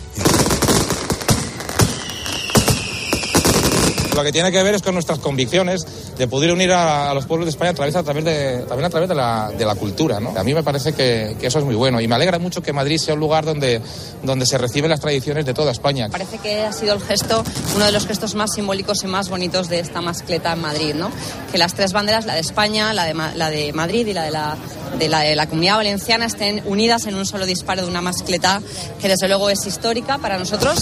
Lo 4.17 4.25
que 4.25 4.33
tiene 4.33 4.51
que 4.51 4.63
ver 4.63 4.75
es 4.75 4.81
con 4.81 4.95
nuestras 4.95 5.19
convicciones 5.19 5.87
de 6.17 6.27
poder 6.27 6.51
unir 6.51 6.73
a, 6.73 7.13
los 7.13 7.27
pueblos 7.27 7.45
de 7.45 7.51
España 7.51 7.73
a 7.73 7.75
través, 7.75 7.93
de, 8.25 8.65
también 8.67 8.87
a 8.87 8.91
través 8.91 9.11
de 9.11 9.15
la, 9.15 9.75
cultura. 9.79 10.17
A 10.17 10.43
mí 10.43 10.55
me 10.55 10.63
parece 10.63 10.95
que, 10.95 11.37
eso 11.43 11.59
es 11.59 11.65
muy 11.67 11.75
bueno 11.75 12.01
y 12.01 12.09
me 12.09 12.15
alegra 12.15 12.39
mucho 12.39 12.63
que 12.63 12.73
Madrid 12.73 12.97
sea 12.97 13.13
un 13.13 13.21
lugar 13.21 13.45
donde, 13.45 13.83
donde 14.23 14.47
se 14.47 14.57
reciben 14.57 14.89
las 14.89 15.01
tradiciones 15.01 15.45
de 15.45 15.53
toda 15.53 15.71
España. 15.71 16.09
Parece 16.09 16.39
que 16.39 16.63
ha 16.63 16.73
sido 16.73 16.95
el 16.95 17.03
gesto, 17.03 17.45
uno 17.75 17.85
de 17.85 17.93
los 17.93 18.07
gestos 18.07 18.35
más 18.35 18.55
simbólicos 18.55 19.05
y 19.05 19.07
más 19.07 19.29
bonitos 19.29 19.69
de 19.69 19.81
esta 19.81 20.01
mascleta 20.01 20.55
en 20.55 20.63
Madrid, 20.63 20.95
¿no? 20.95 21.11
Que 21.53 21.59
las 21.59 21.75
tres 21.75 21.93
banderas, 21.93 22.25
la 22.25 22.35
de 22.35 22.41
España, 22.41 22.95
la 22.95 23.05
de, 23.05 23.13
la 23.13 23.51
de 23.51 23.75
Madrid 23.75 24.07
y 24.07 24.15
la 24.15 24.23
de 24.23 24.31
la, 24.31 24.57
de 24.99 25.09
la 25.11 25.21
de 25.21 25.37
la 25.37 25.47
Comunidad 25.47 25.77
Valenciana, 25.77 26.25
estén 26.25 26.63
unidas 26.65 27.05
en 27.05 27.17
un 27.17 27.27
solo 27.27 27.45
disparo 27.45 27.83
de 27.83 27.89
una 27.89 28.01
mascleta 28.01 28.63
que 28.99 29.09
desde 29.09 29.29
luego 29.29 29.51
es 29.51 29.67
histórica 29.67 30.17
para 30.17 30.39
nosotros. 30.39 30.81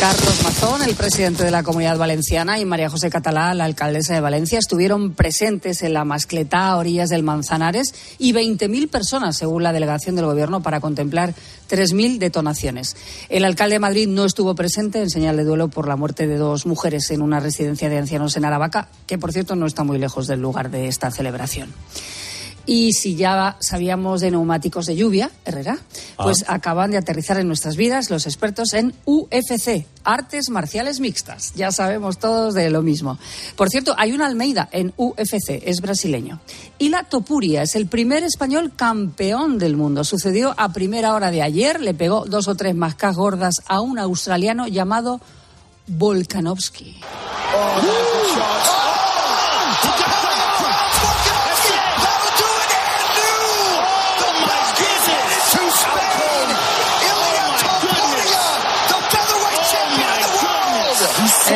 Carlos 0.00 0.42
Mazón, 0.42 0.82
el 0.88 0.94
presidente 0.94 1.44
de 1.44 1.50
la 1.50 1.62
Comunidad 1.62 1.98
Valenciana, 1.98 2.58
y 2.58 2.64
María 2.64 2.88
José 2.88 3.10
Catalá, 3.10 3.52
la 3.52 3.66
alcaldesa 3.66 4.14
de 4.14 4.22
Valencia, 4.22 4.58
estuvieron 4.58 5.12
presentes 5.12 5.82
en 5.82 5.92
la 5.92 6.06
mascletá 6.06 6.68
a 6.68 6.78
orillas 6.78 7.10
del 7.10 7.22
Manzanares 7.22 7.94
y 8.18 8.32
20.000 8.32 8.88
personas, 8.88 9.36
según 9.36 9.62
la 9.62 9.74
delegación 9.74 10.16
del 10.16 10.24
Gobierno, 10.24 10.62
para 10.62 10.80
contemplar 10.80 11.34
3.000 11.68 12.16
detonaciones. 12.16 12.96
El 13.28 13.44
alcalde 13.44 13.74
de 13.74 13.80
Madrid 13.80 14.08
no 14.08 14.24
estuvo 14.24 14.54
presente 14.54 15.02
en 15.02 15.10
señal 15.10 15.36
de 15.36 15.44
duelo 15.44 15.68
por 15.68 15.86
la 15.86 15.96
muerte 15.96 16.26
de 16.26 16.38
dos 16.38 16.64
mujeres 16.64 17.10
en 17.10 17.20
una 17.20 17.38
residencia 17.38 17.90
de 17.90 17.98
ancianos 17.98 18.38
en 18.38 18.46
Aravaca, 18.46 18.88
que 19.06 19.18
por 19.18 19.34
cierto 19.34 19.54
no 19.54 19.66
está 19.66 19.84
muy 19.84 19.98
lejos 19.98 20.26
del 20.26 20.40
lugar 20.40 20.70
de 20.70 20.88
esta 20.88 21.10
celebración. 21.10 21.74
Y 22.72 22.92
si 22.92 23.16
ya 23.16 23.56
sabíamos 23.58 24.20
de 24.20 24.30
neumáticos 24.30 24.86
de 24.86 24.94
lluvia, 24.94 25.32
Herrera, 25.44 25.76
pues 26.16 26.44
ah. 26.46 26.54
acaban 26.54 26.92
de 26.92 26.98
aterrizar 26.98 27.36
en 27.40 27.48
nuestras 27.48 27.74
vidas 27.74 28.10
los 28.10 28.26
expertos 28.26 28.74
en 28.74 28.94
UFC, 29.06 29.88
artes 30.04 30.50
marciales 30.50 31.00
mixtas. 31.00 31.52
Ya 31.56 31.72
sabemos 31.72 32.20
todos 32.20 32.54
de 32.54 32.70
lo 32.70 32.82
mismo. 32.82 33.18
Por 33.56 33.70
cierto, 33.70 33.92
hay 33.98 34.12
una 34.12 34.26
Almeida 34.26 34.68
en 34.70 34.94
UFC, 34.96 35.60
es 35.64 35.80
brasileño. 35.80 36.38
Y 36.78 36.90
la 36.90 37.02
Topuria 37.02 37.62
es 37.62 37.74
el 37.74 37.88
primer 37.88 38.22
español 38.22 38.70
campeón 38.76 39.58
del 39.58 39.74
mundo. 39.76 40.04
Sucedió 40.04 40.54
a 40.56 40.72
primera 40.72 41.14
hora 41.14 41.32
de 41.32 41.42
ayer, 41.42 41.80
le 41.80 41.92
pegó 41.92 42.24
dos 42.24 42.46
o 42.46 42.54
tres 42.54 42.76
mascas 42.76 43.16
gordas 43.16 43.62
a 43.66 43.80
un 43.80 43.98
australiano 43.98 44.68
llamado 44.68 45.20
Volkanovski. 45.88 47.00
Oh, 47.52 48.79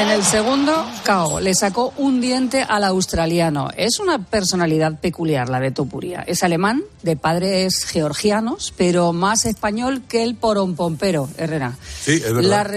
En 0.04 0.10
el 0.10 0.22
segundo, 0.22 0.84
Cao 1.02 1.40
le 1.40 1.54
sacó 1.54 1.94
un 1.96 2.20
diente 2.20 2.62
al 2.62 2.84
australiano. 2.84 3.70
Es 3.74 4.00
una 4.00 4.18
personalidad 4.18 5.00
peculiar 5.00 5.48
la 5.48 5.60
de 5.60 5.70
Topuria. 5.70 6.22
Es 6.26 6.42
alemán, 6.42 6.84
de 7.02 7.16
padres 7.16 7.86
georgianos, 7.86 8.74
pero 8.76 9.14
más 9.14 9.46
español 9.46 10.02
que 10.06 10.22
el 10.22 10.34
porompompero, 10.34 11.30
Herrera. 11.38 11.78
Sí, 12.02 12.22
es 12.22 12.34
verdad. 12.34 12.70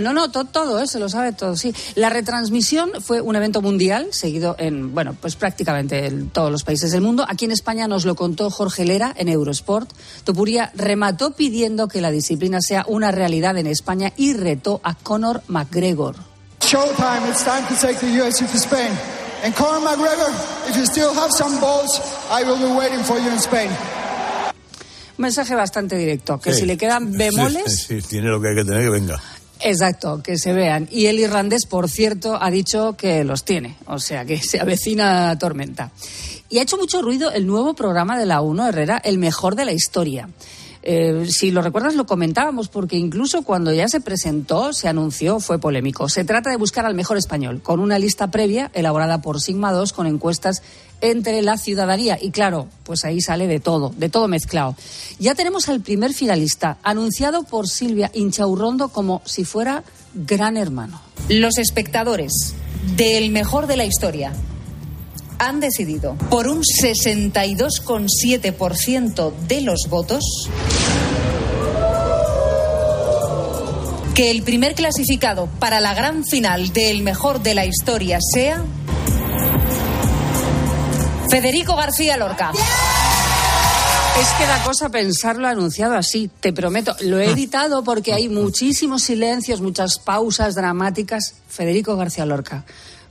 No, 0.00 0.12
no, 0.12 0.30
todo, 0.30 0.44
todo 0.44 0.80
eh, 0.80 0.86
se 0.86 1.00
lo 1.00 1.08
sabe 1.08 1.32
todo, 1.32 1.56
sí. 1.56 1.74
La 1.96 2.10
retransmisión 2.10 2.92
fue 3.00 3.20
un 3.20 3.34
evento 3.34 3.60
mundial, 3.60 4.10
seguido 4.12 4.54
en, 4.56 4.94
bueno, 4.94 5.16
pues 5.20 5.34
prácticamente 5.34 6.06
en 6.06 6.30
todos 6.30 6.52
los 6.52 6.62
países 6.62 6.92
del 6.92 7.00
mundo. 7.00 7.26
Aquí 7.28 7.44
en 7.44 7.50
España 7.50 7.88
nos 7.88 8.04
lo 8.04 8.14
contó 8.14 8.50
Jorge 8.50 8.84
Lera 8.84 9.12
en 9.16 9.28
Eurosport. 9.28 9.90
Topuria 10.22 10.70
remató 10.76 11.32
pidiendo 11.32 11.88
que 11.88 12.00
la 12.00 12.12
disciplina 12.12 12.60
sea 12.60 12.84
una 12.86 13.10
realidad 13.10 13.58
en 13.58 13.66
España 13.66 14.12
y 14.16 14.34
retó 14.34 14.80
a 14.84 14.94
Conor 14.94 15.42
McGregor. 15.48 16.27
Showtime, 16.68 17.30
it's 17.30 17.44
time 17.44 17.66
to 17.66 17.74
take 17.80 17.98
the 17.98 18.08
UFC 18.08 18.44
to 18.44 18.58
Spain. 18.58 18.92
And 19.42 19.54
Conor 19.54 19.80
McGregor, 19.80 20.28
if 20.68 20.76
you 20.76 20.84
still 20.84 21.14
have 21.14 21.32
some 21.32 21.58
balls, 21.62 21.98
I 22.30 22.44
will 22.44 22.58
be 22.58 22.70
waiting 22.76 23.02
for 23.04 23.18
you 23.18 23.30
in 23.30 23.38
Spain. 23.38 23.70
Un 25.16 25.22
mensaje 25.22 25.54
bastante 25.54 25.96
directo, 25.96 26.38
que 26.38 26.52
sí. 26.52 26.60
si 26.60 26.66
le 26.66 26.76
quedan 26.76 27.16
bemoles... 27.16 27.86
Sí, 27.86 28.02
sí, 28.02 28.08
tiene 28.08 28.28
lo 28.28 28.38
que 28.38 28.50
hay 28.50 28.54
que 28.54 28.64
tener, 28.66 28.82
que 28.82 28.90
venga. 28.90 29.18
Exacto, 29.60 30.22
que 30.22 30.36
se 30.36 30.52
vean. 30.52 30.86
Y 30.90 31.06
el 31.06 31.18
irlandés, 31.18 31.64
por 31.64 31.88
cierto, 31.88 32.36
ha 32.38 32.50
dicho 32.50 32.98
que 32.98 33.24
los 33.24 33.44
tiene, 33.44 33.78
o 33.86 33.98
sea, 33.98 34.26
que 34.26 34.38
se 34.38 34.60
avecina 34.60 35.38
tormenta. 35.38 35.90
Y 36.50 36.58
ha 36.58 36.62
hecho 36.62 36.76
mucho 36.76 37.00
ruido 37.00 37.30
el 37.30 37.46
nuevo 37.46 37.72
programa 37.72 38.18
de 38.18 38.26
la 38.26 38.42
UNO, 38.42 38.68
Herrera, 38.68 39.00
el 39.02 39.16
mejor 39.16 39.54
de 39.54 39.64
la 39.64 39.72
historia. 39.72 40.28
Eh, 40.90 41.26
si 41.28 41.50
lo 41.50 41.60
recuerdas, 41.60 41.96
lo 41.96 42.06
comentábamos, 42.06 42.68
porque 42.70 42.96
incluso 42.96 43.42
cuando 43.42 43.74
ya 43.74 43.88
se 43.88 44.00
presentó, 44.00 44.72
se 44.72 44.88
anunció, 44.88 45.38
fue 45.38 45.58
polémico. 45.58 46.08
Se 46.08 46.24
trata 46.24 46.48
de 46.48 46.56
buscar 46.56 46.86
al 46.86 46.94
mejor 46.94 47.18
español, 47.18 47.60
con 47.60 47.80
una 47.80 47.98
lista 47.98 48.30
previa 48.30 48.70
elaborada 48.72 49.20
por 49.20 49.38
Sigma 49.38 49.70
2 49.70 49.92
con 49.92 50.06
encuestas 50.06 50.62
entre 51.02 51.42
la 51.42 51.58
ciudadanía. 51.58 52.16
Y 52.18 52.30
claro, 52.30 52.68
pues 52.84 53.04
ahí 53.04 53.20
sale 53.20 53.46
de 53.46 53.60
todo, 53.60 53.92
de 53.98 54.08
todo 54.08 54.28
mezclado. 54.28 54.76
Ya 55.18 55.34
tenemos 55.34 55.68
al 55.68 55.82
primer 55.82 56.14
finalista, 56.14 56.78
anunciado 56.82 57.42
por 57.42 57.68
Silvia 57.68 58.10
Inchaurrondo 58.14 58.88
como 58.88 59.20
si 59.26 59.44
fuera 59.44 59.84
gran 60.14 60.56
hermano. 60.56 61.02
Los 61.28 61.58
espectadores 61.58 62.54
del 62.96 63.28
mejor 63.28 63.66
de 63.66 63.76
la 63.76 63.84
historia 63.84 64.32
han 65.38 65.60
decidido 65.60 66.16
por 66.30 66.48
un 66.48 66.62
62,7% 66.62 69.32
de 69.48 69.60
los 69.60 69.86
votos 69.88 70.24
que 74.14 74.30
el 74.32 74.42
primer 74.42 74.74
clasificado 74.74 75.48
para 75.60 75.78
la 75.80 75.94
gran 75.94 76.24
final 76.24 76.72
del 76.72 77.02
mejor 77.02 77.40
de 77.40 77.54
la 77.54 77.66
historia 77.66 78.18
sea 78.20 78.64
Federico 81.30 81.76
García 81.76 82.16
Lorca. 82.16 82.50
Es 84.20 84.28
que 84.30 84.44
da 84.46 84.64
cosa 84.64 84.88
pensarlo 84.88 85.46
anunciado 85.46 85.94
así, 85.94 86.28
te 86.40 86.52
prometo. 86.52 86.96
Lo 87.02 87.20
he 87.20 87.30
editado 87.30 87.84
porque 87.84 88.12
hay 88.12 88.28
muchísimos 88.28 89.04
silencios, 89.04 89.60
muchas 89.60 90.00
pausas 90.00 90.56
dramáticas. 90.56 91.34
Federico 91.48 91.96
García 91.96 92.26
Lorca 92.26 92.64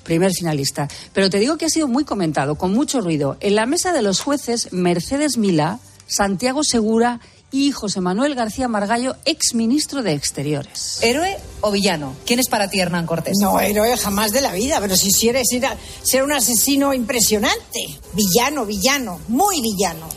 primer 0.07 0.31
finalista. 0.31 0.87
Pero 1.13 1.29
te 1.29 1.37
digo 1.37 1.57
que 1.57 1.65
ha 1.65 1.69
sido 1.69 1.87
muy 1.87 2.05
comentado, 2.05 2.55
con 2.55 2.73
mucho 2.73 3.01
ruido. 3.01 3.37
En 3.41 3.55
la 3.55 3.67
mesa 3.67 3.91
de 3.91 4.01
los 4.01 4.21
jueces, 4.21 4.71
Mercedes 4.71 5.37
Milá, 5.37 5.79
Santiago 6.07 6.63
Segura 6.63 7.19
y 7.51 7.71
José 7.71 8.01
Manuel 8.01 8.33
García 8.33 8.67
Margallo, 8.67 9.15
ex 9.25 9.53
ministro 9.53 10.03
de 10.03 10.13
Exteriores. 10.13 10.99
¿Héroe 11.01 11.37
o 11.61 11.71
villano? 11.71 12.15
¿Quién 12.25 12.39
es 12.39 12.47
para 12.47 12.69
ti, 12.69 12.79
Hernán 12.79 13.05
Cortés? 13.05 13.35
No, 13.39 13.59
héroe 13.59 13.95
jamás 13.97 14.31
de 14.31 14.41
la 14.41 14.53
vida, 14.53 14.79
pero 14.81 14.95
si 14.95 15.11
quieres 15.13 15.51
ir 15.51 15.65
a 15.65 15.75
ser 16.03 16.23
un 16.23 16.31
asesino 16.31 16.93
impresionante. 16.93 17.99
Villano, 18.13 18.65
villano, 18.65 19.19
muy 19.27 19.61
villano. 19.61 20.07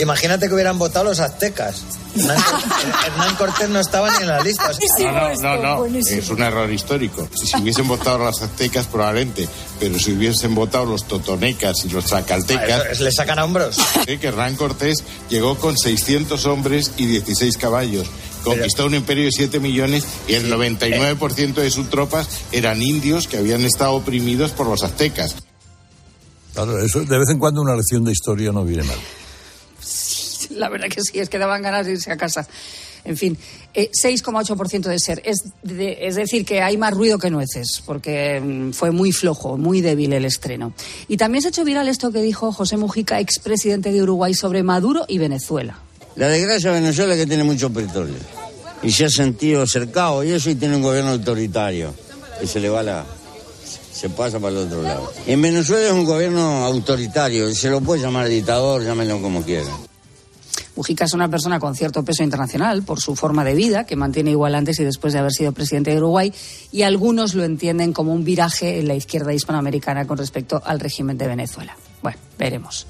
Imagínate 0.00 0.48
que 0.48 0.54
hubieran 0.54 0.78
votado 0.78 1.06
los 1.06 1.20
aztecas. 1.20 1.82
Hernán 2.14 3.34
Cortés 3.38 3.68
no 3.68 3.80
estaba 3.80 4.10
ni 4.10 4.22
en 4.22 4.28
la 4.28 4.40
lista. 4.40 4.70
No, 5.40 5.56
no, 5.56 5.86
no, 5.86 5.98
es 5.98 6.28
un 6.28 6.42
error 6.42 6.70
histórico. 6.70 7.28
Si 7.34 7.56
hubiesen 7.60 7.88
votado 7.88 8.18
los 8.18 8.42
aztecas, 8.42 8.86
probablemente, 8.86 9.48
pero 9.80 9.98
si 9.98 10.12
hubiesen 10.12 10.54
votado 10.54 10.84
los 10.84 11.06
totonecas 11.06 11.84
y 11.84 11.88
los 11.88 12.04
tracaltecas... 12.04 13.00
Le 13.00 13.12
sacan 13.12 13.38
a 13.38 13.44
hombros. 13.44 13.78
que 14.04 14.26
Hernán 14.26 14.56
Cortés 14.56 15.02
llegó 15.30 15.56
con 15.56 15.76
600 15.76 16.44
hombres 16.46 16.92
y 16.96 17.06
16 17.06 17.56
caballos. 17.56 18.06
Conquistó 18.44 18.86
un 18.86 18.94
imperio 18.94 19.24
de 19.24 19.30
7 19.32 19.60
millones 19.60 20.04
y 20.26 20.34
el 20.34 20.52
99% 20.52 21.54
de 21.54 21.70
sus 21.70 21.88
tropas 21.90 22.28
eran 22.50 22.82
indios 22.82 23.28
que 23.28 23.38
habían 23.38 23.64
estado 23.64 23.92
oprimidos 23.92 24.50
por 24.52 24.66
los 24.66 24.82
aztecas. 24.82 25.36
Claro, 26.52 26.78
eso 26.80 27.00
de 27.00 27.18
vez 27.18 27.28
en 27.30 27.38
cuando 27.38 27.62
una 27.62 27.74
lección 27.74 28.04
de 28.04 28.12
historia 28.12 28.52
no 28.52 28.64
viene 28.64 28.82
mal. 28.82 28.98
La 30.50 30.68
verdad 30.68 30.88
que 30.88 31.00
sí, 31.02 31.18
es 31.18 31.28
que 31.28 31.38
daban 31.38 31.62
ganas 31.62 31.86
de 31.86 31.92
irse 31.92 32.10
a 32.12 32.16
casa. 32.16 32.46
En 33.04 33.16
fin, 33.16 33.36
eh, 33.74 33.90
6,8% 33.90 34.82
de 34.82 34.98
ser. 34.98 35.22
Es, 35.24 35.42
es 35.64 36.14
decir, 36.14 36.44
que 36.44 36.62
hay 36.62 36.76
más 36.76 36.94
ruido 36.94 37.18
que 37.18 37.30
nueces, 37.30 37.82
porque 37.84 38.40
mm, 38.40 38.70
fue 38.72 38.92
muy 38.92 39.10
flojo, 39.12 39.56
muy 39.56 39.80
débil 39.80 40.12
el 40.12 40.24
estreno. 40.24 40.72
Y 41.08 41.16
también 41.16 41.42
se 41.42 41.48
ha 41.48 41.50
hecho 41.50 41.64
viral 41.64 41.88
esto 41.88 42.12
que 42.12 42.22
dijo 42.22 42.52
José 42.52 42.76
Mujica, 42.76 43.18
expresidente 43.18 43.90
de 43.90 44.02
Uruguay, 44.02 44.34
sobre 44.34 44.62
Maduro 44.62 45.04
y 45.08 45.18
Venezuela. 45.18 45.80
La 46.14 46.28
desgracia 46.28 46.70
de 46.70 46.80
Venezuela 46.80 47.14
es 47.14 47.20
que 47.20 47.26
tiene 47.26 47.42
mucho 47.44 47.72
petróleo. 47.72 48.14
Y 48.82 48.92
se 48.92 49.06
ha 49.06 49.08
sentido 49.08 49.66
cercado 49.66 50.22
y 50.22 50.32
eso 50.32 50.50
y 50.50 50.54
tiene 50.54 50.76
un 50.76 50.82
gobierno 50.82 51.12
autoritario. 51.12 51.94
Y 52.42 52.46
se 52.46 52.60
le 52.60 52.68
va 52.68 52.82
la... 52.82 53.04
se 53.92 54.10
pasa 54.10 54.38
para 54.38 54.50
el 54.50 54.66
otro 54.66 54.82
lado. 54.82 55.12
En 55.26 55.40
Venezuela 55.40 55.86
es 55.86 55.92
un 55.92 56.04
gobierno 56.04 56.64
autoritario. 56.64 57.52
Se 57.54 57.70
lo 57.70 57.80
puede 57.80 58.02
llamar 58.02 58.28
dictador, 58.28 58.84
llámenlo 58.84 59.20
como 59.20 59.42
quiera. 59.42 59.70
Mujica 60.74 61.04
es 61.04 61.12
una 61.12 61.28
persona 61.28 61.60
con 61.60 61.76
cierto 61.76 62.02
peso 62.02 62.22
internacional 62.22 62.82
por 62.82 63.00
su 63.00 63.14
forma 63.14 63.44
de 63.44 63.54
vida, 63.54 63.84
que 63.84 63.94
mantiene 63.94 64.30
igual 64.30 64.54
antes 64.54 64.80
y 64.80 64.84
después 64.84 65.12
de 65.12 65.18
haber 65.18 65.32
sido 65.32 65.52
presidente 65.52 65.90
de 65.90 65.98
Uruguay, 65.98 66.32
y 66.70 66.82
algunos 66.82 67.34
lo 67.34 67.44
entienden 67.44 67.92
como 67.92 68.14
un 68.14 68.24
viraje 68.24 68.80
en 68.80 68.88
la 68.88 68.94
izquierda 68.94 69.34
hispanoamericana 69.34 70.06
con 70.06 70.16
respecto 70.16 70.62
al 70.64 70.80
régimen 70.80 71.18
de 71.18 71.28
Venezuela. 71.28 71.76
Bueno, 72.02 72.18
veremos. 72.38 72.86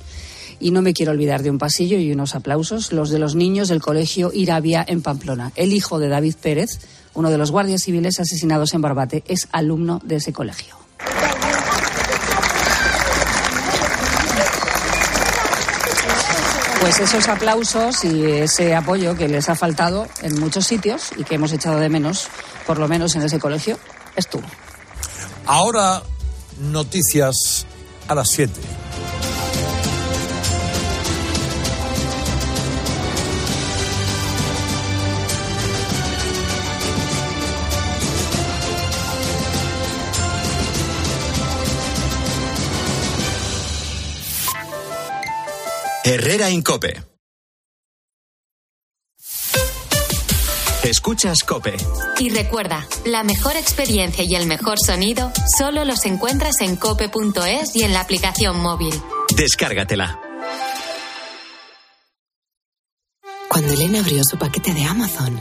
Y 0.60 0.70
no 0.70 0.80
me 0.80 0.92
quiero 0.92 1.10
olvidar 1.10 1.42
de 1.42 1.50
un 1.50 1.58
pasillo 1.58 1.98
y 1.98 2.12
unos 2.12 2.36
aplausos, 2.36 2.92
los 2.92 3.10
de 3.10 3.18
los 3.18 3.34
niños 3.34 3.68
del 3.68 3.82
colegio 3.82 4.30
Irabia 4.32 4.84
en 4.86 5.02
Pamplona. 5.02 5.50
El 5.56 5.72
hijo 5.72 5.98
de 5.98 6.08
David 6.08 6.36
Pérez, 6.40 6.78
uno 7.14 7.30
de 7.30 7.38
los 7.38 7.50
guardias 7.50 7.82
civiles 7.82 8.20
asesinados 8.20 8.72
en 8.74 8.82
Barbate, 8.82 9.24
es 9.26 9.48
alumno 9.50 10.00
de 10.04 10.16
ese 10.16 10.32
colegio. 10.32 10.81
Pues 16.82 16.98
esos 16.98 17.28
aplausos 17.28 18.02
y 18.02 18.24
ese 18.24 18.74
apoyo 18.74 19.16
que 19.16 19.28
les 19.28 19.48
ha 19.48 19.54
faltado 19.54 20.08
en 20.20 20.40
muchos 20.40 20.66
sitios 20.66 21.10
y 21.16 21.22
que 21.22 21.36
hemos 21.36 21.52
echado 21.52 21.78
de 21.78 21.88
menos, 21.88 22.26
por 22.66 22.78
lo 22.78 22.88
menos 22.88 23.14
en 23.14 23.22
ese 23.22 23.38
colegio, 23.38 23.78
estuvo. 24.16 24.42
Ahora, 25.46 26.02
noticias 26.58 27.66
a 28.08 28.16
las 28.16 28.30
7. 28.30 28.81
Herrera 46.14 46.50
Incope. 46.50 47.02
Escuchas 50.84 51.38
Cope. 51.42 51.74
Y 52.18 52.28
recuerda, 52.28 52.86
la 53.06 53.22
mejor 53.22 53.56
experiencia 53.56 54.22
y 54.22 54.34
el 54.34 54.46
mejor 54.46 54.76
sonido 54.78 55.32
solo 55.56 55.86
los 55.86 56.04
encuentras 56.04 56.60
en 56.60 56.76
cope.es 56.76 57.74
y 57.76 57.84
en 57.84 57.94
la 57.94 58.00
aplicación 58.00 58.60
móvil. 58.60 58.92
Descárgatela. 59.34 60.20
Cuando 63.48 63.72
Elena 63.72 64.00
abrió 64.00 64.22
su 64.22 64.36
paquete 64.36 64.74
de 64.74 64.84
Amazon, 64.84 65.40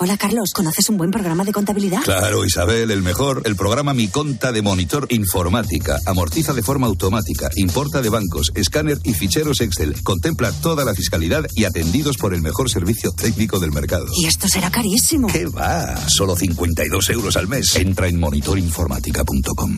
Hola 0.00 0.16
Carlos, 0.16 0.50
¿conoces 0.52 0.88
un 0.88 0.96
buen 0.96 1.12
programa 1.12 1.44
de 1.44 1.52
contabilidad? 1.52 2.02
Claro, 2.02 2.44
Isabel, 2.44 2.90
el 2.90 3.00
mejor. 3.00 3.42
El 3.44 3.54
programa 3.54 3.94
Mi 3.94 4.08
Conta 4.08 4.50
de 4.50 4.60
Monitor 4.60 5.06
Informática. 5.10 6.00
Amortiza 6.04 6.52
de 6.52 6.64
forma 6.64 6.88
automática, 6.88 7.48
importa 7.54 8.02
de 8.02 8.08
bancos, 8.08 8.50
escáner 8.56 8.98
y 9.04 9.14
ficheros 9.14 9.60
Excel. 9.60 9.94
Contempla 10.02 10.50
toda 10.50 10.84
la 10.84 10.96
fiscalidad 10.96 11.46
y 11.54 11.62
atendidos 11.62 12.16
por 12.16 12.34
el 12.34 12.42
mejor 12.42 12.68
servicio 12.70 13.12
técnico 13.12 13.60
del 13.60 13.70
mercado. 13.70 14.06
Y 14.20 14.26
esto 14.26 14.48
será 14.48 14.68
carísimo. 14.68 15.28
¿Qué 15.28 15.46
va? 15.46 15.94
Solo 16.08 16.34
52 16.34 17.10
euros 17.10 17.36
al 17.36 17.46
mes. 17.46 17.76
Entra 17.76 18.08
en 18.08 18.18
monitorinformática.com. 18.18 19.76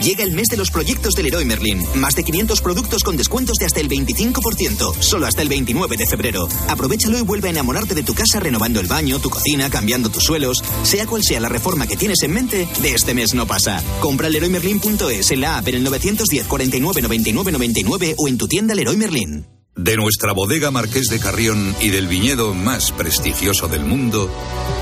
Llega 0.00 0.24
el 0.24 0.32
mes 0.32 0.48
de 0.48 0.56
los 0.56 0.70
proyectos 0.70 1.12
del 1.12 1.26
Leroy 1.26 1.44
Merlin. 1.44 1.84
Más 1.96 2.14
de 2.14 2.24
500 2.24 2.62
productos 2.62 3.04
con 3.04 3.18
descuentos 3.18 3.58
de 3.58 3.66
hasta 3.66 3.80
el 3.80 3.90
25%. 3.90 5.02
Solo 5.02 5.26
hasta 5.26 5.42
el 5.42 5.50
29 5.50 5.98
de 5.98 6.06
febrero. 6.06 6.48
Aprovechalo 6.68 7.18
y 7.18 7.22
vuelve 7.22 7.48
a 7.48 7.50
enamorarte 7.50 7.94
de 7.94 8.02
tu 8.02 8.14
casa 8.14 8.40
renovando 8.40 8.80
el 8.80 8.86
baño, 8.86 9.18
tu 9.18 9.28
cocina, 9.28 9.50
cambiando 9.68 10.08
tus 10.08 10.24
suelos. 10.24 10.62
Sea 10.84 11.06
cual 11.06 11.22
sea 11.22 11.40
la 11.40 11.48
reforma 11.48 11.86
que 11.86 11.96
tienes 11.96 12.22
en 12.22 12.32
mente, 12.32 12.68
de 12.80 12.94
este 12.94 13.12
mes 13.12 13.34
no 13.34 13.46
pasa. 13.46 13.82
Compra 14.00 14.28
leroymerlin.es 14.28 15.30
en 15.32 15.40
la 15.40 15.58
app 15.58 15.68
en 15.68 15.74
el 15.74 15.84
910 15.84 16.46
49 16.46 17.02
99 17.02 17.52
99 17.52 18.14
o 18.16 18.28
en 18.28 18.38
tu 18.38 18.48
tienda 18.48 18.74
Leroy 18.74 18.96
Merlin. 18.96 19.46
De 19.76 19.96
nuestra 19.96 20.32
bodega 20.32 20.70
Marqués 20.70 21.06
de 21.08 21.20
Carrión 21.20 21.74
y 21.80 21.88
del 21.88 22.06
viñedo 22.06 22.54
más 22.54 22.92
prestigioso 22.92 23.68
del 23.68 23.84
mundo. 23.84 24.30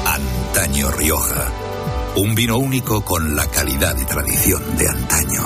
Antaño 0.07 0.91
Rioja. 0.91 1.53
Un 2.16 2.35
vino 2.35 2.59
único 2.59 3.05
con 3.05 3.37
la 3.37 3.47
calidad 3.47 3.97
y 3.97 4.05
tradición 4.05 4.62
de 4.76 4.89
antaño. 4.89 5.43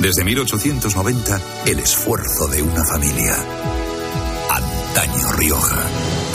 Desde 0.00 0.24
1890, 0.24 1.40
el 1.66 1.78
esfuerzo 1.78 2.48
de 2.48 2.62
una 2.62 2.84
familia. 2.84 3.34
Antaño 4.50 5.32
Rioja. 5.32 5.86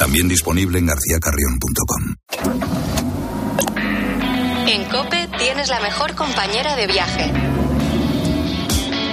También 0.01 0.27
disponible 0.27 0.79
en 0.79 0.87
garcíacarrión.com. 0.87 2.15
En 4.67 4.83
Cope 4.85 5.29
tienes 5.37 5.69
la 5.69 5.79
mejor 5.79 6.15
compañera 6.15 6.75
de 6.75 6.87
viaje. 6.87 7.50